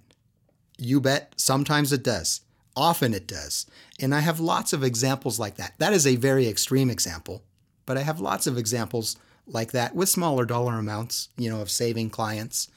You 0.77 1.01
bet. 1.01 1.33
Sometimes 1.37 1.91
it 1.91 2.03
does. 2.03 2.41
Often 2.75 3.13
it 3.13 3.27
does. 3.27 3.65
And 3.99 4.15
i 4.15 4.19
have 4.19 4.39
lots 4.39 4.73
of 4.73 4.83
examples 4.83 5.39
like 5.39 5.55
that. 5.55 5.73
That 5.77 5.93
is 5.93 6.07
a 6.07 6.15
very 6.15 6.47
extreme 6.47 6.89
example 6.89 7.43
but 7.85 7.97
i 7.97 8.01
have 8.01 8.19
lots 8.19 8.47
of 8.47 8.57
examples 8.57 9.17
like 9.45 9.71
that 9.71 9.95
with 9.95 10.09
smaller 10.09 10.45
dollar 10.45 10.79
amounts 10.79 11.29
you 11.37 11.49
know 11.49 11.61
of 11.61 11.69
saving 11.69 12.09
clients. 12.09 12.69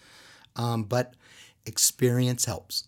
Um, 0.56 0.84
but 0.84 1.14
experience 1.66 2.44
helps 2.46 2.84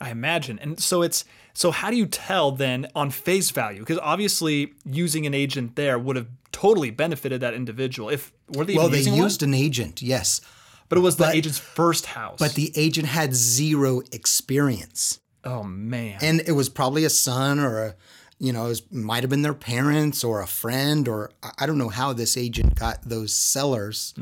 I 0.00 0.10
imagine. 0.10 0.58
And 0.58 0.78
so 0.80 1.02
it's 1.02 1.24
so 1.54 1.70
how 1.70 1.88
do 1.90 1.96
you 1.96 2.06
tell 2.06 2.50
then 2.50 2.88
on 2.96 3.10
face 3.10 3.50
value? 3.52 3.78
Because 3.78 3.98
obviously 4.02 4.74
using 4.84 5.24
an 5.24 5.32
agent 5.34 5.76
there 5.76 5.98
would 5.98 6.16
have 6.16 6.26
totally 6.52 6.90
benefited 6.90 7.40
that 7.42 7.54
individual. 7.54 8.08
If 8.10 8.32
were 8.48 8.64
they 8.64 8.74
well 8.74 8.88
they 8.88 9.00
used 9.00 9.42
one? 9.42 9.50
an 9.50 9.54
agent 9.54 10.02
yes 10.02 10.40
But 10.88 10.98
it 10.98 11.00
was 11.02 11.16
the 11.16 11.28
agent's 11.30 11.58
first 11.58 12.06
house. 12.06 12.38
but 12.38 12.54
the 12.54 12.72
agent 12.76 13.06
had 13.08 13.34
zero 13.34 14.02
experience 14.12 15.20
oh 15.44 15.62
man. 15.62 16.18
and 16.20 16.40
it 16.46 16.52
was 16.52 16.68
probably 16.68 17.04
a 17.04 17.10
son 17.10 17.58
or 17.60 17.78
a 17.86 17.94
you 18.40 18.52
know 18.52 18.66
it 18.68 18.82
might 18.92 19.22
have 19.22 19.30
been 19.30 19.42
their 19.42 19.54
parents 19.54 20.24
or 20.24 20.40
a 20.42 20.46
friend 20.46 21.06
or 21.08 21.30
I- 21.42 21.52
i 21.60 21.66
don't 21.66 21.78
know 21.78 21.88
how 21.88 22.12
this 22.12 22.36
agent 22.36 22.74
got 22.74 22.98
those 23.08 23.32
sellers 23.32 24.12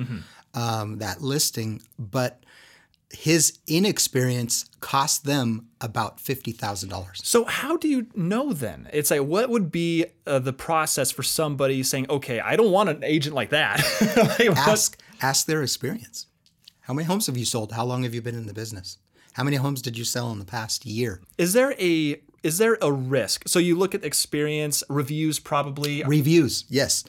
um, 0.55 0.99
that 0.99 1.23
listing 1.23 1.81
but 1.99 2.42
his 3.13 3.59
inexperience 3.67 4.65
cost 4.81 5.25
them 5.25 5.69
about 5.81 6.19
$50000 6.19 7.25
so 7.25 7.45
how 7.45 7.77
do 7.77 7.89
you 7.89 8.07
know 8.15 8.53
then? 8.53 8.89
It's 8.93 9.11
like 9.11 9.21
what 9.23 9.51
would 9.51 9.71
be 9.71 10.07
uh, 10.27 10.39
the 10.39 10.53
process 10.53 11.11
for 11.11 11.23
somebody 11.23 11.83
saying, 11.83 12.07
"Okay, 12.11 12.41
I 12.41 12.57
don't 12.57 12.71
want 12.73 12.89
an 12.89 13.05
agent 13.05 13.35
like 13.35 13.51
that." 13.51 13.81
Like, 14.17 14.49
what- 14.49 14.59
ask 14.59 14.99
ask 15.21 15.47
their 15.47 15.63
experience 15.63 16.27
how 16.81 16.95
many 16.95 17.07
homes 17.07 17.27
have 17.27 17.37
you 17.37 17.45
sold 17.45 17.73
how 17.73 17.85
long 17.85 18.03
have 18.03 18.15
you 18.15 18.21
been 18.23 18.35
in 18.35 18.47
the 18.47 18.55
business 18.55 18.99
how 19.35 19.45
many 19.45 19.57
homes 19.57 19.81
did 19.83 19.97
you 19.97 20.05
sell 20.05 20.33
in 20.33 20.39
the 20.39 20.45
past 20.45 20.85
year 20.85 21.21
Is 21.39 21.53
there 21.53 21.75
a 21.79 22.21
is 22.43 22.59
there 22.59 22.77
a 22.83 22.91
risk? 22.91 23.47
So 23.47 23.59
you 23.61 23.77
look 23.77 23.95
at 23.95 24.05
experience, 24.05 24.83
reviews 24.89 25.39
probably. 25.39 26.03
Reviews, 26.03 26.65
yes. 26.69 27.05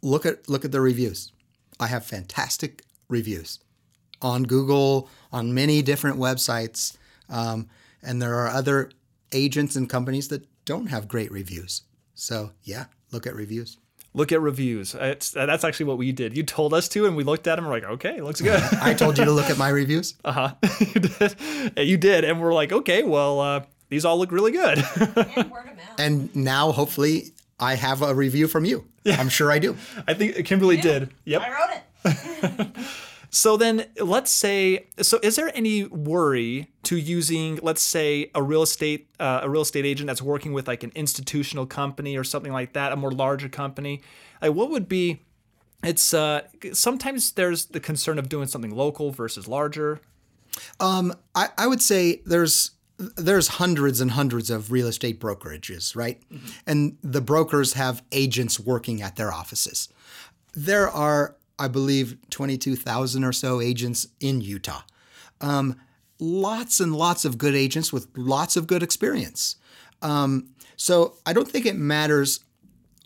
Look 0.00 0.24
at 0.24 0.48
look 0.48 0.64
at 0.64 0.72
the 0.72 0.80
reviews. 0.80 1.30
I 1.78 1.88
have 1.88 2.06
fantastic 2.06 2.82
reviews 3.08 3.58
on 4.22 4.44
Google, 4.44 5.08
on 5.32 5.52
many 5.52 5.82
different 5.82 6.18
websites, 6.18 6.96
um, 7.28 7.68
and 8.02 8.22
there 8.22 8.34
are 8.36 8.48
other 8.48 8.90
agents 9.32 9.76
and 9.76 9.88
companies 9.88 10.28
that 10.28 10.46
don't 10.64 10.86
have 10.86 11.08
great 11.08 11.30
reviews. 11.30 11.82
So 12.14 12.52
yeah, 12.62 12.86
look 13.10 13.26
at 13.26 13.34
reviews. 13.34 13.78
Look 14.14 14.30
at 14.30 14.42
reviews. 14.42 14.94
It's, 14.94 15.30
that's 15.30 15.64
actually 15.64 15.86
what 15.86 15.96
we 15.96 16.12
did. 16.12 16.36
You 16.36 16.42
told 16.42 16.74
us 16.74 16.86
to, 16.90 17.06
and 17.06 17.16
we 17.16 17.24
looked 17.24 17.46
at 17.46 17.56
them. 17.56 17.64
And 17.64 17.72
we're 17.72 17.80
like, 17.80 17.90
okay, 17.94 18.20
looks 18.20 18.42
good. 18.42 18.62
I 18.82 18.92
told 18.92 19.16
you 19.16 19.24
to 19.24 19.32
look 19.32 19.48
at 19.48 19.56
my 19.56 19.70
reviews. 19.70 20.14
uh 20.24 20.32
huh. 20.32 20.54
you 20.80 21.00
did. 21.00 21.34
You 21.78 21.96
did, 21.96 22.24
and 22.24 22.40
we're 22.40 22.52
like, 22.52 22.72
okay, 22.72 23.02
well, 23.04 23.40
uh, 23.40 23.64
these 23.88 24.04
all 24.04 24.18
look 24.18 24.30
really 24.30 24.52
good. 24.52 24.78
and 24.78 25.50
word 25.50 25.68
of 25.68 25.76
mouth. 25.76 25.98
And 25.98 26.34
now 26.36 26.72
hopefully 26.72 27.32
I 27.58 27.74
have 27.74 28.02
a 28.02 28.14
review 28.14 28.48
from 28.48 28.66
you. 28.66 28.86
I'm 29.06 29.30
sure 29.30 29.50
I 29.50 29.58
do. 29.58 29.76
I 30.06 30.14
think 30.14 30.44
Kimberly 30.46 30.76
did. 30.76 31.10
Yep. 31.24 31.42
I 31.42 31.50
wrote 31.50 31.80
it. 32.04 32.86
So 33.34 33.56
then 33.56 33.86
let's 33.98 34.30
say 34.30 34.86
so 35.00 35.18
is 35.22 35.36
there 35.36 35.50
any 35.54 35.84
worry 35.84 36.70
to 36.84 36.96
using 36.96 37.58
let's 37.62 37.80
say 37.82 38.30
a 38.34 38.42
real 38.42 38.62
estate 38.62 39.08
uh, 39.18 39.40
a 39.42 39.48
real 39.48 39.62
estate 39.62 39.86
agent 39.86 40.06
that's 40.06 40.20
working 40.20 40.52
with 40.52 40.68
like 40.68 40.82
an 40.84 40.92
institutional 40.94 41.64
company 41.66 42.16
or 42.16 42.24
something 42.24 42.52
like 42.52 42.74
that 42.74 42.92
a 42.92 42.96
more 42.96 43.10
larger 43.10 43.48
company 43.48 44.02
like 44.42 44.52
what 44.52 44.68
would 44.70 44.86
be 44.86 45.22
it's 45.82 46.12
uh 46.12 46.42
sometimes 46.72 47.32
there's 47.32 47.66
the 47.66 47.80
concern 47.80 48.18
of 48.18 48.28
doing 48.28 48.46
something 48.46 48.74
local 48.74 49.10
versus 49.10 49.48
larger 49.48 50.00
Um, 50.78 51.14
I, 51.34 51.48
I 51.56 51.66
would 51.66 51.80
say 51.80 52.20
there's 52.26 52.72
there's 52.98 53.48
hundreds 53.48 54.00
and 54.02 54.10
hundreds 54.10 54.50
of 54.50 54.70
real 54.70 54.86
estate 54.86 55.18
brokerages, 55.18 55.96
right? 55.96 56.22
And 56.66 56.98
the 57.02 57.20
brokers 57.22 57.72
have 57.72 58.02
agents 58.12 58.60
working 58.60 59.00
at 59.02 59.16
their 59.16 59.32
offices. 59.32 59.88
There 60.54 60.88
are, 60.88 61.36
I 61.62 61.68
believe, 61.68 62.16
22,000 62.30 63.24
or 63.24 63.32
so 63.32 63.60
agents 63.60 64.08
in 64.20 64.40
Utah. 64.40 64.82
Um, 65.40 65.76
lots 66.18 66.80
and 66.80 66.94
lots 66.94 67.24
of 67.24 67.38
good 67.38 67.54
agents 67.54 67.92
with 67.92 68.08
lots 68.16 68.56
of 68.56 68.66
good 68.66 68.82
experience. 68.82 69.56
Um, 70.02 70.48
so 70.76 71.14
I 71.24 71.32
don't 71.32 71.48
think 71.48 71.64
it 71.64 71.76
matters 71.76 72.40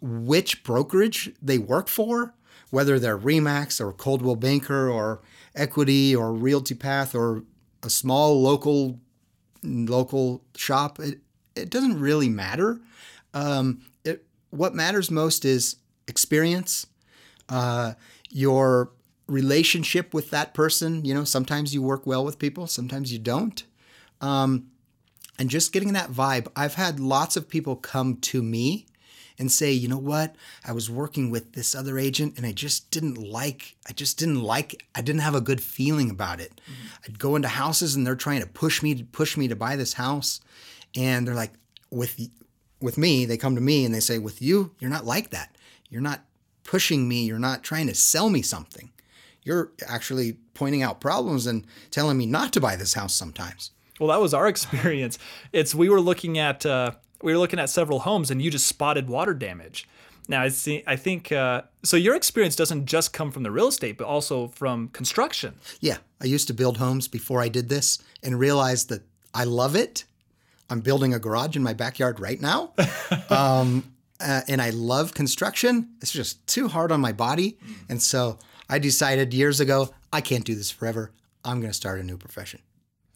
which 0.01 0.65
brokerage 0.65 1.33
they 1.43 1.59
work 1.59 1.89
for, 1.89 2.35
whether 2.71 2.99
they're 2.99 3.19
Remax 3.19 3.81
or 3.81 3.93
Coldwell 3.93 4.37
Banker 4.37 4.89
or 4.91 5.21
Equity 5.55 6.15
or 6.15 6.33
Realty 6.33 6.75
Path 6.75 7.15
or 7.15 7.43
a 7.83 7.91
small 7.91 8.41
local 8.41 9.01
local 9.63 10.43
shop. 10.57 10.99
It 10.99 11.21
it 11.55 11.71
doesn't 11.71 12.01
really 12.01 12.29
matter. 12.29 12.81
Um, 13.35 13.83
it, 14.05 14.25
what 14.51 14.75
matters 14.75 15.11
most 15.11 15.45
is 15.45 15.77
experience, 16.09 16.87
uh, 17.49 17.95
your 18.37 18.93
relationship 19.27 20.13
with 20.13 20.29
that 20.31 20.53
person. 20.53 21.05
You 21.05 21.15
know, 21.15 21.25
sometimes 21.25 21.73
you 21.73 21.81
work 21.81 22.07
well 22.07 22.23
with 22.23 22.39
people, 22.39 22.67
sometimes 22.67 23.11
you 23.11 23.19
don't. 23.19 23.65
Um, 24.21 24.67
and 25.39 25.49
just 25.49 25.73
getting 25.73 25.95
that 25.95 26.11
vibe. 26.11 26.49
I've 26.55 26.75
had 26.75 27.01
lots 27.01 27.37
of 27.37 27.49
people 27.49 27.77
come 27.77 28.17
to 28.19 28.43
me 28.43 28.87
and 29.39 29.51
say, 29.51 29.73
you 29.73 29.89
know 29.89 29.99
what, 29.99 30.35
I 30.65 30.73
was 30.73 30.91
working 30.91 31.31
with 31.31 31.53
this 31.53 31.75
other 31.75 31.99
agent 31.99 32.37
and 32.37 32.47
I 32.47 32.53
just 32.53 32.91
didn't 32.91 33.17
like, 33.19 33.77
I 33.89 33.93
just 33.93 34.19
didn't 34.19 34.43
like, 34.43 34.85
I 34.95 35.01
didn't 35.01 35.21
have 35.23 35.35
a 35.35 35.41
good 35.41 35.63
feeling 35.63 36.11
about 36.11 36.41
it. 36.41 36.61
Mm-hmm. 36.63 36.89
I'd 37.05 37.19
go 37.19 37.37
into 37.37 37.49
houses 37.49 37.95
and 37.95 38.07
they're 38.07 38.17
trying 38.17 38.41
to 38.41 38.47
push 38.47 38.83
me 38.83 38.95
to 38.95 39.05
push 39.05 39.37
me 39.37 39.49
to 39.49 39.57
buy 39.57 39.77
this 39.77 39.95
house, 39.95 40.41
and 40.95 41.27
they're 41.27 41.35
like, 41.35 41.53
with 41.91 42.19
with 42.81 42.97
me, 42.99 43.27
they 43.27 43.37
come 43.37 43.55
to 43.55 43.61
me 43.61 43.85
and 43.85 43.95
they 43.95 44.01
say, 44.01 44.19
with 44.19 44.41
you, 44.41 44.73
you're 44.79 44.91
not 44.91 45.05
like 45.05 45.31
that. 45.31 45.55
You're 45.91 46.01
not 46.01 46.21
pushing 46.67 47.09
me. 47.09 47.25
You're 47.25 47.39
not 47.39 47.63
trying 47.63 47.87
to 47.87 47.95
sell 47.95 48.29
me 48.29 48.43
something. 48.43 48.91
You're 49.43 49.73
actually 49.87 50.39
pointing 50.55 50.83
out 50.83 51.01
problems 51.01 51.47
and 51.47 51.65
telling 51.91 52.19
me 52.19 52.27
not 52.27 52.53
to 52.55 52.61
buy 52.61 52.77
this 52.77 52.95
house 52.95 53.15
sometimes. 53.15 53.71
Well, 54.01 54.09
that 54.09 54.21
was 54.21 54.35
our 54.35 54.49
experience. 54.55 55.19
It's 55.53 55.75
we 55.75 55.89
were 55.89 56.01
looking 56.01 56.39
at 56.39 56.67
uh, 56.67 56.93
we 57.23 57.33
were 57.33 57.39
looking 57.39 57.59
at 57.59 57.71
several 57.71 58.01
homes, 58.01 58.31
and 58.31 58.43
you 58.43 58.51
just 58.51 58.67
spotted 58.67 59.09
water 59.09 59.35
damage. 59.35 59.89
Now, 60.29 60.43
I 60.43 60.49
see. 60.49 60.83
I 60.87 60.97
think 60.97 61.31
uh, 61.31 61.63
so. 61.85 61.97
Your 61.97 62.17
experience 62.17 62.57
doesn't 62.57 62.87
just 62.87 63.13
come 63.13 63.31
from 63.31 63.45
the 63.45 63.51
real 63.51 63.69
estate, 63.69 63.97
but 63.97 64.07
also 64.07 64.49
from 64.49 64.89
construction. 64.89 65.55
Yeah, 65.81 65.99
I 66.21 66.27
used 66.27 66.49
to 66.49 66.55
build 66.55 66.79
homes 66.79 67.09
before 67.09 67.41
I 67.41 67.49
did 67.49 67.69
this, 67.69 67.99
and 68.23 68.39
realized 68.39 68.89
that 68.89 69.03
I 69.33 69.45
love 69.45 69.77
it. 69.77 70.05
I'm 70.69 70.81
building 70.81 71.15
a 71.15 71.21
garage 71.21 71.55
in 71.55 71.63
my 71.63 71.75
backyard 71.75 72.19
right 72.19 72.41
now, 72.41 72.73
um, 73.31 73.85
uh, 74.21 74.43
and 74.49 74.61
I 74.63 74.71
love 74.71 75.15
construction. 75.15 75.91
It's 76.01 76.13
just 76.13 76.47
too 76.47 76.69
hard 76.69 76.93
on 76.93 77.01
my 77.01 77.13
body, 77.13 77.59
and 77.89 78.03
so 78.03 78.39
I 78.69 78.79
decided 78.79 79.35
years 79.35 79.61
ago 79.61 79.91
I 80.13 80.21
can't 80.21 80.45
do 80.45 80.55
this 80.55 80.71
forever. 80.71 81.13
I'm 81.45 81.61
going 81.61 81.71
to 81.71 81.77
start 81.77 82.01
a 82.01 82.03
new 82.03 82.17
profession. 82.17 82.61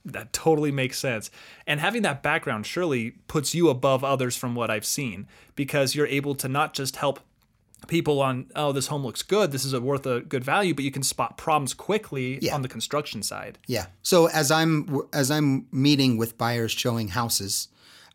That 0.05 0.33
totally 0.33 0.71
makes 0.71 0.99
sense. 0.99 1.31
And 1.67 1.79
having 1.81 2.03
that 2.03 2.23
background 2.23 2.65
surely 2.65 3.13
puts 3.27 3.55
you 3.55 3.69
above 3.69 4.03
others 4.03 4.37
from 4.37 4.55
what 4.55 4.71
I've 4.71 4.87
seen 4.87 5.27
because 5.57 5.95
you're 5.95 6.07
able 6.07 6.35
to 6.37 6.49
not 6.49 6.73
just 6.73 6.97
help 6.97 7.21
people 7.89 8.21
on 8.21 8.47
oh 8.55 8.73
this 8.73 8.89
home 8.89 9.03
looks 9.03 9.23
good 9.23 9.53
this 9.53 9.65
is 9.65 9.73
a 9.73 9.81
worth 9.81 10.05
a 10.05 10.21
good 10.21 10.45
value 10.45 10.75
but 10.75 10.85
you 10.85 10.91
can 10.91 11.03
spot 11.03 11.39
problems 11.39 11.73
quickly 11.73 12.39
yeah. 12.43 12.55
on 12.55 12.61
the 12.61 12.69
construction 12.69 13.23
side 13.23 13.59
yeah 13.67 13.87
so 14.03 14.27
as 14.29 14.51
i'm 14.51 15.01
as 15.15 15.31
i'm 15.31 15.67
meeting 15.73 16.19
with 16.19 16.37
buyers 16.37 16.71
showing 16.71 17.09
houses 17.09 17.69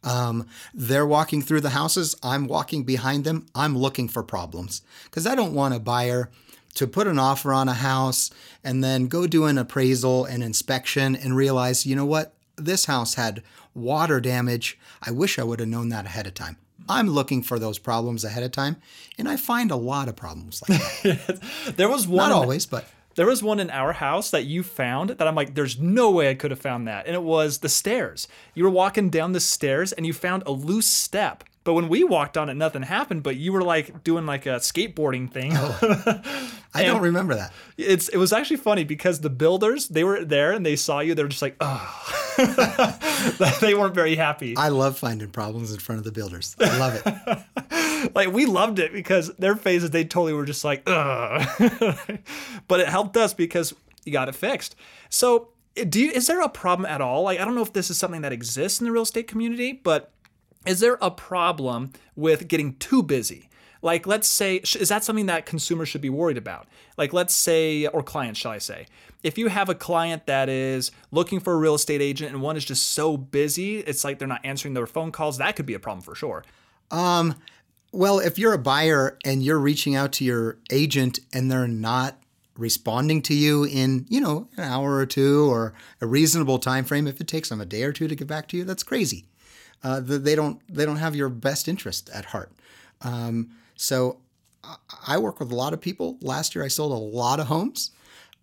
um, 0.05 0.47
they're 0.73 1.05
walking 1.05 1.41
through 1.41 1.61
the 1.61 1.71
houses 1.71 2.15
i'm 2.23 2.47
walking 2.47 2.83
behind 2.83 3.25
them 3.25 3.45
i'm 3.53 3.77
looking 3.77 4.07
for 4.07 4.23
problems 4.23 4.81
because 5.05 5.27
i 5.27 5.35
don't 5.35 5.53
want 5.53 5.73
a 5.73 5.79
buyer 5.79 6.29
to 6.75 6.85
put 6.85 7.07
an 7.07 7.17
offer 7.17 7.51
on 7.51 7.67
a 7.67 7.73
house 7.73 8.29
and 8.63 8.83
then 8.83 9.07
go 9.07 9.25
do 9.25 9.45
an 9.45 9.57
appraisal 9.57 10.25
and 10.25 10.43
inspection 10.43 11.15
and 11.15 11.35
realize, 11.35 11.85
you 11.85 11.95
know 11.95 12.05
what, 12.05 12.35
this 12.57 12.85
house 12.85 13.15
had 13.15 13.41
water 13.73 14.21
damage. 14.21 14.77
I 15.01 15.11
wish 15.11 15.39
I 15.39 15.43
would 15.43 15.59
have 15.59 15.69
known 15.69 15.89
that 15.89 16.05
ahead 16.05 16.27
of 16.27 16.33
time. 16.33 16.57
I'm 16.87 17.09
looking 17.09 17.41
for 17.41 17.57
those 17.57 17.79
problems 17.79 18.23
ahead 18.23 18.43
of 18.43 18.51
time, 18.51 18.75
and 19.17 19.27
I 19.27 19.37
find 19.37 19.71
a 19.71 19.75
lot 19.75 20.07
of 20.07 20.15
problems 20.15 20.61
like 20.67 20.79
that. 21.01 21.39
there 21.77 21.89
was 21.89 22.07
one. 22.07 22.29
Not 22.29 22.31
always, 22.31 22.67
but 22.67 22.87
there 23.15 23.25
was 23.25 23.41
one 23.41 23.59
in 23.59 23.69
our 23.69 23.93
house 23.93 24.29
that 24.31 24.45
you 24.45 24.61
found 24.61 25.11
that 25.11 25.27
I'm 25.27 25.35
like, 25.35 25.55
there's 25.55 25.79
no 25.79 26.11
way 26.11 26.29
I 26.29 26.35
could 26.35 26.51
have 26.51 26.59
found 26.59 26.87
that. 26.87 27.07
And 27.07 27.15
it 27.15 27.23
was 27.23 27.59
the 27.59 27.69
stairs. 27.69 28.27
You 28.53 28.63
were 28.65 28.69
walking 28.69 29.09
down 29.09 29.31
the 29.31 29.39
stairs 29.39 29.91
and 29.93 30.05
you 30.05 30.13
found 30.13 30.43
a 30.45 30.51
loose 30.51 30.87
step. 30.87 31.43
But 31.63 31.73
when 31.73 31.89
we 31.89 32.03
walked 32.03 32.37
on 32.37 32.47
it, 32.49 32.53
nothing 32.53 32.83
happened. 32.83 33.23
But 33.23 33.37
you 33.37 33.51
were 33.51 33.63
like 33.63 34.03
doing 34.03 34.27
like 34.27 34.45
a 34.45 34.57
skateboarding 34.57 35.31
thing. 35.31 35.53
Oh, 35.55 36.21
I 36.75 36.83
don't 36.83 37.01
remember 37.01 37.33
that. 37.33 37.51
It's 37.75 38.07
it 38.09 38.17
was 38.17 38.31
actually 38.31 38.57
funny 38.57 38.83
because 38.83 39.21
the 39.21 39.31
builders 39.31 39.87
they 39.87 40.03
were 40.03 40.23
there 40.23 40.51
and 40.51 40.63
they 40.63 40.75
saw 40.75 40.99
you. 40.99 41.15
They 41.15 41.23
were 41.23 41.29
just 41.29 41.41
like, 41.41 41.55
oh, 41.59 42.37
they 43.61 43.73
weren't 43.73 43.95
very 43.95 44.15
happy. 44.15 44.55
I 44.55 44.67
love 44.67 44.99
finding 44.99 45.29
problems 45.29 45.73
in 45.73 45.79
front 45.79 45.97
of 45.97 46.05
the 46.05 46.11
builders. 46.11 46.55
I 46.59 46.77
love 46.77 47.01
it. 47.03 47.43
like 48.13 48.31
we 48.31 48.45
loved 48.45 48.79
it 48.79 48.93
because 48.93 49.33
their 49.35 49.55
faces 49.55 49.91
they 49.91 50.03
totally 50.03 50.33
were 50.33 50.45
just 50.45 50.63
like, 50.63 50.83
but 50.85 52.79
it 52.79 52.87
helped 52.87 53.17
us 53.17 53.33
because 53.33 53.73
you 54.05 54.11
got 54.11 54.29
it 54.29 54.35
fixed. 54.35 54.75
So 55.09 55.49
do 55.89 55.99
you, 55.99 56.11
is 56.11 56.27
there 56.27 56.41
a 56.41 56.49
problem 56.49 56.85
at 56.85 57.01
all? 57.01 57.23
Like 57.23 57.39
I 57.39 57.45
don't 57.45 57.55
know 57.55 57.61
if 57.61 57.73
this 57.73 57.89
is 57.89 57.97
something 57.97 58.21
that 58.21 58.33
exists 58.33 58.79
in 58.79 58.85
the 58.85 58.91
real 58.91 59.03
estate 59.03 59.27
community, 59.27 59.73
but 59.73 60.11
is 60.65 60.79
there 60.79 60.97
a 61.01 61.11
problem 61.11 61.93
with 62.15 62.47
getting 62.47 62.75
too 62.75 63.03
busy? 63.03 63.49
Like, 63.81 64.07
let's 64.07 64.27
say, 64.27 64.55
is 64.55 64.89
that 64.89 65.03
something 65.03 65.27
that 65.27 65.45
consumers 65.45 65.89
should 65.89 66.01
be 66.01 66.09
worried 66.09 66.37
about? 66.37 66.67
Like, 66.97 67.13
let's 67.13 67.35
say, 67.35 67.85
or 67.85 68.01
clients, 68.01 68.39
shall 68.39 68.51
I 68.51 68.57
say, 68.57 68.87
if 69.21 69.37
you 69.37 69.47
have 69.47 69.69
a 69.69 69.75
client 69.75 70.25
that 70.25 70.49
is 70.49 70.91
looking 71.11 71.39
for 71.39 71.53
a 71.53 71.57
real 71.57 71.75
estate 71.75 72.01
agent 72.01 72.31
and 72.31 72.41
one 72.41 72.57
is 72.57 72.65
just 72.65 72.93
so 72.93 73.15
busy, 73.15 73.77
it's 73.79 74.03
like 74.03 74.17
they're 74.17 74.27
not 74.27 74.41
answering 74.43 74.73
their 74.73 74.87
phone 74.87 75.11
calls, 75.11 75.37
that 75.37 75.55
could 75.55 75.67
be 75.67 75.75
a 75.75 75.79
problem 75.79 76.01
for 76.01 76.15
sure. 76.15 76.43
Um, 76.89 77.35
well, 77.95 78.19
if 78.19 78.37
you're 78.37 78.53
a 78.53 78.59
buyer 78.59 79.17
and 79.25 79.43
you're 79.43 79.59
reaching 79.59 79.95
out 79.95 80.11
to 80.13 80.23
your 80.23 80.57
agent 80.71 81.19
and 81.33 81.51
they're 81.51 81.67
not 81.67 82.17
responding 82.57 83.21
to 83.23 83.33
you 83.33 83.63
in, 83.65 84.05
you 84.09 84.21
know, 84.21 84.47
an 84.57 84.63
hour 84.63 84.95
or 84.95 85.05
two 85.05 85.49
or 85.51 85.73
a 86.01 86.07
reasonable 86.07 86.59
time 86.59 86.85
frame, 86.85 87.07
if 87.07 87.19
it 87.19 87.27
takes 87.27 87.49
them 87.49 87.59
a 87.59 87.65
day 87.65 87.83
or 87.83 87.91
two 87.91 88.07
to 88.07 88.15
get 88.15 88.27
back 88.27 88.47
to 88.49 88.57
you, 88.57 88.63
that's 88.63 88.83
crazy 88.83 89.25
uh, 89.85 90.01
they 90.03 90.33
don't 90.33 90.59
they 90.67 90.83
don't 90.83 90.97
have 90.97 91.15
your 91.15 91.29
best 91.29 91.67
interest 91.67 92.09
at 92.11 92.25
heart. 92.25 92.51
Um, 93.01 93.51
so 93.75 94.17
I 95.07 95.19
work 95.19 95.39
with 95.39 95.51
a 95.51 95.55
lot 95.55 95.73
of 95.73 95.81
people. 95.81 96.17
Last 96.21 96.55
year 96.55 96.65
I 96.65 96.69
sold 96.69 96.91
a 96.91 96.95
lot 96.95 97.39
of 97.39 97.47
homes, 97.47 97.91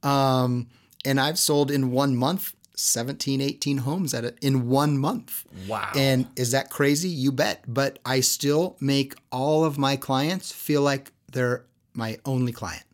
um, 0.05 0.69
and 1.05 1.19
I've 1.19 1.39
sold 1.39 1.73
in 1.73 1.91
one 1.91 2.15
month 2.15 2.55
17, 2.75 3.41
18 3.41 3.79
homes 3.79 4.15
at 4.15 4.25
it 4.25 4.39
in 4.41 4.69
one 4.69 4.99
month. 4.99 5.45
Wow! 5.69 5.91
And 5.95 6.27
is 6.37 6.53
that 6.53 6.71
crazy? 6.71 7.09
You 7.09 7.33
bet. 7.33 7.65
But 7.67 7.99
I 8.05 8.21
still 8.21 8.77
make 8.81 9.15
all 9.31 9.65
of 9.65 9.79
my 9.79 9.97
clients 9.97 10.53
feel 10.53 10.83
like 10.83 11.13
they're 11.31 11.65
my 11.95 12.19
only 12.25 12.53
client. 12.53 12.85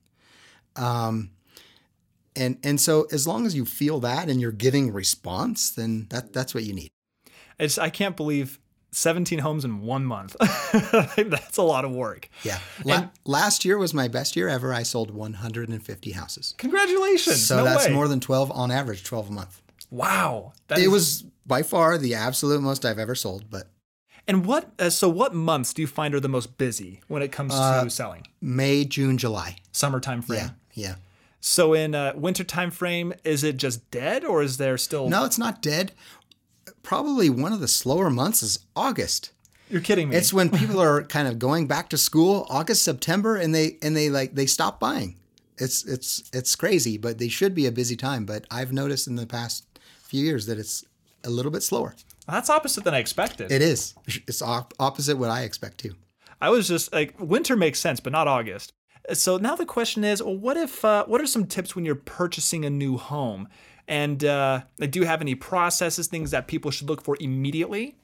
Um, 0.76 1.30
and 2.36 2.58
and 2.62 2.80
so 2.80 3.06
as 3.12 3.26
long 3.26 3.46
as 3.46 3.54
you 3.54 3.64
feel 3.64 4.00
that 4.00 4.28
and 4.28 4.40
you're 4.40 4.52
getting 4.52 4.92
response, 4.92 5.70
then 5.70 6.06
that 6.10 6.32
that's 6.32 6.54
what 6.54 6.64
you 6.64 6.72
need. 6.72 6.90
It's 7.58 7.78
I 7.78 7.90
can't 7.90 8.16
believe 8.16 8.60
17 8.92 9.40
homes 9.40 9.64
in 9.64 9.82
one 9.82 10.04
month. 10.04 10.34
That's 11.16 11.58
a 11.58 11.62
lot 11.62 11.84
of 11.84 11.90
work. 11.92 12.28
Yeah. 12.42 12.58
La- 12.84 12.94
and, 12.94 13.10
last 13.26 13.64
year 13.64 13.76
was 13.76 13.92
my 13.92 14.08
best 14.08 14.34
year 14.34 14.48
ever. 14.48 14.72
I 14.72 14.82
sold 14.82 15.10
150 15.10 16.10
houses. 16.12 16.54
Congratulations. 16.56 17.46
So 17.46 17.58
no 17.58 17.64
that's 17.64 17.86
way. 17.86 17.92
more 17.92 18.08
than 18.08 18.20
12 18.20 18.50
on 18.50 18.70
average, 18.70 19.04
12 19.04 19.28
a 19.28 19.32
month. 19.32 19.62
Wow. 19.90 20.52
That 20.68 20.78
it 20.78 20.82
is... 20.82 20.88
was 20.88 21.24
by 21.46 21.62
far 21.62 21.98
the 21.98 22.14
absolute 22.14 22.60
most 22.60 22.84
I've 22.84 22.98
ever 22.98 23.14
sold, 23.14 23.50
but 23.50 23.68
and 24.26 24.44
what 24.44 24.70
uh, 24.78 24.90
so 24.90 25.08
what 25.08 25.34
months 25.34 25.72
do 25.72 25.82
you 25.82 25.88
find 25.88 26.14
are 26.14 26.20
the 26.20 26.28
most 26.28 26.58
busy 26.58 27.00
when 27.08 27.22
it 27.22 27.32
comes 27.32 27.54
uh, 27.54 27.84
to 27.84 27.90
selling? 27.90 28.26
May, 28.40 28.84
June, 28.84 29.16
July. 29.16 29.56
Summertime 29.72 30.22
frame. 30.22 30.50
Yeah. 30.74 30.88
Yeah. 30.88 30.94
So 31.40 31.72
in 31.72 31.94
a 31.94 32.12
winter 32.16 32.44
time 32.44 32.70
frame, 32.70 33.14
is 33.24 33.44
it 33.44 33.56
just 33.56 33.90
dead 33.90 34.24
or 34.24 34.42
is 34.42 34.58
there 34.58 34.76
still 34.76 35.08
No, 35.08 35.24
it's 35.24 35.38
not 35.38 35.62
dead 35.62 35.92
probably 36.88 37.28
one 37.28 37.52
of 37.52 37.60
the 37.60 37.68
slower 37.68 38.08
months 38.08 38.42
is 38.42 38.60
August. 38.74 39.30
You're 39.68 39.82
kidding 39.82 40.08
me. 40.08 40.16
It's 40.16 40.32
when 40.32 40.48
people 40.48 40.80
are 40.80 41.02
kind 41.02 41.28
of 41.28 41.38
going 41.38 41.66
back 41.66 41.90
to 41.90 41.98
school, 41.98 42.46
August, 42.48 42.82
September, 42.82 43.36
and 43.36 43.54
they 43.54 43.76
and 43.82 43.94
they 43.94 44.08
like 44.08 44.34
they 44.34 44.46
stop 44.46 44.80
buying. 44.80 45.16
It's 45.58 45.84
it's 45.84 46.30
it's 46.32 46.56
crazy, 46.56 46.96
but 46.96 47.18
they 47.18 47.28
should 47.28 47.54
be 47.54 47.66
a 47.66 47.72
busy 47.72 47.94
time. 47.94 48.24
But 48.24 48.46
I've 48.50 48.72
noticed 48.72 49.06
in 49.06 49.16
the 49.16 49.26
past 49.26 49.66
few 50.08 50.24
years 50.24 50.46
that 50.46 50.58
it's 50.58 50.84
a 51.24 51.30
little 51.30 51.52
bit 51.52 51.62
slower. 51.62 51.94
That's 52.26 52.50
opposite 52.50 52.84
than 52.84 52.94
I 52.94 52.98
expected. 52.98 53.52
It 53.52 53.62
is. 53.62 53.94
It's 54.26 54.42
op- 54.42 54.74
opposite 54.78 55.16
what 55.18 55.30
I 55.30 55.42
expect 55.42 55.78
too. 55.78 55.94
I 56.40 56.50
was 56.50 56.68
just 56.68 56.92
like 56.92 57.14
winter 57.20 57.56
makes 57.56 57.78
sense, 57.78 58.00
but 58.00 58.12
not 58.12 58.26
August. 58.26 58.72
So 59.12 59.36
now 59.38 59.54
the 59.56 59.66
question 59.66 60.04
is, 60.04 60.22
well, 60.22 60.36
what 60.36 60.56
if? 60.56 60.84
Uh, 60.84 61.04
what 61.06 61.20
are 61.20 61.26
some 61.26 61.46
tips 61.46 61.74
when 61.74 61.84
you're 61.84 61.94
purchasing 61.94 62.64
a 62.64 62.70
new 62.70 62.96
home? 62.96 63.48
And 63.86 64.22
uh, 64.24 64.62
do 64.78 65.00
you 65.00 65.06
have 65.06 65.20
any 65.22 65.34
processes, 65.34 66.08
things 66.08 66.30
that 66.30 66.46
people 66.46 66.70
should 66.70 66.88
look 66.88 67.02
for 67.02 67.16
immediately? 67.20 67.96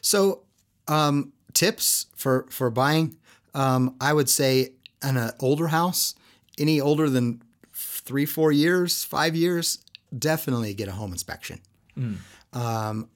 So, 0.00 0.42
um, 0.88 1.32
tips 1.52 2.06
for 2.14 2.46
for 2.48 2.70
buying, 2.70 3.16
um, 3.54 3.96
I 4.00 4.12
would 4.12 4.28
say 4.28 4.70
an 5.02 5.16
uh, 5.16 5.32
older 5.40 5.68
house, 5.68 6.14
any 6.58 6.80
older 6.80 7.10
than 7.10 7.42
three, 7.74 8.26
four 8.26 8.52
years, 8.52 9.04
five 9.04 9.34
years, 9.34 9.78
definitely 10.16 10.74
get 10.74 10.88
a 10.88 10.92
home 10.92 11.12
inspection. 11.12 11.60
Mm. 11.98 12.18
Um, 12.52 13.08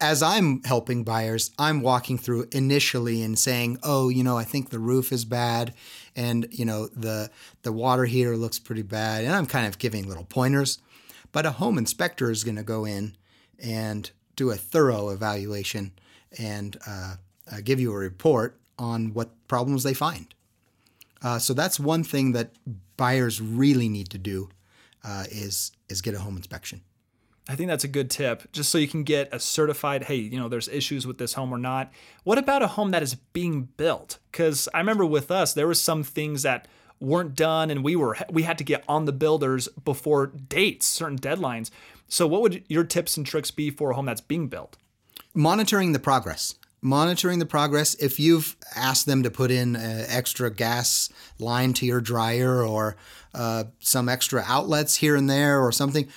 as 0.00 0.22
I'm 0.22 0.62
helping 0.64 1.04
buyers, 1.04 1.50
I'm 1.58 1.80
walking 1.80 2.18
through 2.18 2.48
initially 2.52 3.22
and 3.22 3.38
saying, 3.38 3.78
"Oh, 3.82 4.08
you 4.08 4.22
know, 4.22 4.36
I 4.36 4.44
think 4.44 4.68
the 4.68 4.78
roof 4.78 5.12
is 5.12 5.24
bad, 5.24 5.72
and 6.14 6.46
you 6.50 6.64
know 6.64 6.88
the 6.88 7.30
the 7.62 7.72
water 7.72 8.04
heater 8.04 8.36
looks 8.36 8.58
pretty 8.58 8.82
bad," 8.82 9.24
and 9.24 9.34
I'm 9.34 9.46
kind 9.46 9.66
of 9.66 9.78
giving 9.78 10.08
little 10.08 10.24
pointers. 10.24 10.78
But 11.32 11.46
a 11.46 11.52
home 11.52 11.78
inspector 11.78 12.30
is 12.30 12.44
going 12.44 12.56
to 12.56 12.62
go 12.62 12.84
in 12.84 13.16
and 13.58 14.10
do 14.36 14.50
a 14.50 14.56
thorough 14.56 15.08
evaluation 15.08 15.92
and 16.38 16.76
uh, 16.86 17.16
uh, 17.50 17.56
give 17.64 17.80
you 17.80 17.92
a 17.92 17.96
report 17.96 18.58
on 18.78 19.14
what 19.14 19.30
problems 19.48 19.82
they 19.82 19.94
find. 19.94 20.34
Uh, 21.22 21.38
so 21.38 21.54
that's 21.54 21.80
one 21.80 22.04
thing 22.04 22.32
that 22.32 22.50
buyers 22.96 23.40
really 23.40 23.88
need 23.88 24.10
to 24.10 24.18
do 24.18 24.48
uh, 25.02 25.24
is 25.30 25.72
is 25.88 26.02
get 26.02 26.14
a 26.14 26.20
home 26.20 26.36
inspection. 26.36 26.82
I 27.48 27.54
think 27.54 27.68
that's 27.68 27.84
a 27.84 27.88
good 27.88 28.10
tip, 28.10 28.50
just 28.52 28.70
so 28.70 28.78
you 28.78 28.88
can 28.88 29.04
get 29.04 29.28
a 29.32 29.38
certified, 29.38 30.04
hey, 30.04 30.16
you 30.16 30.38
know, 30.38 30.48
there's 30.48 30.66
issues 30.66 31.06
with 31.06 31.18
this 31.18 31.34
home 31.34 31.52
or 31.52 31.58
not. 31.58 31.92
What 32.24 32.38
about 32.38 32.62
a 32.62 32.66
home 32.66 32.90
that 32.90 33.04
is 33.04 33.14
being 33.14 33.68
built? 33.76 34.18
Because 34.32 34.68
I 34.74 34.78
remember 34.78 35.06
with 35.06 35.30
us, 35.30 35.54
there 35.54 35.68
were 35.68 35.74
some 35.74 36.02
things 36.02 36.42
that 36.42 36.66
weren't 36.98 37.34
done 37.34 37.70
and 37.70 37.84
we 37.84 37.94
were 37.94 38.16
we 38.30 38.42
had 38.42 38.56
to 38.58 38.64
get 38.64 38.82
on 38.88 39.04
the 39.04 39.12
builders 39.12 39.68
before 39.84 40.26
dates, 40.26 40.86
certain 40.86 41.18
deadlines. 41.18 41.70
So 42.08 42.26
what 42.26 42.42
would 42.42 42.64
your 42.68 42.84
tips 42.84 43.16
and 43.16 43.26
tricks 43.26 43.50
be 43.50 43.70
for 43.70 43.90
a 43.90 43.94
home 43.94 44.06
that's 44.06 44.20
being 44.20 44.48
built? 44.48 44.76
Monitoring 45.34 45.92
the 45.92 45.98
progress. 45.98 46.54
Monitoring 46.82 47.38
the 47.38 47.46
progress. 47.46 47.94
If 47.94 48.20
you've 48.20 48.56
asked 48.76 49.06
them 49.06 49.22
to 49.22 49.30
put 49.30 49.50
in 49.50 49.76
an 49.76 50.04
extra 50.08 50.50
gas 50.50 51.08
line 51.38 51.72
to 51.74 51.86
your 51.86 52.00
dryer 52.00 52.62
or 52.62 52.96
uh, 53.34 53.64
some 53.80 54.08
extra 54.08 54.44
outlets 54.46 54.96
here 54.96 55.16
and 55.16 55.28
there 55.28 55.60
or 55.60 55.72
something, 55.72 56.08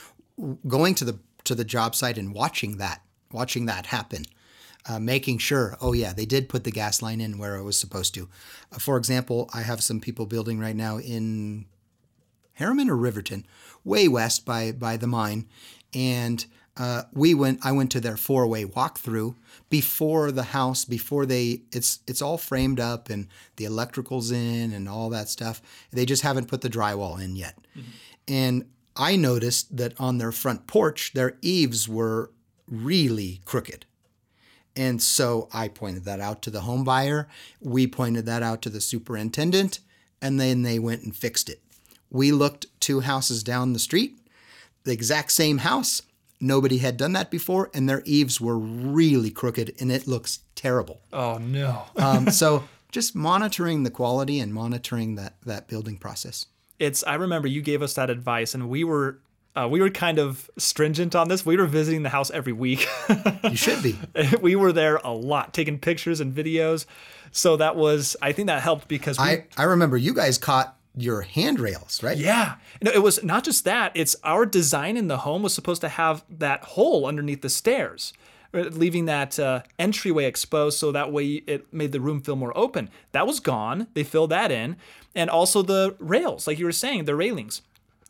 going 0.67 0.95
to 0.95 1.05
the 1.05 1.19
to 1.45 1.55
the 1.55 1.63
job 1.63 1.95
site 1.95 2.17
and 2.17 2.33
watching 2.33 2.77
that, 2.77 3.01
watching 3.31 3.65
that 3.65 3.87
happen, 3.87 4.25
uh, 4.87 4.99
making 4.99 5.37
sure, 5.37 5.77
oh 5.81 5.93
yeah, 5.93 6.13
they 6.13 6.25
did 6.25 6.49
put 6.49 6.63
the 6.63 6.71
gas 6.71 7.01
line 7.01 7.21
in 7.21 7.37
where 7.37 7.55
it 7.55 7.63
was 7.63 7.79
supposed 7.79 8.13
to. 8.13 8.29
Uh, 8.71 8.77
for 8.77 8.97
example, 8.97 9.49
I 9.53 9.61
have 9.61 9.81
some 9.81 9.99
people 9.99 10.25
building 10.25 10.59
right 10.59 10.75
now 10.75 10.97
in 10.97 11.65
Herriman 12.59 12.89
or 12.89 12.97
Riverton, 12.97 13.45
way 13.83 14.07
west 14.07 14.45
by 14.45 14.71
by 14.71 14.97
the 14.97 15.07
mine, 15.07 15.47
and 15.93 16.45
uh, 16.79 17.03
we 17.13 17.33
went. 17.33 17.59
I 17.63 17.73
went 17.73 17.91
to 17.91 17.99
their 17.99 18.15
four 18.15 18.47
way 18.47 18.63
walkthrough 18.63 19.35
before 19.69 20.31
the 20.31 20.43
house, 20.43 20.85
before 20.85 21.25
they. 21.25 21.61
It's 21.73 21.99
it's 22.07 22.21
all 22.21 22.37
framed 22.37 22.79
up 22.79 23.09
and 23.09 23.27
the 23.57 23.65
electricals 23.65 24.31
in 24.31 24.71
and 24.71 24.87
all 24.87 25.09
that 25.09 25.27
stuff. 25.27 25.61
They 25.91 26.05
just 26.05 26.23
haven't 26.23 26.47
put 26.47 26.61
the 26.61 26.69
drywall 26.69 27.21
in 27.21 27.35
yet, 27.35 27.57
mm-hmm. 27.77 27.89
and 28.29 28.65
I 28.95 29.17
noticed 29.17 29.75
that 29.75 29.99
on 29.99 30.17
their 30.17 30.31
front 30.31 30.67
porch, 30.67 31.11
their 31.13 31.37
eaves 31.41 31.89
were 31.89 32.31
really 32.67 33.41
crooked. 33.43 33.85
And 34.75 35.01
so 35.01 35.49
I 35.51 35.67
pointed 35.67 36.05
that 36.05 36.21
out 36.21 36.41
to 36.43 36.49
the 36.49 36.61
home 36.61 36.85
buyer. 36.85 37.27
We 37.59 37.87
pointed 37.87 38.25
that 38.27 38.41
out 38.41 38.61
to 38.61 38.69
the 38.69 38.79
superintendent, 38.79 39.79
and 40.21 40.39
then 40.39 40.61
they 40.61 40.79
went 40.79 41.03
and 41.03 41.13
fixed 41.13 41.49
it. 41.49 41.61
We 42.09 42.31
looked 42.31 42.67
two 42.79 43.01
houses 43.01 43.43
down 43.43 43.73
the 43.73 43.79
street, 43.79 44.17
the 44.85 44.93
exact 44.93 45.33
same 45.33 45.59
house. 45.59 46.01
Nobody 46.41 46.77
had 46.77 46.97
done 46.97 47.13
that 47.13 47.29
before, 47.29 47.69
and 47.73 47.89
their 47.89 48.01
eaves 48.05 48.39
were 48.39 48.57
really 48.57 49.29
crooked, 49.29 49.75
and 49.79 49.91
it 49.91 50.07
looks 50.07 50.39
terrible. 50.55 51.01
Oh 51.11 51.37
no! 51.37 51.83
um, 51.97 52.29
so 52.31 52.63
just 52.91 53.15
monitoring 53.15 53.83
the 53.83 53.91
quality 53.91 54.39
and 54.39 54.53
monitoring 54.53 55.15
that 55.15 55.35
that 55.45 55.67
building 55.67 55.97
process 55.97 56.47
it's 56.79 57.03
I 57.03 57.15
remember 57.15 57.47
you 57.47 57.61
gave 57.61 57.81
us 57.81 57.93
that 57.95 58.09
advice 58.09 58.55
and 58.55 58.69
we 58.69 58.83
were 58.83 59.19
uh, 59.55 59.67
we 59.67 59.81
were 59.81 59.89
kind 59.89 60.19
of 60.19 60.49
stringent 60.57 61.15
on 61.15 61.27
this. 61.27 61.45
We 61.45 61.57
were 61.57 61.65
visiting 61.65 62.03
the 62.03 62.09
house 62.09 62.31
every 62.31 62.53
week. 62.53 62.87
you 63.43 63.55
should 63.55 63.83
be. 63.83 63.99
we 64.41 64.55
were 64.55 64.71
there 64.71 64.97
a 64.97 65.11
lot, 65.11 65.53
taking 65.53 65.79
pictures 65.79 66.21
and 66.21 66.33
videos. 66.33 66.85
So 67.31 67.57
that 67.57 67.75
was, 67.75 68.15
I 68.21 68.31
think 68.31 68.45
that 68.47 68.61
helped 68.61 68.87
because 68.87 69.17
we, 69.17 69.25
I, 69.25 69.45
I 69.57 69.63
remember 69.63 69.97
you 69.97 70.13
guys 70.13 70.37
caught 70.37 70.77
your 70.95 71.21
handrails, 71.21 72.01
right? 72.03 72.17
Yeah. 72.17 72.55
No, 72.81 72.91
it 72.91 73.03
was 73.03 73.23
not 73.23 73.43
just 73.43 73.63
that. 73.65 73.91
It's 73.95 74.15
our 74.23 74.45
design 74.45 74.97
in 74.97 75.07
the 75.07 75.19
home 75.19 75.43
was 75.43 75.53
supposed 75.53 75.81
to 75.81 75.89
have 75.89 76.23
that 76.29 76.63
hole 76.63 77.05
underneath 77.05 77.41
the 77.41 77.49
stairs, 77.49 78.13
uh, 78.53 78.59
leaving 78.59 79.05
that 79.05 79.39
uh, 79.39 79.61
entryway 79.77 80.25
exposed 80.25 80.77
so 80.77 80.91
that 80.91 81.11
way 81.11 81.43
it 81.47 81.71
made 81.73 81.91
the 81.91 82.01
room 82.01 82.21
feel 82.21 82.35
more 82.35 82.57
open. 82.57 82.89
That 83.11 83.27
was 83.27 83.39
gone. 83.39 83.87
They 83.93 84.03
filled 84.03 84.31
that 84.31 84.51
in 84.51 84.77
and 85.15 85.29
also 85.29 85.61
the 85.61 85.95
rails, 85.99 86.47
like 86.47 86.59
you 86.59 86.65
were 86.65 86.71
saying, 86.71 87.05
the 87.05 87.15
railings. 87.15 87.61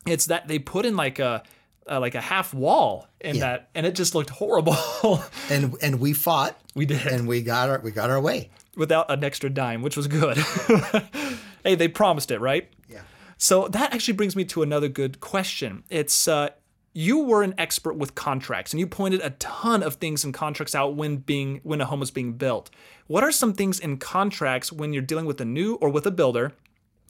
It's 0.06 0.26
that 0.26 0.48
they 0.48 0.58
put 0.58 0.86
in 0.86 0.96
like 0.96 1.18
a 1.18 1.42
uh, 1.90 1.98
like 1.98 2.14
a 2.14 2.20
half 2.20 2.54
wall 2.54 3.08
in 3.20 3.36
yeah. 3.36 3.40
that, 3.40 3.70
and 3.74 3.84
it 3.84 3.94
just 3.94 4.14
looked 4.14 4.30
horrible. 4.30 4.76
and 5.50 5.76
and 5.82 6.00
we 6.00 6.12
fought. 6.12 6.58
We 6.74 6.86
did, 6.86 7.06
and 7.06 7.26
we 7.26 7.42
got 7.42 7.68
our 7.68 7.80
we 7.80 7.90
got 7.90 8.10
our 8.10 8.20
way 8.20 8.50
without 8.76 9.10
an 9.10 9.24
extra 9.24 9.50
dime, 9.50 9.82
which 9.82 9.96
was 9.96 10.06
good. 10.06 10.38
hey, 11.64 11.74
they 11.74 11.88
promised 11.88 12.30
it, 12.30 12.40
right? 12.40 12.68
Yeah. 12.88 13.02
So 13.36 13.68
that 13.68 13.94
actually 13.94 14.14
brings 14.14 14.36
me 14.36 14.44
to 14.46 14.62
another 14.62 14.88
good 14.88 15.20
question. 15.20 15.84
It's 15.88 16.28
uh, 16.28 16.50
you 16.92 17.20
were 17.20 17.42
an 17.42 17.54
expert 17.56 17.94
with 17.94 18.14
contracts 18.14 18.72
and 18.72 18.80
you 18.80 18.86
pointed 18.86 19.20
a 19.20 19.30
ton 19.30 19.82
of 19.82 19.94
things 19.94 20.24
in 20.24 20.32
contracts 20.32 20.74
out 20.74 20.94
when 20.94 21.18
being 21.18 21.60
when 21.62 21.80
a 21.80 21.84
home 21.84 22.00
was 22.00 22.10
being 22.10 22.34
built. 22.34 22.70
What 23.06 23.24
are 23.24 23.32
some 23.32 23.52
things 23.54 23.80
in 23.80 23.98
contracts 23.98 24.72
when 24.72 24.92
you're 24.92 25.02
dealing 25.02 25.26
with 25.26 25.40
a 25.40 25.44
new 25.44 25.74
or 25.74 25.88
with 25.88 26.06
a 26.06 26.10
builder 26.10 26.52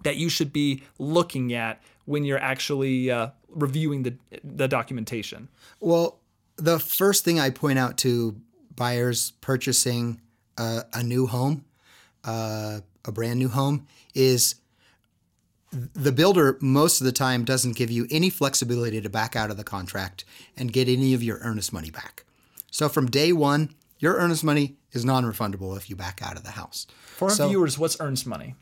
that 0.02 0.16
you 0.16 0.28
should 0.28 0.52
be 0.52 0.82
looking 0.98 1.52
at 1.52 1.82
when 2.04 2.24
you're 2.24 2.38
actually 2.38 3.10
uh, 3.10 3.30
reviewing 3.48 4.02
the 4.02 4.14
the 4.44 4.68
documentation? 4.68 5.48
Well, 5.80 6.20
the 6.56 6.78
first 6.78 7.24
thing 7.24 7.40
I 7.40 7.50
point 7.50 7.78
out 7.78 7.96
to 7.98 8.36
buyers 8.76 9.32
purchasing 9.40 10.20
a, 10.58 10.84
a 10.92 11.02
new 11.02 11.26
home, 11.26 11.64
uh, 12.24 12.80
a 13.04 13.12
brand 13.12 13.38
new 13.38 13.48
home, 13.48 13.86
is 14.14 14.56
the 15.70 16.12
builder 16.12 16.58
most 16.60 17.00
of 17.00 17.04
the 17.04 17.12
time 17.12 17.44
doesn't 17.44 17.76
give 17.76 17.90
you 17.90 18.06
any 18.10 18.28
flexibility 18.28 19.00
to 19.00 19.08
back 19.08 19.36
out 19.36 19.50
of 19.50 19.56
the 19.56 19.64
contract 19.64 20.24
and 20.56 20.72
get 20.72 20.88
any 20.88 21.14
of 21.14 21.22
your 21.22 21.38
earnest 21.38 21.72
money 21.72 21.90
back. 21.90 22.24
So 22.70 22.88
from 22.88 23.10
day 23.10 23.32
one, 23.32 23.74
your 23.98 24.14
earnest 24.14 24.42
money 24.42 24.76
is 24.92 25.04
non-refundable 25.04 25.76
if 25.76 25.88
you 25.88 25.94
back 25.94 26.20
out 26.22 26.36
of 26.36 26.42
the 26.42 26.52
house. 26.52 26.86
For 27.16 27.28
our 27.28 27.34
so, 27.34 27.48
viewers, 27.48 27.78
what's 27.78 28.00
earnest 28.00 28.26
money? 28.26 28.54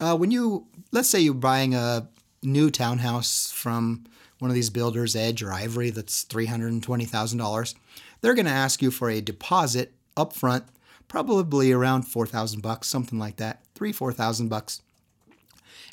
Uh, 0.00 0.16
when 0.16 0.30
you, 0.30 0.66
let's 0.92 1.08
say 1.08 1.20
you're 1.20 1.34
buying 1.34 1.74
a 1.74 2.08
new 2.42 2.70
townhouse 2.70 3.50
from 3.52 4.04
one 4.38 4.50
of 4.50 4.54
these 4.54 4.70
builders, 4.70 5.16
Edge 5.16 5.42
or 5.42 5.52
Ivory, 5.52 5.90
that's 5.90 6.24
$320,000, 6.24 7.74
they're 8.20 8.34
going 8.34 8.46
to 8.46 8.52
ask 8.52 8.82
you 8.82 8.90
for 8.90 9.08
a 9.08 9.20
deposit 9.20 9.94
up 10.16 10.32
front, 10.32 10.64
probably 11.08 11.72
around 11.72 12.02
4000 12.02 12.60
bucks, 12.60 12.88
something 12.88 13.18
like 13.18 13.36
that, 13.36 13.63
three, 13.74 13.92
4000 13.92 14.48
bucks. 14.48 14.82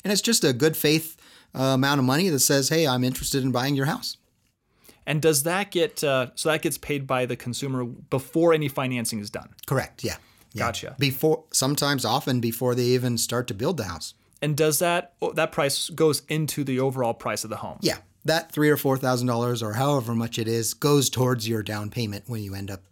And 0.04 0.12
it's 0.12 0.22
just 0.22 0.44
a 0.44 0.52
good 0.52 0.76
faith 0.76 1.16
uh, 1.54 1.62
amount 1.62 1.98
of 1.98 2.04
money 2.04 2.28
that 2.28 2.40
says, 2.40 2.68
hey, 2.68 2.86
I'm 2.86 3.04
interested 3.04 3.42
in 3.42 3.52
buying 3.52 3.74
your 3.74 3.86
house. 3.86 4.16
And 5.06 5.20
does 5.20 5.42
that 5.42 5.70
get, 5.70 6.02
uh, 6.04 6.28
so 6.34 6.48
that 6.50 6.62
gets 6.62 6.78
paid 6.78 7.06
by 7.06 7.26
the 7.26 7.36
consumer 7.36 7.84
before 7.84 8.52
any 8.52 8.68
financing 8.68 9.18
is 9.18 9.30
done? 9.30 9.48
Correct, 9.66 10.04
yeah. 10.04 10.16
Yeah. 10.54 10.66
Gotcha. 10.66 10.96
Before 10.98 11.44
sometimes 11.52 12.04
often 12.04 12.40
before 12.40 12.74
they 12.74 12.84
even 12.84 13.16
start 13.18 13.46
to 13.48 13.54
build 13.54 13.78
the 13.78 13.84
house. 13.84 14.14
And 14.40 14.56
does 14.56 14.80
that 14.80 15.14
that 15.34 15.52
price 15.52 15.88
goes 15.90 16.22
into 16.28 16.64
the 16.64 16.80
overall 16.80 17.14
price 17.14 17.44
of 17.44 17.50
the 17.50 17.56
home? 17.56 17.78
Yeah. 17.80 17.98
That 18.24 18.52
three 18.52 18.68
or 18.68 18.76
four 18.76 18.96
thousand 18.98 19.28
dollars 19.28 19.62
or 19.62 19.74
however 19.74 20.14
much 20.14 20.38
it 20.38 20.48
is 20.48 20.74
goes 20.74 21.08
towards 21.08 21.48
your 21.48 21.62
down 21.62 21.90
payment 21.90 22.24
when 22.26 22.42
you 22.42 22.54
end 22.54 22.70
up 22.70 22.82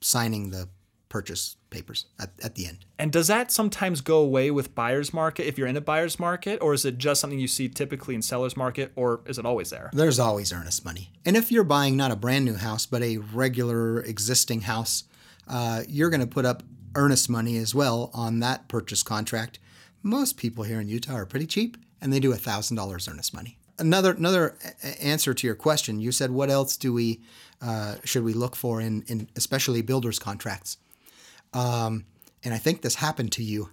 signing 0.00 0.50
the 0.50 0.68
purchase 1.10 1.56
papers 1.68 2.06
at, 2.18 2.30
at 2.42 2.54
the 2.54 2.66
end. 2.66 2.86
And 2.98 3.12
does 3.12 3.26
that 3.26 3.52
sometimes 3.52 4.00
go 4.00 4.18
away 4.18 4.50
with 4.50 4.74
buyer's 4.74 5.12
market 5.12 5.46
if 5.46 5.58
you're 5.58 5.66
in 5.66 5.76
a 5.76 5.80
buyer's 5.82 6.18
market, 6.18 6.62
or 6.62 6.72
is 6.72 6.86
it 6.86 6.96
just 6.96 7.20
something 7.20 7.38
you 7.38 7.48
see 7.48 7.68
typically 7.68 8.14
in 8.14 8.22
seller's 8.22 8.56
market, 8.56 8.92
or 8.96 9.20
is 9.26 9.38
it 9.38 9.44
always 9.44 9.68
there? 9.68 9.90
There's 9.92 10.18
always 10.18 10.52
earnest 10.52 10.84
money. 10.84 11.12
And 11.26 11.36
if 11.36 11.52
you're 11.52 11.64
buying 11.64 11.96
not 11.96 12.10
a 12.10 12.16
brand 12.16 12.46
new 12.46 12.54
house, 12.54 12.86
but 12.86 13.02
a 13.02 13.18
regular 13.18 14.00
existing 14.00 14.62
house, 14.62 15.04
uh, 15.46 15.82
you're 15.86 16.10
going 16.10 16.20
to 16.20 16.26
put 16.26 16.46
up 16.46 16.62
earnest 16.94 17.28
money 17.28 17.56
as 17.58 17.74
well 17.74 18.10
on 18.14 18.40
that 18.40 18.68
purchase 18.68 19.02
contract. 19.02 19.58
Most 20.02 20.36
people 20.36 20.64
here 20.64 20.80
in 20.80 20.88
Utah 20.88 21.14
are 21.14 21.26
pretty 21.26 21.46
cheap 21.46 21.76
and 22.00 22.12
they 22.12 22.20
do 22.20 22.32
$1,000 22.32 23.10
earnest 23.10 23.34
money. 23.34 23.58
Another 23.78 24.12
another 24.12 24.56
answer 25.00 25.32
to 25.32 25.46
your 25.46 25.56
question, 25.56 26.00
you 26.00 26.12
said 26.12 26.30
what 26.30 26.50
else 26.50 26.76
do 26.76 26.92
we 26.92 27.22
uh, 27.62 27.96
should 28.04 28.24
we 28.24 28.34
look 28.34 28.54
for 28.54 28.80
in, 28.80 29.02
in 29.06 29.28
especially 29.36 29.80
builders 29.80 30.18
contracts? 30.18 30.76
Um, 31.52 32.04
and 32.44 32.54
I 32.54 32.58
think 32.58 32.82
this 32.82 32.96
happened 32.96 33.32
to 33.32 33.42
you. 33.42 33.70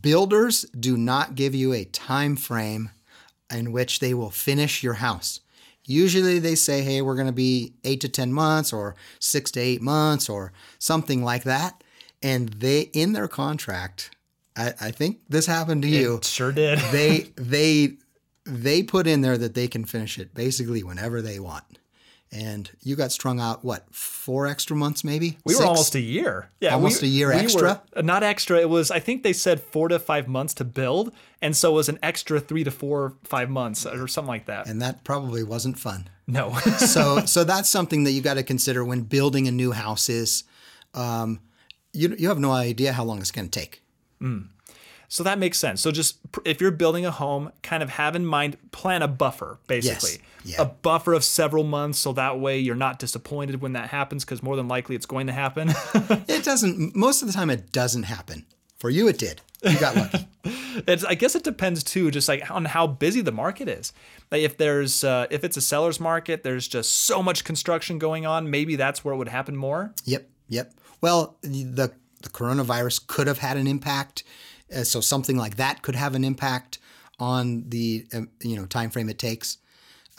Builders 0.00 0.62
do 0.78 0.96
not 0.96 1.34
give 1.34 1.54
you 1.54 1.72
a 1.72 1.84
time 1.84 2.36
frame 2.36 2.90
in 3.52 3.72
which 3.72 4.00
they 4.00 4.14
will 4.14 4.30
finish 4.30 4.82
your 4.82 4.94
house. 4.94 5.40
Usually 5.84 6.38
they 6.38 6.54
say, 6.54 6.82
hey, 6.82 7.02
we're 7.02 7.16
going 7.16 7.26
to 7.26 7.32
be 7.32 7.74
eight 7.82 8.00
to 8.02 8.08
10 8.08 8.32
months 8.32 8.72
or 8.72 8.94
six 9.18 9.50
to 9.52 9.60
eight 9.60 9.82
months 9.82 10.28
or 10.28 10.52
something 10.78 11.24
like 11.24 11.42
that 11.42 11.82
and 12.22 12.48
they 12.50 12.82
in 12.92 13.12
their 13.12 13.28
contract 13.28 14.14
I, 14.56 14.74
I 14.80 14.90
think 14.90 15.20
this 15.28 15.46
happened 15.46 15.82
to 15.82 15.88
you 15.88 16.20
sure 16.22 16.52
did 16.52 16.78
they 16.92 17.26
they 17.36 17.94
they 18.44 18.82
put 18.82 19.06
in 19.06 19.20
there 19.20 19.38
that 19.38 19.54
they 19.54 19.68
can 19.68 19.84
finish 19.84 20.18
it 20.18 20.34
basically 20.34 20.82
whenever 20.82 21.20
they 21.20 21.38
want 21.38 21.78
and 22.32 22.70
you 22.82 22.96
got 22.96 23.12
strung 23.12 23.38
out 23.38 23.64
what 23.64 23.84
four 23.94 24.46
extra 24.46 24.74
months 24.74 25.04
maybe? 25.04 25.38
We 25.44 25.52
Six? 25.52 25.60
were 25.60 25.68
almost 25.68 25.94
a 25.94 26.00
year. 26.00 26.50
Yeah 26.60 26.74
almost 26.74 27.02
we, 27.02 27.08
a 27.08 27.10
year 27.10 27.28
we 27.28 27.34
extra? 27.34 27.82
were, 27.94 28.02
not 28.02 28.22
extra. 28.22 28.58
It 28.58 28.68
was 28.68 28.90
i 28.90 28.98
think 28.98 29.22
they 29.22 29.32
said 29.32 29.60
four 29.60 29.88
to 29.88 29.98
five 29.98 30.26
months 30.28 30.54
to 30.54 30.64
build 30.64 31.12
and 31.42 31.56
so 31.56 31.72
it 31.72 31.74
was 31.74 31.88
an 31.88 31.98
extra 32.02 32.40
three 32.40 32.64
to 32.64 32.70
four 32.70 33.14
five 33.24 33.50
months 33.50 33.84
or 33.84 34.08
something 34.08 34.28
like 34.28 34.46
that. 34.46 34.66
And 34.66 34.80
that 34.80 35.04
probably 35.04 35.42
wasn't 35.42 35.78
fun. 35.78 36.08
No. 36.26 36.56
So 36.78 37.20
so 37.26 37.44
that's 37.44 37.68
something 37.68 38.04
that 38.04 38.12
you 38.12 38.22
got 38.22 38.34
to 38.34 38.42
consider 38.42 38.84
when 38.84 39.02
building 39.02 39.46
a 39.48 39.52
new 39.52 39.72
house 39.72 40.08
is 40.08 40.44
um, 40.94 41.40
you 41.92 42.14
you 42.18 42.28
have 42.28 42.38
no 42.38 42.52
idea 42.52 42.92
how 42.92 43.04
long 43.04 43.18
it's 43.18 43.30
going 43.30 43.48
to 43.48 43.60
take. 43.60 43.82
Mm. 44.20 44.48
So 45.12 45.22
that 45.24 45.38
makes 45.38 45.58
sense. 45.58 45.82
So 45.82 45.90
just 45.90 46.16
if 46.46 46.58
you're 46.58 46.70
building 46.70 47.04
a 47.04 47.10
home, 47.10 47.52
kind 47.62 47.82
of 47.82 47.90
have 47.90 48.16
in 48.16 48.24
mind, 48.24 48.56
plan 48.70 49.02
a 49.02 49.08
buffer, 49.08 49.58
basically. 49.66 50.22
Yeah. 50.42 50.62
A 50.62 50.64
buffer 50.64 51.12
of 51.12 51.22
several 51.22 51.64
months 51.64 51.98
so 51.98 52.14
that 52.14 52.40
way 52.40 52.58
you're 52.58 52.74
not 52.74 52.98
disappointed 52.98 53.60
when 53.60 53.74
that 53.74 53.90
happens 53.90 54.24
because 54.24 54.42
more 54.42 54.56
than 54.56 54.68
likely 54.68 54.96
it's 54.96 55.04
going 55.04 55.26
to 55.26 55.34
happen. 55.34 55.70
It 56.28 56.44
doesn't, 56.44 56.96
most 56.96 57.20
of 57.20 57.28
the 57.28 57.34
time, 57.34 57.50
it 57.50 57.72
doesn't 57.72 58.04
happen. 58.04 58.46
For 58.78 58.88
you, 58.88 59.06
it 59.06 59.18
did. 59.18 59.42
You 59.62 59.78
got 59.78 59.96
lucky. 59.96 60.26
it's, 60.88 61.04
I 61.04 61.14
guess 61.14 61.34
it 61.34 61.44
depends 61.44 61.84
too, 61.84 62.10
just 62.10 62.26
like 62.26 62.50
on 62.50 62.64
how 62.64 62.86
busy 62.86 63.20
the 63.20 63.32
market 63.32 63.68
is. 63.68 63.92
Like 64.30 64.40
if 64.40 64.56
there's 64.56 65.04
uh, 65.04 65.26
if 65.30 65.44
it's 65.44 65.58
a 65.58 65.60
seller's 65.60 66.00
market, 66.00 66.42
there's 66.42 66.66
just 66.66 66.90
so 66.90 67.22
much 67.22 67.44
construction 67.44 67.98
going 67.98 68.24
on. 68.24 68.50
Maybe 68.50 68.76
that's 68.76 69.04
where 69.04 69.12
it 69.12 69.18
would 69.18 69.28
happen 69.28 69.56
more. 69.56 69.92
Yep, 70.06 70.26
yep. 70.48 70.72
Well, 71.02 71.36
the 71.42 71.92
the 72.22 72.28
coronavirus 72.30 73.06
could 73.06 73.26
have 73.26 73.38
had 73.38 73.56
an 73.56 73.66
impact, 73.66 74.24
so 74.84 75.00
something 75.00 75.36
like 75.36 75.56
that 75.56 75.82
could 75.82 75.94
have 75.94 76.14
an 76.14 76.24
impact 76.24 76.78
on 77.18 77.68
the 77.68 78.06
um, 78.12 78.28
you 78.42 78.56
know 78.56 78.66
time 78.66 78.90
frame 78.90 79.08
it 79.08 79.18
takes. 79.18 79.58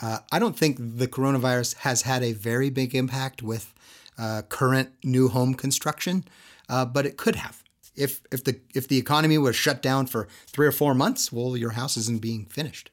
Uh, 0.02 0.20
I 0.32 0.40
don't 0.40 0.58
think 0.58 0.78
the 0.80 1.08
coronavirus 1.08 1.78
has 1.78 2.02
had 2.02 2.24
a 2.24 2.34
very 2.34 2.70
big 2.70 2.96
impact 2.96 3.44
with 3.44 3.74
uh, 4.18 4.42
current 4.50 4.92
new 5.04 5.28
home 5.30 5.54
construction, 5.54 6.26
uh, 6.70 6.86
but 6.86 7.06
it 7.06 7.18
could 7.18 7.36
have. 7.36 7.64
If 7.96 8.22
if 8.32 8.44
the 8.44 8.60
if 8.74 8.88
the 8.88 8.98
economy 8.98 9.38
was 9.38 9.56
shut 9.56 9.82
down 9.82 10.08
for 10.08 10.28
three 10.48 10.68
or 10.68 10.72
four 10.72 10.96
months, 10.96 11.32
well, 11.32 11.56
your 11.56 11.72
house 11.72 11.96
isn't 11.98 12.22
being 12.22 12.46
finished. 12.46 12.90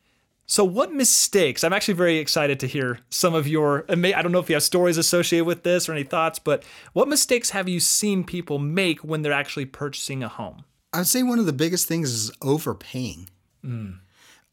So, 0.47 0.65
what 0.65 0.93
mistakes? 0.93 1.63
I'm 1.63 1.73
actually 1.73 1.95
very 1.95 2.19
excited 2.19 2.59
to 2.61 2.67
hear 2.67 2.99
some 3.09 3.35
of 3.35 3.47
your. 3.47 3.85
I 3.89 3.95
don't 3.95 4.33
know 4.33 4.41
if 4.41 4.51
you 4.51 4.57
have 4.57 4.65
stories 4.65 4.99
associated 4.99 5.45
with 5.45 5.63
this 5.63 5.89
or 5.89 5.93
any 5.93 6.03
thoughts, 6.03 6.39
but 6.41 6.65
what 6.93 7.09
mistakes 7.09 7.51
have 7.51 7.69
you 7.69 7.79
seen 7.81 8.25
people 8.25 8.59
make 8.59 8.99
when 9.05 9.23
they're 9.23 9.33
actually 9.33 9.67
purchasing 9.67 10.25
a 10.25 10.29
home? 10.29 10.65
I 10.93 10.99
would 10.99 11.07
say 11.07 11.22
one 11.22 11.38
of 11.38 11.47
the 11.47 11.53
biggest 11.53 11.86
things 11.86 12.11
is 12.12 12.30
overpaying, 12.43 13.28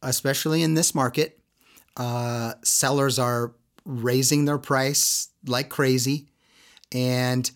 especially 0.02 0.62
in 0.62 0.76
this 0.76 0.94
market. 0.94 1.40
Uh, 1.96 2.54
sellers 2.64 3.18
are 3.18 3.54
raising 3.86 4.46
their 4.46 4.60
price 4.60 5.30
like 5.48 5.70
crazy, 5.70 6.28
and 6.92 7.50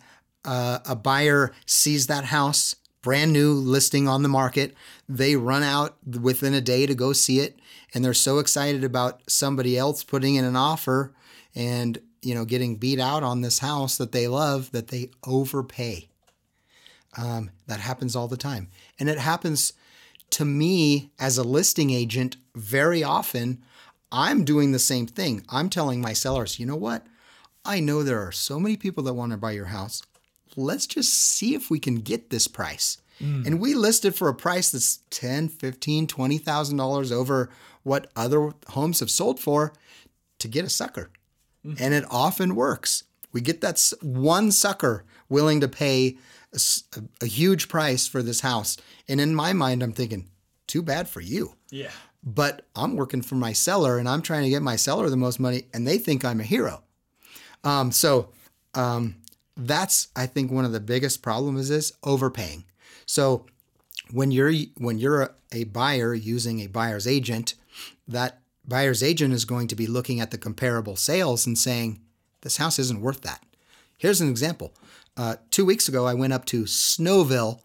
uh, 0.45 0.79
a 0.87 0.95
buyer 0.95 1.51
sees 1.67 2.07
that 2.07 2.25
house 2.25 2.75
brand 3.03 3.33
new 3.33 3.51
listing 3.53 4.07
on 4.07 4.23
the 4.23 4.29
market. 4.29 4.75
They 5.07 5.35
run 5.35 5.61
out 5.63 5.97
within 6.19 6.53
a 6.55 6.61
day 6.61 6.85
to 6.87 6.95
go 6.95 7.13
see 7.13 7.39
it, 7.39 7.59
and 7.93 8.03
they're 8.03 8.13
so 8.15 8.39
excited 8.39 8.83
about 8.83 9.21
somebody 9.29 9.77
else 9.77 10.03
putting 10.03 10.35
in 10.35 10.45
an 10.45 10.55
offer 10.55 11.13
and 11.53 11.99
you 12.23 12.33
know 12.33 12.45
getting 12.45 12.77
beat 12.77 12.99
out 12.99 13.21
on 13.23 13.41
this 13.41 13.59
house 13.59 13.97
that 13.97 14.11
they 14.11 14.27
love 14.27 14.71
that 14.71 14.87
they 14.87 15.09
overpay. 15.27 16.07
Um, 17.17 17.51
that 17.67 17.81
happens 17.81 18.15
all 18.15 18.29
the 18.29 18.37
time, 18.37 18.69
and 18.97 19.09
it 19.09 19.17
happens 19.17 19.73
to 20.31 20.45
me 20.45 21.11
as 21.19 21.37
a 21.37 21.43
listing 21.43 21.89
agent 21.89 22.37
very 22.55 23.03
often. 23.03 23.61
I'm 24.13 24.45
doing 24.45 24.71
the 24.71 24.79
same 24.79 25.07
thing. 25.07 25.45
I'm 25.49 25.69
telling 25.69 26.01
my 26.01 26.13
sellers, 26.13 26.59
you 26.59 26.65
know 26.65 26.75
what? 26.75 27.05
I 27.63 27.79
know 27.79 28.01
there 28.01 28.25
are 28.25 28.31
so 28.31 28.59
many 28.59 28.77
people 28.77 29.03
that 29.03 29.13
want 29.13 29.31
to 29.31 29.37
buy 29.37 29.51
your 29.51 29.65
house 29.65 30.03
let's 30.55 30.85
just 30.85 31.13
see 31.13 31.55
if 31.55 31.69
we 31.69 31.79
can 31.79 31.95
get 31.95 32.29
this 32.29 32.47
price. 32.47 32.97
Mm. 33.21 33.45
And 33.45 33.59
we 33.59 33.73
listed 33.73 34.15
for 34.15 34.27
a 34.27 34.35
price 34.35 34.71
that's 34.71 34.99
10, 35.11 35.49
15, 35.49 36.07
20,000 36.07 36.77
dollars 36.77 37.11
over 37.11 37.49
what 37.83 38.11
other 38.15 38.51
homes 38.69 38.99
have 38.99 39.09
sold 39.09 39.39
for 39.39 39.73
to 40.39 40.47
get 40.47 40.65
a 40.65 40.69
sucker. 40.69 41.11
Mm. 41.65 41.79
And 41.79 41.93
it 41.93 42.05
often 42.09 42.55
works. 42.55 43.03
We 43.31 43.41
get 43.41 43.61
that 43.61 43.81
one 44.01 44.51
sucker 44.51 45.05
willing 45.29 45.61
to 45.61 45.67
pay 45.67 46.17
a, 46.53 47.01
a, 47.21 47.25
huge 47.25 47.69
price 47.69 48.07
for 48.07 48.21
this 48.21 48.41
house. 48.41 48.77
And 49.07 49.21
in 49.21 49.35
my 49.35 49.53
mind 49.53 49.81
I'm 49.81 49.93
thinking, 49.93 50.29
too 50.67 50.81
bad 50.81 51.07
for 51.07 51.21
you. 51.21 51.55
Yeah. 51.69 51.91
But 52.23 52.67
I'm 52.75 52.95
working 52.95 53.21
for 53.21 53.35
my 53.35 53.53
seller 53.53 53.97
and 53.97 54.07
I'm 54.07 54.21
trying 54.21 54.43
to 54.43 54.49
get 54.49 54.61
my 54.61 54.75
seller 54.75 55.09
the 55.09 55.17
most 55.17 55.39
money 55.39 55.63
and 55.73 55.87
they 55.87 55.97
think 55.97 56.23
I'm 56.23 56.39
a 56.39 56.43
hero. 56.43 56.83
Um, 57.63 57.91
so 57.91 58.29
um, 58.73 59.15
that's 59.57 60.09
I 60.15 60.25
think 60.25 60.51
one 60.51 60.65
of 60.65 60.71
the 60.71 60.79
biggest 60.79 61.21
problems 61.21 61.69
is 61.69 61.93
overpaying. 62.03 62.65
So 63.05 63.45
when 64.11 64.31
you're 64.31 64.53
when 64.77 64.97
you're 64.97 65.21
a, 65.21 65.29
a 65.51 65.63
buyer 65.65 66.13
using 66.13 66.61
a 66.61 66.67
buyer's 66.67 67.07
agent, 67.07 67.55
that 68.07 68.39
buyer's 68.65 69.03
agent 69.03 69.33
is 69.33 69.45
going 69.45 69.67
to 69.67 69.75
be 69.75 69.87
looking 69.87 70.19
at 70.19 70.31
the 70.31 70.37
comparable 70.37 70.95
sales 70.95 71.45
and 71.45 71.57
saying 71.57 72.01
this 72.41 72.57
house 72.57 72.79
isn't 72.79 73.01
worth 73.01 73.21
that. 73.21 73.43
Here's 73.97 74.21
an 74.21 74.29
example. 74.29 74.73
Uh, 75.21 75.35
two 75.51 75.63
weeks 75.63 75.87
ago, 75.87 76.07
I 76.07 76.15
went 76.15 76.33
up 76.33 76.45
to 76.45 76.63
Snowville. 76.63 77.59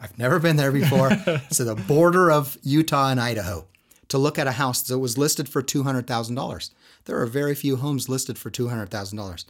I've 0.00 0.18
never 0.18 0.40
been 0.40 0.56
there 0.56 0.72
before. 0.72 1.10
it's 1.26 1.60
at 1.60 1.66
the 1.66 1.76
border 1.76 2.32
of 2.32 2.58
Utah 2.64 3.10
and 3.10 3.20
Idaho 3.20 3.68
to 4.08 4.18
look 4.18 4.40
at 4.40 4.48
a 4.48 4.52
house 4.58 4.82
that 4.82 4.98
was 4.98 5.16
listed 5.16 5.48
for 5.48 5.62
$200,000. 5.62 6.70
There 7.04 7.20
are 7.20 7.26
very 7.26 7.54
few 7.54 7.76
homes 7.76 8.08
listed 8.08 8.38
for 8.38 8.50
$200,000. 8.50 9.44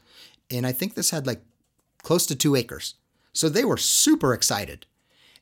And 0.51 0.67
I 0.67 0.73
think 0.73 0.95
this 0.95 1.13
had 1.13 1.27
like 1.27 1.41
close 2.03 2.27
to 2.27 2.37
two 2.37 2.57
acres. 2.57 2.97
So 3.33 3.49
they 3.49 3.65
were 3.65 3.79
super 3.79 4.35
excited. 4.35 4.85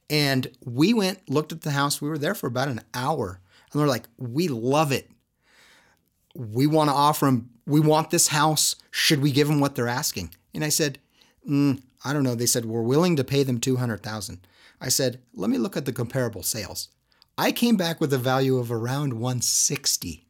And 0.08 0.52
we 0.64 0.94
went, 0.94 1.28
looked 1.28 1.50
at 1.50 1.62
the 1.62 1.72
house. 1.72 2.00
We 2.00 2.08
were 2.08 2.18
there 2.18 2.36
for 2.36 2.46
about 2.46 2.68
an 2.68 2.82
hour. 2.94 3.40
And 3.72 3.80
they're 3.80 3.88
like, 3.88 4.06
we 4.18 4.46
love 4.46 4.92
it. 4.92 5.10
We 6.36 6.68
want 6.68 6.90
to 6.90 6.94
offer 6.94 7.26
them, 7.26 7.50
we 7.66 7.80
want 7.80 8.10
this 8.10 8.28
house. 8.28 8.76
Should 8.92 9.20
we 9.20 9.32
give 9.32 9.48
them 9.48 9.58
what 9.58 9.74
they're 9.74 9.88
asking? 9.88 10.32
And 10.54 10.62
I 10.62 10.68
said, 10.68 11.00
mm, 11.48 11.82
I 12.04 12.12
don't 12.12 12.22
know. 12.22 12.34
They 12.34 12.46
said, 12.46 12.64
we're 12.64 12.82
willing 12.82 13.16
to 13.16 13.24
pay 13.24 13.42
them 13.42 13.58
200000 13.58 14.46
I 14.80 14.88
said, 14.88 15.20
let 15.32 15.48
me 15.48 15.58
look 15.58 15.76
at 15.76 15.84
the 15.84 15.92
comparable 15.92 16.42
sales. 16.42 16.88
I 17.38 17.52
came 17.52 17.76
back 17.76 18.00
with 18.00 18.12
a 18.12 18.18
value 18.18 18.58
of 18.58 18.72
around 18.72 19.12
160. 19.12 20.26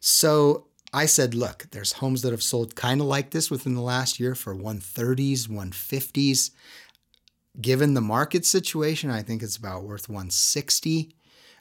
So 0.00 0.66
I 0.92 1.06
said, 1.06 1.32
look, 1.32 1.66
there's 1.70 1.92
homes 1.92 2.22
that 2.22 2.32
have 2.32 2.42
sold 2.42 2.74
kind 2.74 3.00
of 3.00 3.06
like 3.06 3.30
this 3.30 3.48
within 3.50 3.74
the 3.74 3.82
last 3.82 4.18
year 4.18 4.34
for 4.34 4.54
130s, 4.54 5.46
150s. 5.46 6.50
Given 7.60 7.94
the 7.94 8.00
market 8.00 8.44
situation, 8.44 9.10
I 9.10 9.22
think 9.22 9.42
it's 9.42 9.56
about 9.56 9.84
worth 9.84 10.08
160. 10.08 11.14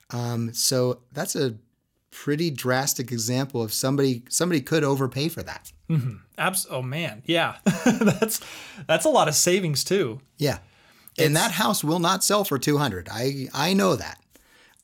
Um, 0.10 0.54
so 0.54 1.02
that's 1.12 1.36
a 1.36 1.56
pretty 2.16 2.50
drastic 2.50 3.12
example 3.12 3.62
of 3.62 3.74
somebody 3.74 4.24
somebody 4.30 4.62
could 4.62 4.84
overpay 4.84 5.28
for 5.28 5.44
that. 5.44 5.72
Mm-hmm. 5.90 6.16
Abs- 6.38 6.66
oh 6.70 6.82
man, 6.82 7.22
yeah, 7.26 7.58
that's 7.86 8.40
that's 8.88 9.06
a 9.06 9.10
lot 9.10 9.28
of 9.28 9.36
savings 9.36 9.84
too. 9.84 10.22
Yeah, 10.38 10.60
and 11.18 11.36
that 11.36 11.52
house 11.52 11.84
will 11.84 12.00
not 12.00 12.24
sell 12.24 12.46
for 12.46 12.58
200. 12.58 13.10
I 13.12 13.48
I 13.54 13.74
know 13.74 13.96
that. 13.96 14.20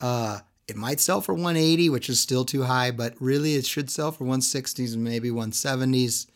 Uh, 0.02 0.40
it 0.68 0.76
might 0.76 1.00
sell 1.00 1.22
for 1.22 1.34
180, 1.34 1.90
which 1.90 2.10
is 2.10 2.20
still 2.20 2.46
too 2.46 2.64
high, 2.64 2.92
but 2.92 3.16
really 3.20 3.56
it 3.56 3.66
should 3.66 3.90
sell 3.90 4.12
for 4.12 4.26
160s 4.26 4.94
and 4.94 5.04
maybe 5.04 5.30
170s. 5.30 6.28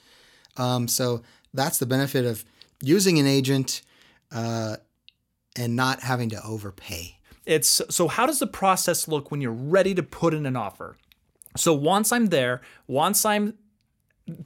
Um, 0.58 0.88
so 0.88 1.24
that's 1.54 1.78
the 1.78 1.86
benefit 1.86 2.26
of 2.26 2.44
using 2.82 3.18
an 3.18 3.28
agent 3.28 3.82
uh, 4.32 4.78
and 5.56 5.76
not 5.76 6.02
having 6.02 6.30
to 6.30 6.44
overpay. 6.44 7.15
It's 7.46 7.82
so 7.90 8.08
how 8.08 8.26
does 8.26 8.40
the 8.40 8.48
process 8.48 9.08
look 9.08 9.32
when 9.32 9.42
you're 9.42 9.52
ready 9.52 9.94
to 9.96 10.04
put 10.04 10.34
in 10.34 10.46
an 10.46 10.56
offer? 10.56 10.98
So 11.58 11.74
once 11.74 12.12
I'm 12.12 12.28
there, 12.28 12.62
once 12.88 13.26
I'm 13.26 13.54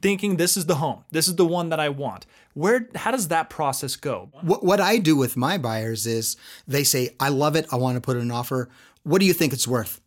thinking 0.02 0.36
this 0.36 0.56
is 0.56 0.66
the 0.66 0.76
home, 0.76 1.04
this 1.10 1.26
is 1.26 1.36
the 1.36 1.46
one 1.46 1.70
that 1.70 1.80
I 1.80 1.88
want. 1.88 2.26
Where 2.54 2.88
how 2.94 3.10
does 3.10 3.28
that 3.28 3.48
process 3.48 3.96
go? 3.96 4.28
What, 4.42 4.62
what 4.62 4.80
I 4.80 4.98
do 4.98 5.16
with 5.16 5.36
my 5.36 5.56
buyers 5.56 6.06
is 6.06 6.36
they 6.68 6.84
say, 6.84 7.16
"I 7.18 7.30
love 7.30 7.56
it. 7.56 7.66
I 7.72 7.76
want 7.76 7.96
to 7.96 8.00
put 8.00 8.16
in 8.16 8.22
an 8.22 8.30
offer 8.30 8.68
what 9.02 9.20
do 9.20 9.26
you 9.26 9.32
think 9.32 9.52
it's 9.52 9.68
worth? 9.68 10.00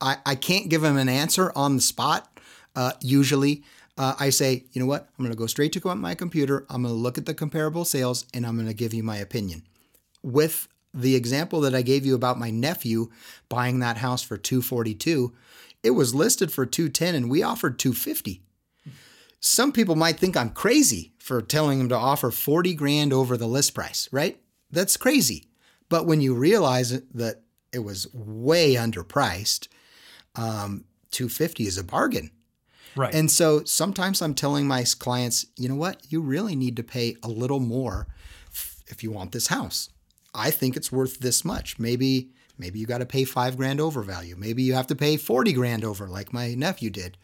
I, 0.00 0.16
I 0.26 0.34
can't 0.34 0.68
give 0.68 0.82
them 0.82 0.96
an 0.96 1.08
answer 1.08 1.52
on 1.54 1.76
the 1.76 1.82
spot. 1.82 2.40
Uh, 2.74 2.92
usually, 3.00 3.62
uh, 3.96 4.14
I 4.18 4.30
say, 4.30 4.64
you 4.72 4.80
know 4.80 4.86
what? 4.86 5.02
I'm 5.02 5.24
going 5.24 5.32
to 5.32 5.38
go 5.38 5.46
straight 5.46 5.72
to 5.74 5.94
my 5.94 6.14
computer. 6.14 6.66
I'm 6.68 6.82
going 6.82 6.94
to 6.94 7.00
look 7.00 7.18
at 7.18 7.26
the 7.26 7.34
comparable 7.34 7.84
sales 7.84 8.26
and 8.34 8.46
I'm 8.46 8.56
going 8.56 8.66
to 8.68 8.74
give 8.74 8.92
you 8.92 9.02
my 9.02 9.18
opinion. 9.18 9.62
With 10.22 10.68
the 10.94 11.14
example 11.14 11.60
that 11.62 11.74
I 11.74 11.82
gave 11.82 12.04
you 12.04 12.14
about 12.14 12.38
my 12.38 12.50
nephew 12.50 13.10
buying 13.48 13.78
that 13.78 13.98
house 13.98 14.22
for 14.22 14.36
242, 14.36 15.32
it 15.82 15.90
was 15.90 16.14
listed 16.14 16.52
for 16.52 16.66
210 16.66 17.14
and 17.14 17.30
we 17.30 17.42
offered 17.42 17.78
250. 17.78 18.42
Some 19.40 19.72
people 19.72 19.96
might 19.96 20.18
think 20.18 20.36
I'm 20.36 20.50
crazy 20.50 21.12
for 21.18 21.42
telling 21.42 21.78
them 21.78 21.88
to 21.88 21.96
offer 21.96 22.30
40 22.30 22.74
grand 22.74 23.12
over 23.12 23.36
the 23.36 23.48
list 23.48 23.74
price, 23.74 24.08
right? 24.12 24.40
That's 24.70 24.96
crazy. 24.96 25.48
But 25.88 26.06
when 26.06 26.20
you 26.20 26.34
realize 26.34 26.90
that 26.90 27.42
it 27.72 27.80
was 27.80 28.12
way 28.12 28.74
underpriced. 28.74 29.68
Um, 30.36 30.84
250 31.10 31.66
is 31.66 31.78
a 31.78 31.84
bargain. 31.84 32.30
Right. 32.94 33.14
And 33.14 33.30
so 33.30 33.64
sometimes 33.64 34.20
I'm 34.20 34.34
telling 34.34 34.66
my 34.66 34.84
clients, 34.98 35.46
you 35.56 35.68
know 35.68 35.74
what? 35.74 36.02
You 36.10 36.20
really 36.20 36.54
need 36.54 36.76
to 36.76 36.82
pay 36.82 37.16
a 37.22 37.28
little 37.28 37.60
more 37.60 38.06
if 38.86 39.02
you 39.02 39.10
want 39.10 39.32
this 39.32 39.46
house. 39.46 39.88
I 40.34 40.50
think 40.50 40.76
it's 40.76 40.90
worth 40.92 41.18
this 41.20 41.44
much. 41.44 41.78
Maybe 41.78 42.30
maybe 42.58 42.78
you 42.78 42.86
got 42.86 42.98
to 42.98 43.06
pay 43.06 43.24
5 43.24 43.56
grand 43.56 43.80
over 43.80 44.02
value. 44.02 44.36
Maybe 44.36 44.62
you 44.62 44.74
have 44.74 44.86
to 44.88 44.94
pay 44.94 45.16
40 45.16 45.52
grand 45.52 45.84
over 45.84 46.06
like 46.06 46.32
my 46.32 46.54
nephew 46.54 46.90
did. 46.90 47.16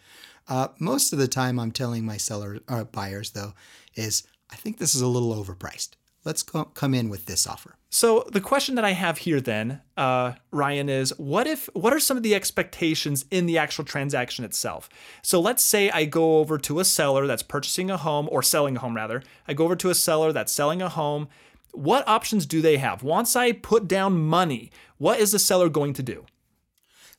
Uh, 0.48 0.68
most 0.78 1.12
of 1.12 1.18
the 1.18 1.28
time 1.28 1.59
I'm 1.61 1.70
telling 1.72 2.04
my 2.04 2.16
seller 2.16 2.59
uh, 2.68 2.84
buyers 2.84 3.30
though 3.30 3.52
is 3.94 4.24
I 4.50 4.56
think 4.56 4.78
this 4.78 4.94
is 4.94 5.00
a 5.02 5.06
little 5.06 5.34
overpriced. 5.34 5.90
let's 6.24 6.42
co- 6.42 6.64
come 6.64 6.94
in 6.94 7.09
with 7.09 7.26
this 7.26 7.46
offer. 7.46 7.76
So 7.90 8.26
the 8.30 8.40
question 8.40 8.74
that 8.74 8.84
I 8.84 8.92
have 8.92 9.18
here 9.18 9.40
then, 9.40 9.80
uh, 9.96 10.32
Ryan, 10.50 10.88
is 10.90 11.16
what 11.18 11.46
if 11.46 11.70
what 11.72 11.92
are 11.94 12.00
some 12.00 12.16
of 12.18 12.22
the 12.22 12.34
expectations 12.34 13.24
in 13.30 13.46
the 13.46 13.56
actual 13.56 13.84
transaction 13.84 14.44
itself? 14.44 14.90
So 15.22 15.40
let's 15.40 15.62
say 15.62 15.88
I 15.90 16.04
go 16.04 16.38
over 16.38 16.59
to 16.59 16.80
a 16.80 16.84
seller 16.84 17.26
that's 17.26 17.42
purchasing 17.42 17.90
a 17.90 17.96
home 17.96 18.28
or 18.30 18.42
selling 18.42 18.76
a 18.76 18.80
home 18.80 18.94
rather. 18.96 19.22
I 19.46 19.54
go 19.54 19.64
over 19.64 19.76
to 19.76 19.90
a 19.90 19.94
seller 19.94 20.32
that's 20.32 20.52
selling 20.52 20.82
a 20.82 20.88
home. 20.90 21.28
What 21.73 22.07
options 22.09 22.47
do 22.47 22.61
they 22.61 22.79
have? 22.79 23.03
Once 23.03 23.37
I 23.37 23.53
put 23.53 23.89
down 23.89 24.19
money, 24.19 24.71
what 24.97 25.21
is 25.21 25.33
the 25.33 25.39
seller 25.39 25.69
going 25.69 25.93
to 25.95 26.03
do? 26.03 26.25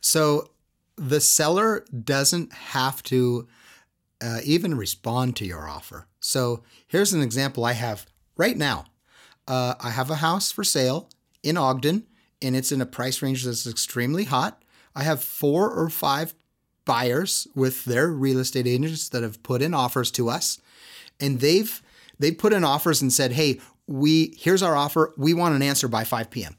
So 0.01 0.49
the 0.95 1.21
seller 1.21 1.85
doesn't 2.03 2.51
have 2.53 3.01
to 3.03 3.47
uh, 4.21 4.39
even 4.43 4.75
respond 4.75 5.35
to 5.37 5.45
your 5.45 5.67
offer. 5.67 6.07
So 6.19 6.63
here's 6.87 7.13
an 7.13 7.21
example 7.21 7.63
I 7.63 7.73
have 7.73 8.05
right 8.35 8.57
now. 8.57 8.85
Uh, 9.47 9.75
I 9.79 9.91
have 9.91 10.09
a 10.09 10.15
house 10.15 10.51
for 10.51 10.63
sale 10.63 11.09
in 11.41 11.57
Ogden, 11.57 12.05
and 12.41 12.55
it's 12.55 12.71
in 12.71 12.81
a 12.81 12.85
price 12.85 13.21
range 13.21 13.45
that's 13.45 13.65
extremely 13.65 14.25
hot. 14.25 14.63
I 14.95 15.03
have 15.03 15.23
four 15.23 15.71
or 15.71 15.89
five 15.89 16.33
buyers 16.85 17.47
with 17.55 17.85
their 17.85 18.09
real 18.09 18.39
estate 18.39 18.67
agents 18.67 19.09
that 19.09 19.23
have 19.23 19.41
put 19.43 19.61
in 19.61 19.73
offers 19.73 20.11
to 20.11 20.29
us, 20.29 20.59
and 21.19 21.39
they've 21.39 21.81
they 22.17 22.31
put 22.31 22.51
in 22.51 22.63
offers 22.63 23.01
and 23.01 23.13
said, 23.13 23.33
"Hey, 23.33 23.59
we 23.89 24.35
here's 24.37 24.61
our 24.61 24.75
offer. 24.75 25.13
We 25.17 25.33
want 25.33 25.55
an 25.55 25.63
answer 25.63 25.87
by 25.87 26.03
5 26.03 26.29
p.m." 26.29 26.55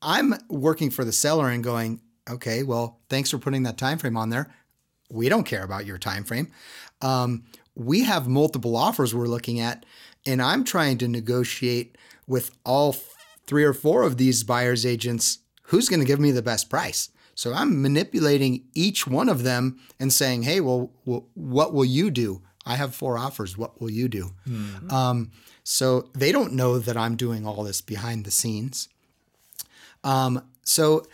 I'm 0.00 0.34
working 0.48 0.90
for 0.90 1.04
the 1.04 1.12
seller 1.12 1.48
and 1.48 1.62
going, 1.62 2.00
"Okay, 2.30 2.62
well, 2.62 3.00
thanks 3.08 3.30
for 3.30 3.38
putting 3.38 3.64
that 3.64 3.76
time 3.76 3.98
frame 3.98 4.16
on 4.16 4.30
there. 4.30 4.54
We 5.10 5.28
don't 5.28 5.44
care 5.44 5.64
about 5.64 5.86
your 5.86 5.98
time 5.98 6.24
frame. 6.24 6.52
Um, 7.02 7.44
we 7.74 8.04
have 8.04 8.28
multiple 8.28 8.76
offers 8.76 9.14
we're 9.14 9.26
looking 9.26 9.58
at, 9.58 9.84
and 10.24 10.40
I'm 10.40 10.62
trying 10.62 10.98
to 10.98 11.08
negotiate 11.08 11.98
with 12.26 12.50
all 12.64 12.96
three 13.46 13.64
or 13.64 13.72
four 13.72 14.02
of 14.02 14.18
these 14.18 14.44
buyers 14.44 14.86
agents 14.86 15.38
who's 15.62 15.88
going 15.88 16.00
to 16.00 16.06
give 16.06 16.20
me 16.20 16.30
the 16.30 16.42
best 16.42 16.70
price. 16.70 17.10
So 17.34 17.52
I'm 17.52 17.82
manipulating 17.82 18.64
each 18.74 19.06
one 19.06 19.28
of 19.28 19.42
them 19.42 19.80
and 19.98 20.12
saying, 20.12 20.44
"Hey, 20.44 20.60
well, 20.60 20.92
well 21.04 21.26
what 21.34 21.74
will 21.74 21.84
you 21.84 22.10
do? 22.10 22.42
I 22.64 22.76
have 22.76 22.94
four 22.94 23.18
offers. 23.18 23.58
What 23.58 23.80
will 23.80 23.90
you 23.90 24.08
do?" 24.08 24.30
Mm-hmm. 24.46 24.92
Um, 24.92 25.30
so 25.70 26.08
they 26.14 26.32
don't 26.32 26.54
know 26.54 26.78
that 26.78 26.96
I'm 26.96 27.14
doing 27.14 27.46
all 27.46 27.62
this 27.62 27.82
behind 27.82 28.24
the 28.24 28.30
scenes. 28.30 28.88
Um, 30.02 30.42
so 30.64 31.06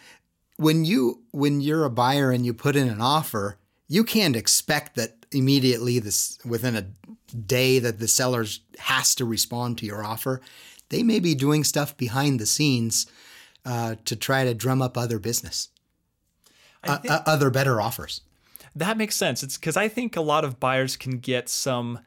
when 0.56 0.84
you 0.84 1.22
when 1.32 1.60
you're 1.60 1.84
a 1.84 1.90
buyer 1.90 2.30
and 2.30 2.46
you 2.46 2.54
put 2.54 2.76
in 2.76 2.88
an 2.88 3.00
offer, 3.00 3.58
you 3.88 4.04
can't 4.04 4.36
expect 4.36 4.94
that 4.94 5.26
immediately 5.32 5.98
this 5.98 6.38
within 6.44 6.76
a 6.76 6.86
day 7.36 7.80
that 7.80 7.98
the 7.98 8.06
seller 8.06 8.46
has 8.78 9.16
to 9.16 9.24
respond 9.24 9.76
to 9.78 9.86
your 9.86 10.04
offer. 10.04 10.40
They 10.88 11.02
may 11.02 11.18
be 11.18 11.34
doing 11.34 11.64
stuff 11.64 11.96
behind 11.96 12.38
the 12.38 12.46
scenes 12.46 13.08
uh, 13.66 13.96
to 14.04 14.14
try 14.14 14.44
to 14.44 14.54
drum 14.54 14.80
up 14.80 14.96
other 14.96 15.18
business, 15.18 15.68
uh, 16.84 16.98
uh, 17.08 17.22
other 17.26 17.50
better 17.50 17.80
offers. 17.80 18.20
That 18.76 18.96
makes 18.96 19.16
sense. 19.16 19.42
It's 19.42 19.58
because 19.58 19.76
I 19.76 19.88
think 19.88 20.14
a 20.14 20.20
lot 20.20 20.44
of 20.44 20.60
buyers 20.60 20.96
can 20.96 21.18
get 21.18 21.48
some. 21.48 21.98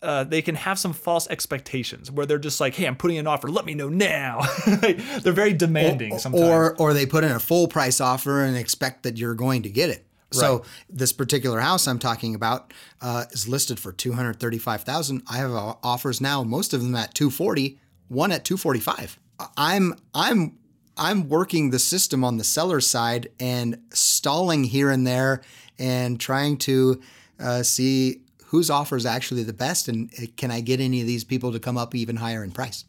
Uh, 0.00 0.22
they 0.24 0.42
can 0.42 0.54
have 0.54 0.78
some 0.78 0.92
false 0.92 1.26
expectations 1.28 2.10
where 2.10 2.24
they're 2.24 2.38
just 2.38 2.60
like, 2.60 2.74
"Hey, 2.74 2.86
I'm 2.86 2.96
putting 2.96 3.18
an 3.18 3.26
offer. 3.26 3.48
Let 3.48 3.64
me 3.64 3.74
know 3.74 3.88
now." 3.88 4.42
they're 4.66 5.32
very 5.32 5.52
demanding 5.52 6.12
or, 6.12 6.18
sometimes. 6.18 6.44
Or, 6.44 6.76
or 6.76 6.94
they 6.94 7.04
put 7.04 7.24
in 7.24 7.32
a 7.32 7.40
full 7.40 7.66
price 7.66 8.00
offer 8.00 8.44
and 8.44 8.56
expect 8.56 9.02
that 9.02 9.16
you're 9.16 9.34
going 9.34 9.62
to 9.62 9.70
get 9.70 9.90
it. 9.90 10.06
So 10.30 10.64
this 10.90 11.12
particular 11.12 11.60
house 11.60 11.88
I'm 11.88 11.98
talking 11.98 12.34
about 12.34 12.74
uh, 13.00 13.24
is 13.30 13.48
listed 13.48 13.78
for 13.78 13.92
two 13.92 14.12
hundred 14.12 14.38
thirty-five 14.38 14.82
thousand. 14.82 15.22
I 15.30 15.38
have 15.38 15.52
uh, 15.52 15.74
offers 15.82 16.20
now, 16.20 16.42
most 16.42 16.74
of 16.74 16.82
them 16.82 16.94
at 16.94 17.14
two 17.14 17.30
forty, 17.30 17.78
one 18.08 18.30
at 18.30 18.44
two 18.44 18.56
forty-five. 18.56 19.18
I'm 19.56 19.94
I'm 20.14 20.58
I'm 20.96 21.28
working 21.28 21.70
the 21.70 21.78
system 21.78 22.24
on 22.24 22.36
the 22.36 22.44
seller 22.44 22.80
side 22.80 23.28
and 23.40 23.80
stalling 23.90 24.64
here 24.64 24.90
and 24.90 25.06
there 25.06 25.42
and 25.78 26.18
trying 26.20 26.58
to 26.58 27.00
uh, 27.38 27.62
see 27.62 28.22
whose 28.48 28.70
offer 28.70 28.96
is 28.96 29.04
actually 29.04 29.42
the 29.42 29.52
best 29.52 29.88
and 29.88 30.10
uh, 30.18 30.26
can 30.36 30.50
I 30.50 30.60
get 30.60 30.80
any 30.80 31.00
of 31.00 31.06
these 31.06 31.24
people 31.24 31.52
to 31.52 31.60
come 31.60 31.76
up 31.76 31.94
even 31.94 32.16
higher 32.16 32.42
in 32.42 32.50
price. 32.50 32.84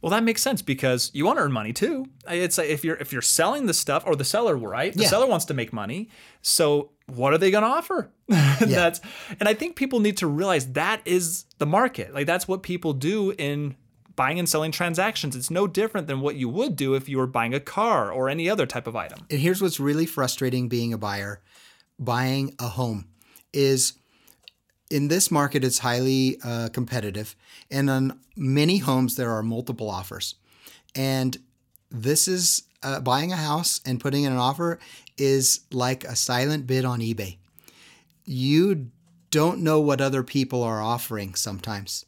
Well, 0.00 0.10
that 0.10 0.22
makes 0.22 0.42
sense 0.42 0.60
because 0.60 1.10
you 1.14 1.24
want 1.24 1.38
to 1.38 1.44
earn 1.44 1.52
money 1.52 1.72
too. 1.72 2.06
It's 2.28 2.58
if 2.58 2.84
you're 2.84 2.96
if 2.96 3.12
you're 3.12 3.22
selling 3.22 3.66
the 3.66 3.74
stuff 3.74 4.02
or 4.06 4.16
the 4.16 4.24
seller, 4.24 4.54
right? 4.54 4.92
The 4.92 5.04
yeah. 5.04 5.08
seller 5.08 5.26
wants 5.26 5.46
to 5.46 5.54
make 5.54 5.72
money. 5.72 6.10
So 6.42 6.90
what 7.06 7.32
are 7.32 7.38
they 7.38 7.50
going 7.50 7.64
to 7.64 7.68
offer? 7.68 8.10
yeah. 8.28 8.56
That's 8.60 9.00
and 9.40 9.48
I 9.48 9.54
think 9.54 9.76
people 9.76 10.00
need 10.00 10.18
to 10.18 10.26
realize 10.26 10.72
that 10.72 11.00
is 11.04 11.44
the 11.58 11.66
market. 11.66 12.12
Like 12.12 12.26
that's 12.26 12.46
what 12.46 12.62
people 12.62 12.92
do 12.92 13.32
in 13.32 13.76
buying 14.16 14.38
and 14.38 14.48
selling 14.48 14.72
transactions. 14.72 15.36
It's 15.36 15.50
no 15.50 15.66
different 15.66 16.06
than 16.06 16.20
what 16.20 16.36
you 16.36 16.48
would 16.48 16.76
do 16.76 16.94
if 16.94 17.08
you 17.08 17.18
were 17.18 17.26
buying 17.26 17.54
a 17.54 17.60
car 17.60 18.10
or 18.12 18.28
any 18.28 18.48
other 18.48 18.66
type 18.66 18.86
of 18.86 18.96
item. 18.96 19.26
And 19.30 19.40
here's 19.40 19.60
what's 19.60 19.80
really 19.80 20.06
frustrating 20.06 20.68
being 20.68 20.92
a 20.92 20.98
buyer, 20.98 21.40
buying 21.98 22.54
a 22.58 22.68
home 22.68 23.06
is 23.52 23.94
in 24.94 25.08
this 25.08 25.28
market, 25.28 25.64
it's 25.64 25.80
highly 25.80 26.38
uh, 26.44 26.68
competitive. 26.68 27.34
And 27.68 27.90
on 27.90 28.20
many 28.36 28.78
homes, 28.78 29.16
there 29.16 29.32
are 29.32 29.42
multiple 29.42 29.90
offers. 29.90 30.36
And 30.94 31.36
this 31.90 32.28
is 32.28 32.62
uh, 32.80 33.00
buying 33.00 33.32
a 33.32 33.36
house 33.36 33.80
and 33.84 33.98
putting 33.98 34.22
in 34.22 34.30
an 34.30 34.38
offer 34.38 34.78
is 35.18 35.62
like 35.72 36.04
a 36.04 36.14
silent 36.14 36.68
bid 36.68 36.84
on 36.84 37.00
eBay. 37.00 37.38
You 38.24 38.92
don't 39.32 39.62
know 39.62 39.80
what 39.80 40.00
other 40.00 40.22
people 40.22 40.62
are 40.62 40.80
offering 40.80 41.34
sometimes. 41.34 42.06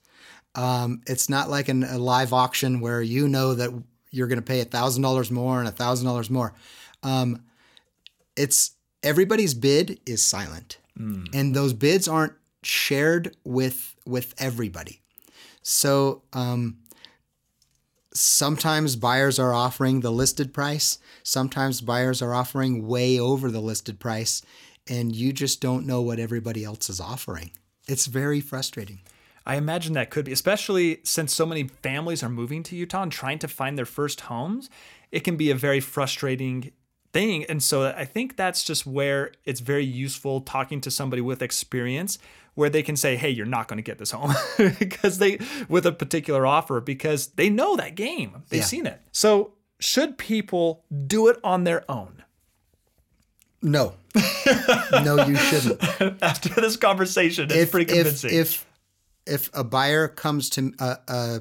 Um, 0.55 1.03
it's 1.09 1.29
not 1.29 1.51
like 1.51 1.69
an, 1.69 1.83
a 1.83 1.99
live 1.99 2.33
auction 2.33 2.79
where 2.79 3.03
you 3.03 3.27
know 3.27 3.55
that 3.55 3.71
you're 4.13 4.29
going 4.29 4.39
to 4.39 4.43
pay 4.43 4.65
$1,000 4.65 5.31
more 5.33 5.61
and 5.61 5.69
$1,000 5.69 6.31
more. 6.31 6.55
Um, 7.03 7.43
it's 8.37 8.77
everybody's 9.03 9.55
bid 9.55 9.99
is 10.07 10.23
silent. 10.23 10.79
Mm. 10.97 11.35
And 11.35 11.53
those 11.53 11.73
bids 11.73 12.07
aren't 12.07 12.35
shared 12.67 13.37
with 13.45 13.95
with 14.05 14.35
everybody. 14.39 15.01
So 15.63 16.23
um, 16.33 16.79
sometimes 18.13 18.97
buyers 18.97 19.39
are 19.39 19.53
offering 19.53 20.01
the 20.01 20.13
listed 20.13 20.55
price. 20.55 20.99
Sometimes 21.23 21.81
buyers 21.81 22.23
are 22.23 22.35
offering 22.35 22.87
way 22.87 23.19
over 23.19 23.51
the 23.51 23.61
listed 23.61 23.99
price, 23.99 24.43
and 24.89 25.15
you 25.15 25.33
just 25.33 25.61
don't 25.61 25.87
know 25.87 26.03
what 26.03 26.19
everybody 26.19 26.65
else 26.65 26.89
is 26.89 27.01
offering. 27.01 27.51
It's 27.89 28.07
very 28.07 28.41
frustrating. 28.41 29.01
I 29.45 29.57
imagine 29.57 29.93
that 29.93 30.11
could 30.11 30.25
be, 30.25 30.33
especially 30.33 31.01
since 31.05 31.33
so 31.33 31.47
many 31.47 31.69
families 31.69 32.23
are 32.25 32.29
moving 32.29 32.65
to 32.65 32.77
Utah 32.77 33.03
and 33.03 33.13
trying 33.13 33.39
to 33.41 33.49
find 33.49 33.79
their 33.79 33.87
first 33.87 34.23
homes. 34.23 34.69
It 35.13 35.21
can 35.21 35.37
be 35.37 35.51
a 35.51 35.55
very 35.55 35.79
frustrating 35.79 36.73
thing. 37.13 37.45
And 37.45 37.63
so 37.63 37.95
I 37.97 38.05
think 38.05 38.37
that's 38.37 38.65
just 38.65 38.87
where 38.87 39.33
it's 39.45 39.61
very 39.61 39.85
useful 39.85 40.41
talking 40.41 40.81
to 40.81 40.91
somebody 40.91 41.23
with 41.23 41.43
experience 41.43 42.19
where 42.57 42.69
they 42.69 42.83
can 42.83 42.97
say, 42.97 43.15
"Hey, 43.15 43.31
you're 43.31 43.47
not 43.47 43.69
going 43.69 43.77
to 43.77 43.83
get 43.83 43.99
this 43.99 44.11
home," 44.11 44.35
because 44.79 45.19
they 45.19 45.39
with 45.69 45.87
a 45.87 45.93
particular 45.93 46.45
offer 46.45 46.81
because 46.81 47.29
they 47.29 47.49
know 47.49 47.77
that 47.77 47.95
game. 47.95 48.43
They've 48.49 48.61
yeah. 48.61 48.67
seen 48.67 48.87
it. 48.87 49.01
So, 49.13 49.53
should 49.79 50.19
people 50.19 50.85
do 51.07 51.29
it 51.29 51.39
on 51.45 51.63
their 51.63 51.89
own? 51.89 52.25
No. 53.63 53.95
no, 55.05 55.27
you 55.27 55.37
shouldn't. 55.37 55.83
After 56.23 56.49
this 56.49 56.77
conversation, 56.77 57.45
it's 57.45 57.55
if, 57.55 57.71
pretty 57.71 57.93
convincing. 57.93 58.31
If, 58.31 58.37
if 58.37 58.67
if 59.27 59.51
a 59.55 59.63
buyer 59.63 60.09
comes 60.09 60.51
to 60.51 60.73
uh, 60.81 60.97
uh 61.07 61.39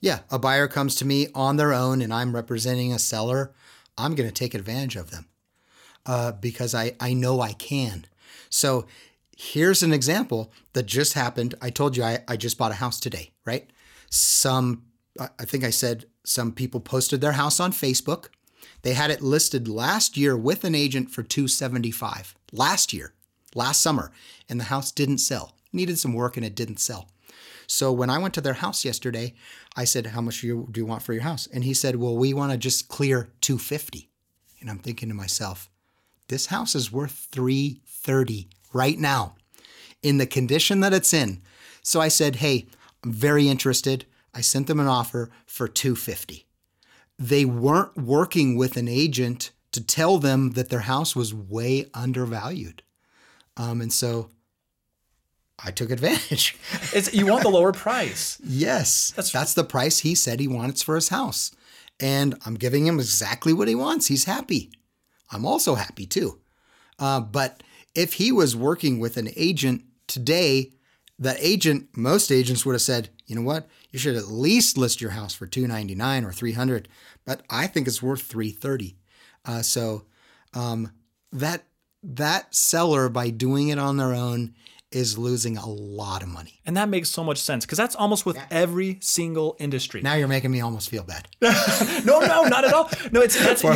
yeah, 0.00 0.20
a 0.30 0.38
buyer 0.38 0.66
comes 0.66 0.94
to 0.96 1.04
me 1.04 1.28
on 1.34 1.56
their 1.56 1.72
own 1.72 2.02
and 2.02 2.12
I'm 2.12 2.34
representing 2.34 2.92
a 2.92 2.98
seller, 2.98 3.52
I'm 3.96 4.14
going 4.14 4.28
to 4.28 4.34
take 4.34 4.54
advantage 4.54 4.96
of 4.96 5.10
them 5.10 5.28
uh, 6.06 6.32
because 6.32 6.74
I, 6.74 6.94
I 6.98 7.12
know 7.12 7.40
I 7.40 7.52
can. 7.52 8.06
So 8.48 8.86
Here's 9.42 9.82
an 9.82 9.94
example 9.94 10.52
that 10.74 10.84
just 10.84 11.14
happened. 11.14 11.54
I 11.62 11.70
told 11.70 11.96
you 11.96 12.02
I, 12.02 12.18
I 12.28 12.36
just 12.36 12.58
bought 12.58 12.72
a 12.72 12.74
house 12.74 13.00
today, 13.00 13.30
right? 13.46 13.70
Some, 14.10 14.82
I 15.18 15.46
think 15.46 15.64
I 15.64 15.70
said 15.70 16.04
some 16.24 16.52
people 16.52 16.78
posted 16.78 17.22
their 17.22 17.32
house 17.32 17.58
on 17.58 17.72
Facebook. 17.72 18.26
They 18.82 18.92
had 18.92 19.10
it 19.10 19.22
listed 19.22 19.66
last 19.66 20.18
year 20.18 20.36
with 20.36 20.62
an 20.64 20.74
agent 20.74 21.10
for 21.10 21.22
275 21.22 22.34
last 22.52 22.92
year, 22.92 23.14
last 23.54 23.80
summer, 23.80 24.12
and 24.46 24.60
the 24.60 24.64
house 24.64 24.92
didn't 24.92 25.18
sell. 25.18 25.56
Needed 25.72 25.98
some 25.98 26.12
work 26.12 26.36
and 26.36 26.44
it 26.44 26.54
didn't 26.54 26.78
sell. 26.78 27.08
So 27.66 27.90
when 27.92 28.10
I 28.10 28.18
went 28.18 28.34
to 28.34 28.42
their 28.42 28.52
house 28.52 28.84
yesterday, 28.84 29.32
I 29.74 29.84
said, 29.84 30.08
"How 30.08 30.20
much 30.20 30.42
do 30.42 30.48
you, 30.48 30.68
do 30.70 30.80
you 30.80 30.86
want 30.86 31.02
for 31.02 31.14
your 31.14 31.22
house?" 31.22 31.46
And 31.46 31.64
he 31.64 31.72
said, 31.72 31.96
"Well, 31.96 32.14
we 32.14 32.34
want 32.34 32.52
to 32.52 32.58
just 32.58 32.88
clear 32.88 33.32
250." 33.40 34.10
And 34.60 34.68
I'm 34.68 34.80
thinking 34.80 35.08
to 35.08 35.14
myself, 35.14 35.70
this 36.28 36.46
house 36.46 36.74
is 36.74 36.92
worth 36.92 37.28
330 37.32 38.50
right 38.72 38.98
now 38.98 39.34
in 40.02 40.18
the 40.18 40.26
condition 40.26 40.80
that 40.80 40.92
it's 40.92 41.12
in. 41.14 41.42
So 41.82 42.00
I 42.00 42.08
said, 42.08 42.36
"Hey, 42.36 42.66
I'm 43.04 43.12
very 43.12 43.48
interested." 43.48 44.06
I 44.34 44.40
sent 44.42 44.66
them 44.68 44.78
an 44.80 44.86
offer 44.86 45.30
for 45.46 45.66
250. 45.66 46.46
They 47.18 47.44
weren't 47.44 47.96
working 47.96 48.56
with 48.56 48.76
an 48.76 48.86
agent 48.88 49.50
to 49.72 49.80
tell 49.84 50.18
them 50.18 50.50
that 50.52 50.68
their 50.68 50.80
house 50.80 51.16
was 51.16 51.34
way 51.34 51.86
undervalued. 51.94 52.82
Um, 53.56 53.80
and 53.80 53.92
so 53.92 54.30
I 55.62 55.70
took 55.70 55.90
advantage. 55.90 56.56
It's 56.92 57.12
you 57.12 57.26
want 57.26 57.42
the 57.42 57.50
lower 57.50 57.72
price. 57.72 58.38
yes, 58.44 59.10
That's- 59.14 59.32
that's 59.32 59.54
the 59.54 59.64
price 59.64 60.00
he 60.00 60.14
said 60.14 60.40
he 60.40 60.48
wants 60.48 60.82
for 60.82 60.94
his 60.94 61.08
house, 61.08 61.50
and 62.00 62.34
I'm 62.46 62.54
giving 62.54 62.86
him 62.86 62.98
exactly 62.98 63.52
what 63.52 63.68
he 63.68 63.74
wants. 63.74 64.06
He's 64.08 64.24
happy. 64.24 64.70
I'm 65.30 65.44
also 65.44 65.74
happy 65.76 66.06
too. 66.06 66.40
Uh, 66.98 67.20
but 67.20 67.62
if 67.94 68.14
he 68.14 68.32
was 68.32 68.56
working 68.56 68.98
with 68.98 69.16
an 69.16 69.30
agent 69.36 69.84
today, 70.06 70.72
that 71.18 71.36
agent, 71.40 71.88
most 71.96 72.32
agents 72.32 72.64
would 72.64 72.72
have 72.72 72.82
said, 72.82 73.10
you 73.26 73.36
know 73.36 73.42
what, 73.42 73.68
you 73.90 73.98
should 73.98 74.16
at 74.16 74.28
least 74.28 74.78
list 74.78 75.00
your 75.00 75.10
house 75.10 75.34
for 75.34 75.46
299 75.46 76.24
or 76.24 76.32
300. 76.32 76.88
But 77.24 77.42
I 77.50 77.66
think 77.66 77.86
it's 77.86 78.02
worth 78.02 78.22
330. 78.22 78.96
Uh, 79.44 79.62
so 79.62 80.06
um, 80.54 80.92
that 81.32 81.64
that 82.02 82.54
seller, 82.54 83.10
by 83.10 83.28
doing 83.28 83.68
it 83.68 83.78
on 83.78 83.98
their 83.98 84.14
own, 84.14 84.54
is 84.92 85.16
losing 85.16 85.56
a 85.56 85.66
lot 85.68 86.22
of 86.22 86.28
money. 86.28 86.60
And 86.66 86.76
that 86.76 86.88
makes 86.88 87.10
so 87.10 87.22
much 87.22 87.38
sense 87.38 87.64
because 87.64 87.78
that's 87.78 87.94
almost 87.94 88.26
with 88.26 88.38
every 88.50 88.98
single 89.00 89.56
industry. 89.60 90.02
Now 90.02 90.14
you're 90.14 90.28
making 90.28 90.50
me 90.50 90.60
almost 90.60 90.90
feel 90.90 91.04
bad. 91.04 91.28
no, 92.04 92.20
no, 92.20 92.44
not 92.44 92.64
at 92.64 92.72
all. 92.72 92.90
No, 93.12 93.20
it's 93.20 93.38
that's 93.38 93.62
you, 93.62 93.70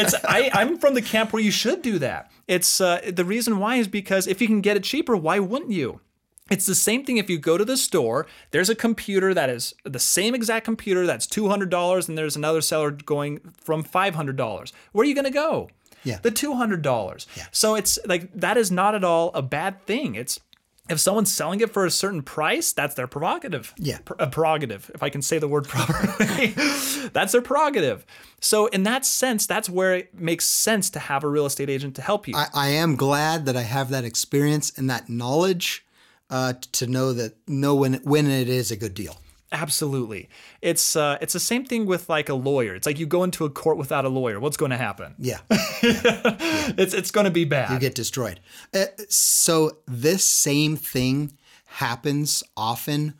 it's 0.00 0.14
I, 0.24 0.50
I'm 0.52 0.78
from 0.78 0.94
the 0.94 1.02
camp 1.02 1.32
where 1.32 1.42
you 1.42 1.50
should 1.50 1.82
do 1.82 1.98
that. 1.98 2.30
It's 2.46 2.80
uh, 2.80 3.10
the 3.12 3.24
reason 3.24 3.58
why 3.58 3.76
is 3.76 3.88
because 3.88 4.26
if 4.26 4.40
you 4.40 4.46
can 4.46 4.60
get 4.60 4.76
it 4.76 4.84
cheaper, 4.84 5.16
why 5.16 5.38
wouldn't 5.38 5.72
you? 5.72 6.00
It's 6.48 6.66
the 6.66 6.76
same 6.76 7.04
thing 7.04 7.16
if 7.16 7.28
you 7.28 7.38
go 7.38 7.58
to 7.58 7.64
the 7.64 7.76
store, 7.76 8.26
there's 8.52 8.70
a 8.70 8.76
computer 8.76 9.34
that 9.34 9.50
is 9.50 9.74
the 9.82 9.98
same 9.98 10.32
exact 10.32 10.64
computer 10.64 11.04
that's 11.04 11.26
$200 11.26 12.08
and 12.08 12.16
there's 12.16 12.36
another 12.36 12.60
seller 12.60 12.92
going 12.92 13.40
from 13.60 13.82
$500. 13.82 14.72
Where 14.92 15.02
are 15.02 15.06
you 15.06 15.14
going 15.14 15.24
to 15.24 15.30
go? 15.32 15.70
Yeah. 16.06 16.18
The 16.22 16.30
$200. 16.30 17.26
Yeah. 17.36 17.46
So 17.50 17.74
it's 17.74 17.98
like 18.06 18.32
that 18.34 18.56
is 18.56 18.70
not 18.70 18.94
at 18.94 19.04
all 19.04 19.30
a 19.34 19.42
bad 19.42 19.82
thing. 19.82 20.14
It's 20.14 20.40
if 20.88 21.00
someone's 21.00 21.32
selling 21.32 21.60
it 21.60 21.72
for 21.72 21.84
a 21.84 21.90
certain 21.90 22.22
price, 22.22 22.72
that's 22.72 22.94
their 22.94 23.08
prerogative. 23.08 23.74
Yeah. 23.76 23.98
Pr- 24.04 24.14
a 24.18 24.28
prerogative, 24.28 24.90
if 24.94 25.02
I 25.02 25.10
can 25.10 25.20
say 25.20 25.38
the 25.38 25.48
word 25.48 25.66
properly. 25.66 26.46
that's 27.12 27.32
their 27.32 27.42
prerogative. 27.42 28.06
So, 28.40 28.66
in 28.66 28.84
that 28.84 29.04
sense, 29.04 29.46
that's 29.46 29.68
where 29.68 29.94
it 29.94 30.14
makes 30.18 30.44
sense 30.44 30.90
to 30.90 31.00
have 31.00 31.24
a 31.24 31.28
real 31.28 31.46
estate 31.46 31.68
agent 31.68 31.96
to 31.96 32.02
help 32.02 32.28
you. 32.28 32.36
I, 32.36 32.46
I 32.54 32.68
am 32.68 32.94
glad 32.94 33.46
that 33.46 33.56
I 33.56 33.62
have 33.62 33.90
that 33.90 34.04
experience 34.04 34.72
and 34.76 34.88
that 34.88 35.08
knowledge 35.08 35.84
uh, 36.30 36.54
to 36.72 36.86
know 36.86 37.12
that 37.12 37.34
know 37.48 37.74
when 37.74 37.94
when 38.04 38.28
it 38.28 38.48
is 38.48 38.70
a 38.70 38.76
good 38.76 38.94
deal. 38.94 39.16
Absolutely. 39.52 40.28
It's 40.60 40.96
uh, 40.96 41.18
it's 41.20 41.32
the 41.32 41.40
same 41.40 41.64
thing 41.64 41.86
with 41.86 42.08
like 42.08 42.28
a 42.28 42.34
lawyer. 42.34 42.74
It's 42.74 42.86
like 42.86 42.98
you 42.98 43.06
go 43.06 43.22
into 43.22 43.44
a 43.44 43.50
court 43.50 43.76
without 43.78 44.04
a 44.04 44.08
lawyer. 44.08 44.40
What's 44.40 44.56
going 44.56 44.72
to 44.72 44.76
happen? 44.76 45.14
Yeah, 45.18 45.38
It's 45.50 46.94
it's 46.94 47.10
going 47.10 47.24
to 47.26 47.30
be 47.30 47.44
bad. 47.44 47.70
you 47.70 47.78
get 47.78 47.94
destroyed. 47.94 48.40
Uh, 48.74 48.86
so 49.08 49.78
this 49.86 50.24
same 50.24 50.76
thing 50.76 51.32
happens 51.66 52.42
often, 52.56 53.14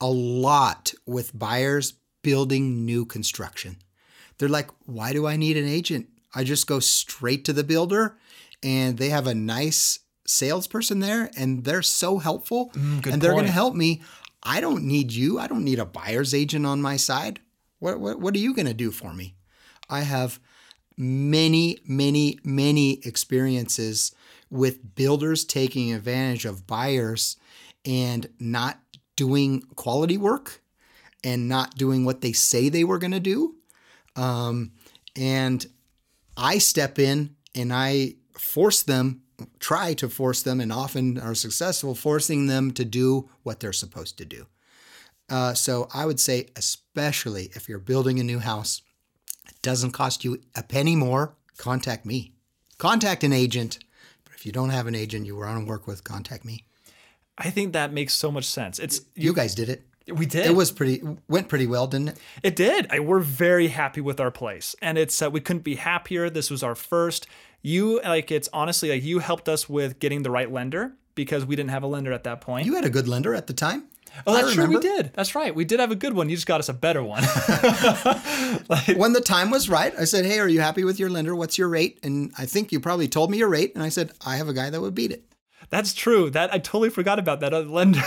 a 0.00 0.08
lot 0.08 0.94
with 1.06 1.36
buyers 1.38 1.94
building 2.22 2.84
new 2.84 3.04
construction. 3.04 3.76
They're 4.38 4.48
like, 4.48 4.70
why 4.86 5.12
do 5.12 5.26
I 5.26 5.36
need 5.36 5.56
an 5.56 5.66
agent? 5.68 6.08
I 6.34 6.44
just 6.44 6.66
go 6.66 6.78
straight 6.80 7.44
to 7.46 7.52
the 7.52 7.64
builder, 7.64 8.16
and 8.62 8.98
they 8.98 9.08
have 9.08 9.26
a 9.26 9.34
nice 9.34 9.98
salesperson 10.26 11.00
there, 11.00 11.30
and 11.36 11.64
they're 11.64 11.82
so 11.82 12.18
helpful, 12.18 12.70
Mm, 12.74 13.06
and 13.12 13.22
they're 13.22 13.32
going 13.32 13.46
to 13.46 13.50
help 13.52 13.74
me. 13.74 14.02
I 14.42 14.60
don't 14.60 14.84
need 14.84 15.12
you. 15.12 15.38
I 15.38 15.46
don't 15.46 15.64
need 15.64 15.78
a 15.78 15.84
buyer's 15.84 16.34
agent 16.34 16.66
on 16.66 16.82
my 16.82 16.96
side. 16.96 17.40
What 17.78 18.00
what, 18.00 18.20
what 18.20 18.34
are 18.34 18.38
you 18.38 18.54
going 18.54 18.66
to 18.66 18.74
do 18.74 18.90
for 18.90 19.12
me? 19.12 19.34
I 19.88 20.00
have 20.00 20.40
many, 20.96 21.78
many, 21.86 22.38
many 22.44 23.00
experiences 23.04 24.12
with 24.50 24.94
builders 24.94 25.44
taking 25.44 25.92
advantage 25.92 26.44
of 26.44 26.66
buyers 26.66 27.36
and 27.84 28.28
not 28.38 28.80
doing 29.16 29.62
quality 29.76 30.16
work 30.16 30.62
and 31.24 31.48
not 31.48 31.76
doing 31.76 32.04
what 32.04 32.20
they 32.20 32.32
say 32.32 32.68
they 32.68 32.84
were 32.84 32.98
going 32.98 33.12
to 33.12 33.20
do. 33.20 33.54
Um, 34.16 34.72
and 35.16 35.64
I 36.36 36.58
step 36.58 36.98
in 36.98 37.36
and 37.54 37.72
I 37.72 38.14
force 38.36 38.82
them, 38.82 39.22
try 39.58 39.94
to 39.94 40.08
force 40.08 40.42
them, 40.42 40.60
and 40.60 40.72
often 40.72 41.18
are 41.18 41.34
successful 41.34 41.94
forcing 41.94 42.46
them 42.46 42.72
to 42.72 42.84
do 42.84 43.28
what 43.42 43.60
they're 43.60 43.72
supposed 43.72 44.18
to 44.18 44.24
do. 44.24 44.46
Uh, 45.30 45.54
so 45.54 45.88
I 45.92 46.06
would 46.06 46.20
say, 46.20 46.46
especially 46.56 47.50
if 47.54 47.68
you're 47.68 47.78
building 47.78 48.18
a 48.18 48.24
new 48.24 48.38
house, 48.38 48.82
it 49.48 49.60
doesn't 49.62 49.92
cost 49.92 50.24
you 50.24 50.40
a 50.54 50.62
penny 50.62 50.96
more. 50.96 51.34
Contact 51.56 52.06
me. 52.06 52.32
Contact 52.78 53.24
an 53.24 53.32
agent. 53.32 53.78
But 54.24 54.34
if 54.34 54.46
you 54.46 54.52
don't 54.52 54.70
have 54.70 54.86
an 54.86 54.94
agent 54.94 55.26
you 55.26 55.36
want 55.36 55.60
to 55.60 55.66
work 55.66 55.86
with, 55.86 56.04
contact 56.04 56.44
me. 56.44 56.64
I 57.36 57.50
think 57.50 57.72
that 57.72 57.92
makes 57.92 58.14
so 58.14 58.32
much 58.32 58.44
sense. 58.44 58.78
It's 58.78 59.02
You 59.14 59.32
guys 59.32 59.54
did 59.54 59.68
it. 59.68 59.87
We 60.12 60.26
did. 60.26 60.46
It 60.46 60.54
was 60.54 60.72
pretty 60.72 61.02
went 61.28 61.48
pretty 61.48 61.66
well, 61.66 61.86
didn't 61.86 62.08
it? 62.08 62.18
It 62.42 62.56
did. 62.56 62.86
I, 62.90 63.00
we're 63.00 63.20
very 63.20 63.68
happy 63.68 64.00
with 64.00 64.20
our 64.20 64.30
place, 64.30 64.74
and 64.80 64.98
it's 64.98 65.20
uh, 65.22 65.30
we 65.30 65.40
couldn't 65.40 65.64
be 65.64 65.76
happier. 65.76 66.30
This 66.30 66.50
was 66.50 66.62
our 66.62 66.74
first. 66.74 67.26
You 67.62 68.00
like 68.02 68.30
it's 68.30 68.48
honestly 68.52 68.90
like 68.90 69.02
you 69.02 69.18
helped 69.18 69.48
us 69.48 69.68
with 69.68 69.98
getting 69.98 70.22
the 70.22 70.30
right 70.30 70.50
lender 70.50 70.92
because 71.14 71.44
we 71.44 71.56
didn't 71.56 71.70
have 71.70 71.82
a 71.82 71.86
lender 71.88 72.12
at 72.12 72.24
that 72.24 72.40
point. 72.40 72.66
You 72.66 72.74
had 72.74 72.84
a 72.84 72.90
good 72.90 73.08
lender 73.08 73.34
at 73.34 73.46
the 73.48 73.52
time. 73.52 73.88
oh, 74.26 74.32
that's 74.32 74.54
true. 74.54 74.66
We 74.66 74.78
did. 74.78 75.12
That's 75.14 75.34
right. 75.34 75.54
We 75.54 75.64
did 75.64 75.80
have 75.80 75.90
a 75.90 75.96
good 75.96 76.14
one. 76.14 76.28
You 76.28 76.36
just 76.36 76.46
got 76.46 76.60
us 76.60 76.68
a 76.68 76.72
better 76.74 77.02
one. 77.02 77.22
When 78.96 79.12
the 79.12 79.20
time 79.20 79.50
was 79.50 79.68
right, 79.68 79.92
I 79.98 80.04
said, 80.04 80.24
"Hey, 80.24 80.38
are 80.38 80.48
you 80.48 80.60
happy 80.60 80.84
with 80.84 80.98
your 80.98 81.10
lender? 81.10 81.34
What's 81.34 81.58
your 81.58 81.68
rate?" 81.68 81.98
And 82.02 82.32
I 82.38 82.46
think 82.46 82.72
you 82.72 82.80
probably 82.80 83.08
told 83.08 83.30
me 83.30 83.38
your 83.38 83.48
rate, 83.48 83.74
and 83.74 83.82
I 83.82 83.88
said, 83.88 84.12
"I 84.24 84.36
have 84.36 84.48
a 84.48 84.54
guy 84.54 84.70
that 84.70 84.80
would 84.80 84.94
beat 84.94 85.10
it." 85.10 85.24
That's 85.70 85.92
true. 85.92 86.30
That 86.30 86.52
I 86.52 86.58
totally 86.58 86.90
forgot 86.90 87.18
about 87.18 87.40
that 87.40 87.52
other 87.52 87.66
lender. 87.68 88.02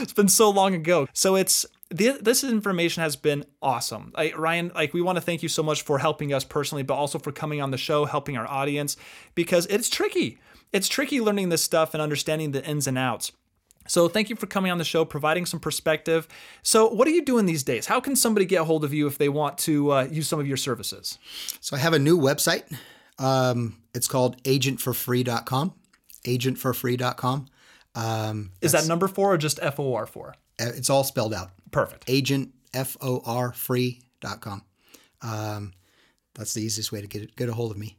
it's 0.00 0.12
been 0.12 0.28
so 0.28 0.50
long 0.50 0.74
ago. 0.74 1.08
So 1.12 1.36
it's 1.36 1.66
this 1.90 2.42
information 2.42 3.02
has 3.02 3.14
been 3.14 3.44
awesome. 3.62 4.12
I, 4.16 4.32
Ryan, 4.36 4.72
like 4.74 4.92
we 4.92 5.02
want 5.02 5.16
to 5.16 5.22
thank 5.22 5.42
you 5.42 5.48
so 5.48 5.62
much 5.62 5.82
for 5.82 5.98
helping 5.98 6.32
us 6.32 6.42
personally, 6.42 6.82
but 6.82 6.94
also 6.94 7.18
for 7.18 7.30
coming 7.30 7.62
on 7.62 7.70
the 7.70 7.78
show, 7.78 8.06
helping 8.06 8.36
our 8.36 8.46
audience 8.46 8.96
because 9.34 9.66
it's 9.66 9.88
tricky. 9.88 10.38
It's 10.72 10.88
tricky 10.88 11.20
learning 11.20 11.50
this 11.50 11.62
stuff 11.62 11.94
and 11.94 12.02
understanding 12.02 12.50
the 12.50 12.64
ins 12.64 12.88
and 12.88 12.98
outs. 12.98 13.30
So 13.88 14.08
thank 14.08 14.30
you 14.30 14.34
for 14.34 14.46
coming 14.46 14.72
on 14.72 14.78
the 14.78 14.84
show, 14.84 15.04
providing 15.04 15.46
some 15.46 15.60
perspective. 15.60 16.26
So 16.62 16.88
what 16.88 17.06
are 17.06 17.12
you 17.12 17.24
doing 17.24 17.46
these 17.46 17.62
days? 17.62 17.86
How 17.86 18.00
can 18.00 18.16
somebody 18.16 18.44
get 18.46 18.62
a 18.62 18.64
hold 18.64 18.84
of 18.84 18.92
you 18.92 19.06
if 19.06 19.16
they 19.16 19.28
want 19.28 19.58
to 19.58 19.92
uh, 19.92 20.08
use 20.10 20.26
some 20.26 20.40
of 20.40 20.46
your 20.48 20.56
services? 20.56 21.18
So 21.60 21.76
I 21.76 21.78
have 21.78 21.92
a 21.92 21.98
new 22.00 22.18
website. 22.18 22.64
Um, 23.18 23.80
it's 23.94 24.08
called 24.08 24.42
agentforfree.com. 24.42 25.72
Agentforfree.com. 26.26 27.46
Um, 27.94 28.50
Is 28.60 28.72
that 28.72 28.86
number 28.86 29.08
four 29.08 29.32
or 29.34 29.38
just 29.38 29.58
FOR 29.60 30.06
four? 30.06 30.34
it's 30.58 30.90
all 30.90 31.04
spelled 31.04 31.34
out. 31.34 31.50
Perfect. 31.70 32.04
Agent 32.08 32.52
F 32.74 32.96
O 33.00 33.22
R 33.24 33.52
free.com. 33.52 34.62
Um, 35.22 35.72
that's 36.34 36.54
the 36.54 36.62
easiest 36.62 36.92
way 36.92 37.00
to 37.00 37.06
get 37.06 37.34
get 37.36 37.48
a 37.48 37.54
hold 37.54 37.70
of 37.70 37.78
me. 37.78 37.96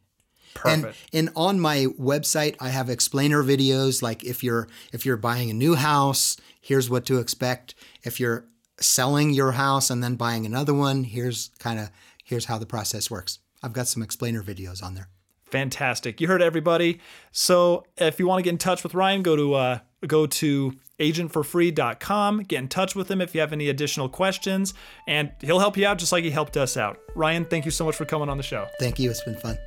And, 0.65 0.83
Perfect. 0.83 0.97
and 1.13 1.29
on 1.35 1.59
my 1.59 1.85
website, 1.99 2.55
I 2.59 2.69
have 2.69 2.89
explainer 2.89 3.43
videos. 3.43 4.01
Like 4.01 4.23
if 4.23 4.43
you're 4.43 4.67
if 4.93 5.05
you're 5.05 5.17
buying 5.17 5.49
a 5.49 5.53
new 5.53 5.75
house, 5.75 6.37
here's 6.61 6.89
what 6.89 7.05
to 7.07 7.19
expect. 7.19 7.75
If 8.03 8.19
you're 8.19 8.45
selling 8.79 9.31
your 9.31 9.53
house 9.53 9.89
and 9.89 10.03
then 10.03 10.15
buying 10.15 10.45
another 10.45 10.73
one, 10.73 11.03
here's 11.03 11.49
kind 11.59 11.79
of 11.79 11.89
here's 12.23 12.45
how 12.45 12.57
the 12.57 12.65
process 12.65 13.09
works. 13.11 13.39
I've 13.63 13.73
got 13.73 13.87
some 13.87 14.03
explainer 14.03 14.43
videos 14.43 14.83
on 14.83 14.93
there. 14.95 15.09
Fantastic. 15.51 16.19
You 16.19 16.27
heard 16.27 16.41
everybody. 16.41 16.99
So 17.31 17.85
if 17.97 18.19
you 18.19 18.27
want 18.27 18.39
to 18.39 18.43
get 18.43 18.51
in 18.51 18.57
touch 18.57 18.83
with 18.83 18.93
Ryan, 18.93 19.23
go 19.23 19.35
to 19.35 19.53
uh, 19.53 19.79
go 20.05 20.27
to 20.27 20.73
agentforfree.com. 20.99 22.43
Get 22.43 22.59
in 22.59 22.67
touch 22.67 22.95
with 22.95 23.09
him 23.09 23.21
if 23.21 23.33
you 23.33 23.41
have 23.41 23.53
any 23.53 23.69
additional 23.69 24.09
questions, 24.09 24.73
and 25.07 25.31
he'll 25.41 25.59
help 25.59 25.77
you 25.77 25.87
out 25.87 25.97
just 25.97 26.11
like 26.11 26.23
he 26.23 26.31
helped 26.31 26.57
us 26.57 26.75
out. 26.75 26.99
Ryan, 27.15 27.45
thank 27.45 27.65
you 27.65 27.71
so 27.71 27.85
much 27.85 27.95
for 27.95 28.05
coming 28.05 28.29
on 28.29 28.37
the 28.37 28.43
show. 28.43 28.67
Thank 28.79 28.99
you. 28.99 29.09
It's 29.09 29.23
been 29.23 29.37
fun. 29.37 29.57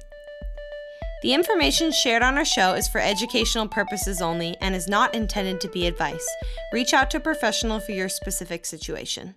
The 1.22 1.34
information 1.34 1.92
shared 1.92 2.22
on 2.22 2.38
our 2.38 2.46
show 2.46 2.72
is 2.72 2.88
for 2.88 2.98
educational 2.98 3.68
purposes 3.68 4.22
only 4.22 4.56
and 4.62 4.74
is 4.74 4.88
not 4.88 5.14
intended 5.14 5.60
to 5.60 5.68
be 5.68 5.86
advice. 5.86 6.26
Reach 6.72 6.94
out 6.94 7.10
to 7.10 7.18
a 7.18 7.20
professional 7.20 7.78
for 7.78 7.92
your 7.92 8.08
specific 8.08 8.64
situation. 8.64 9.34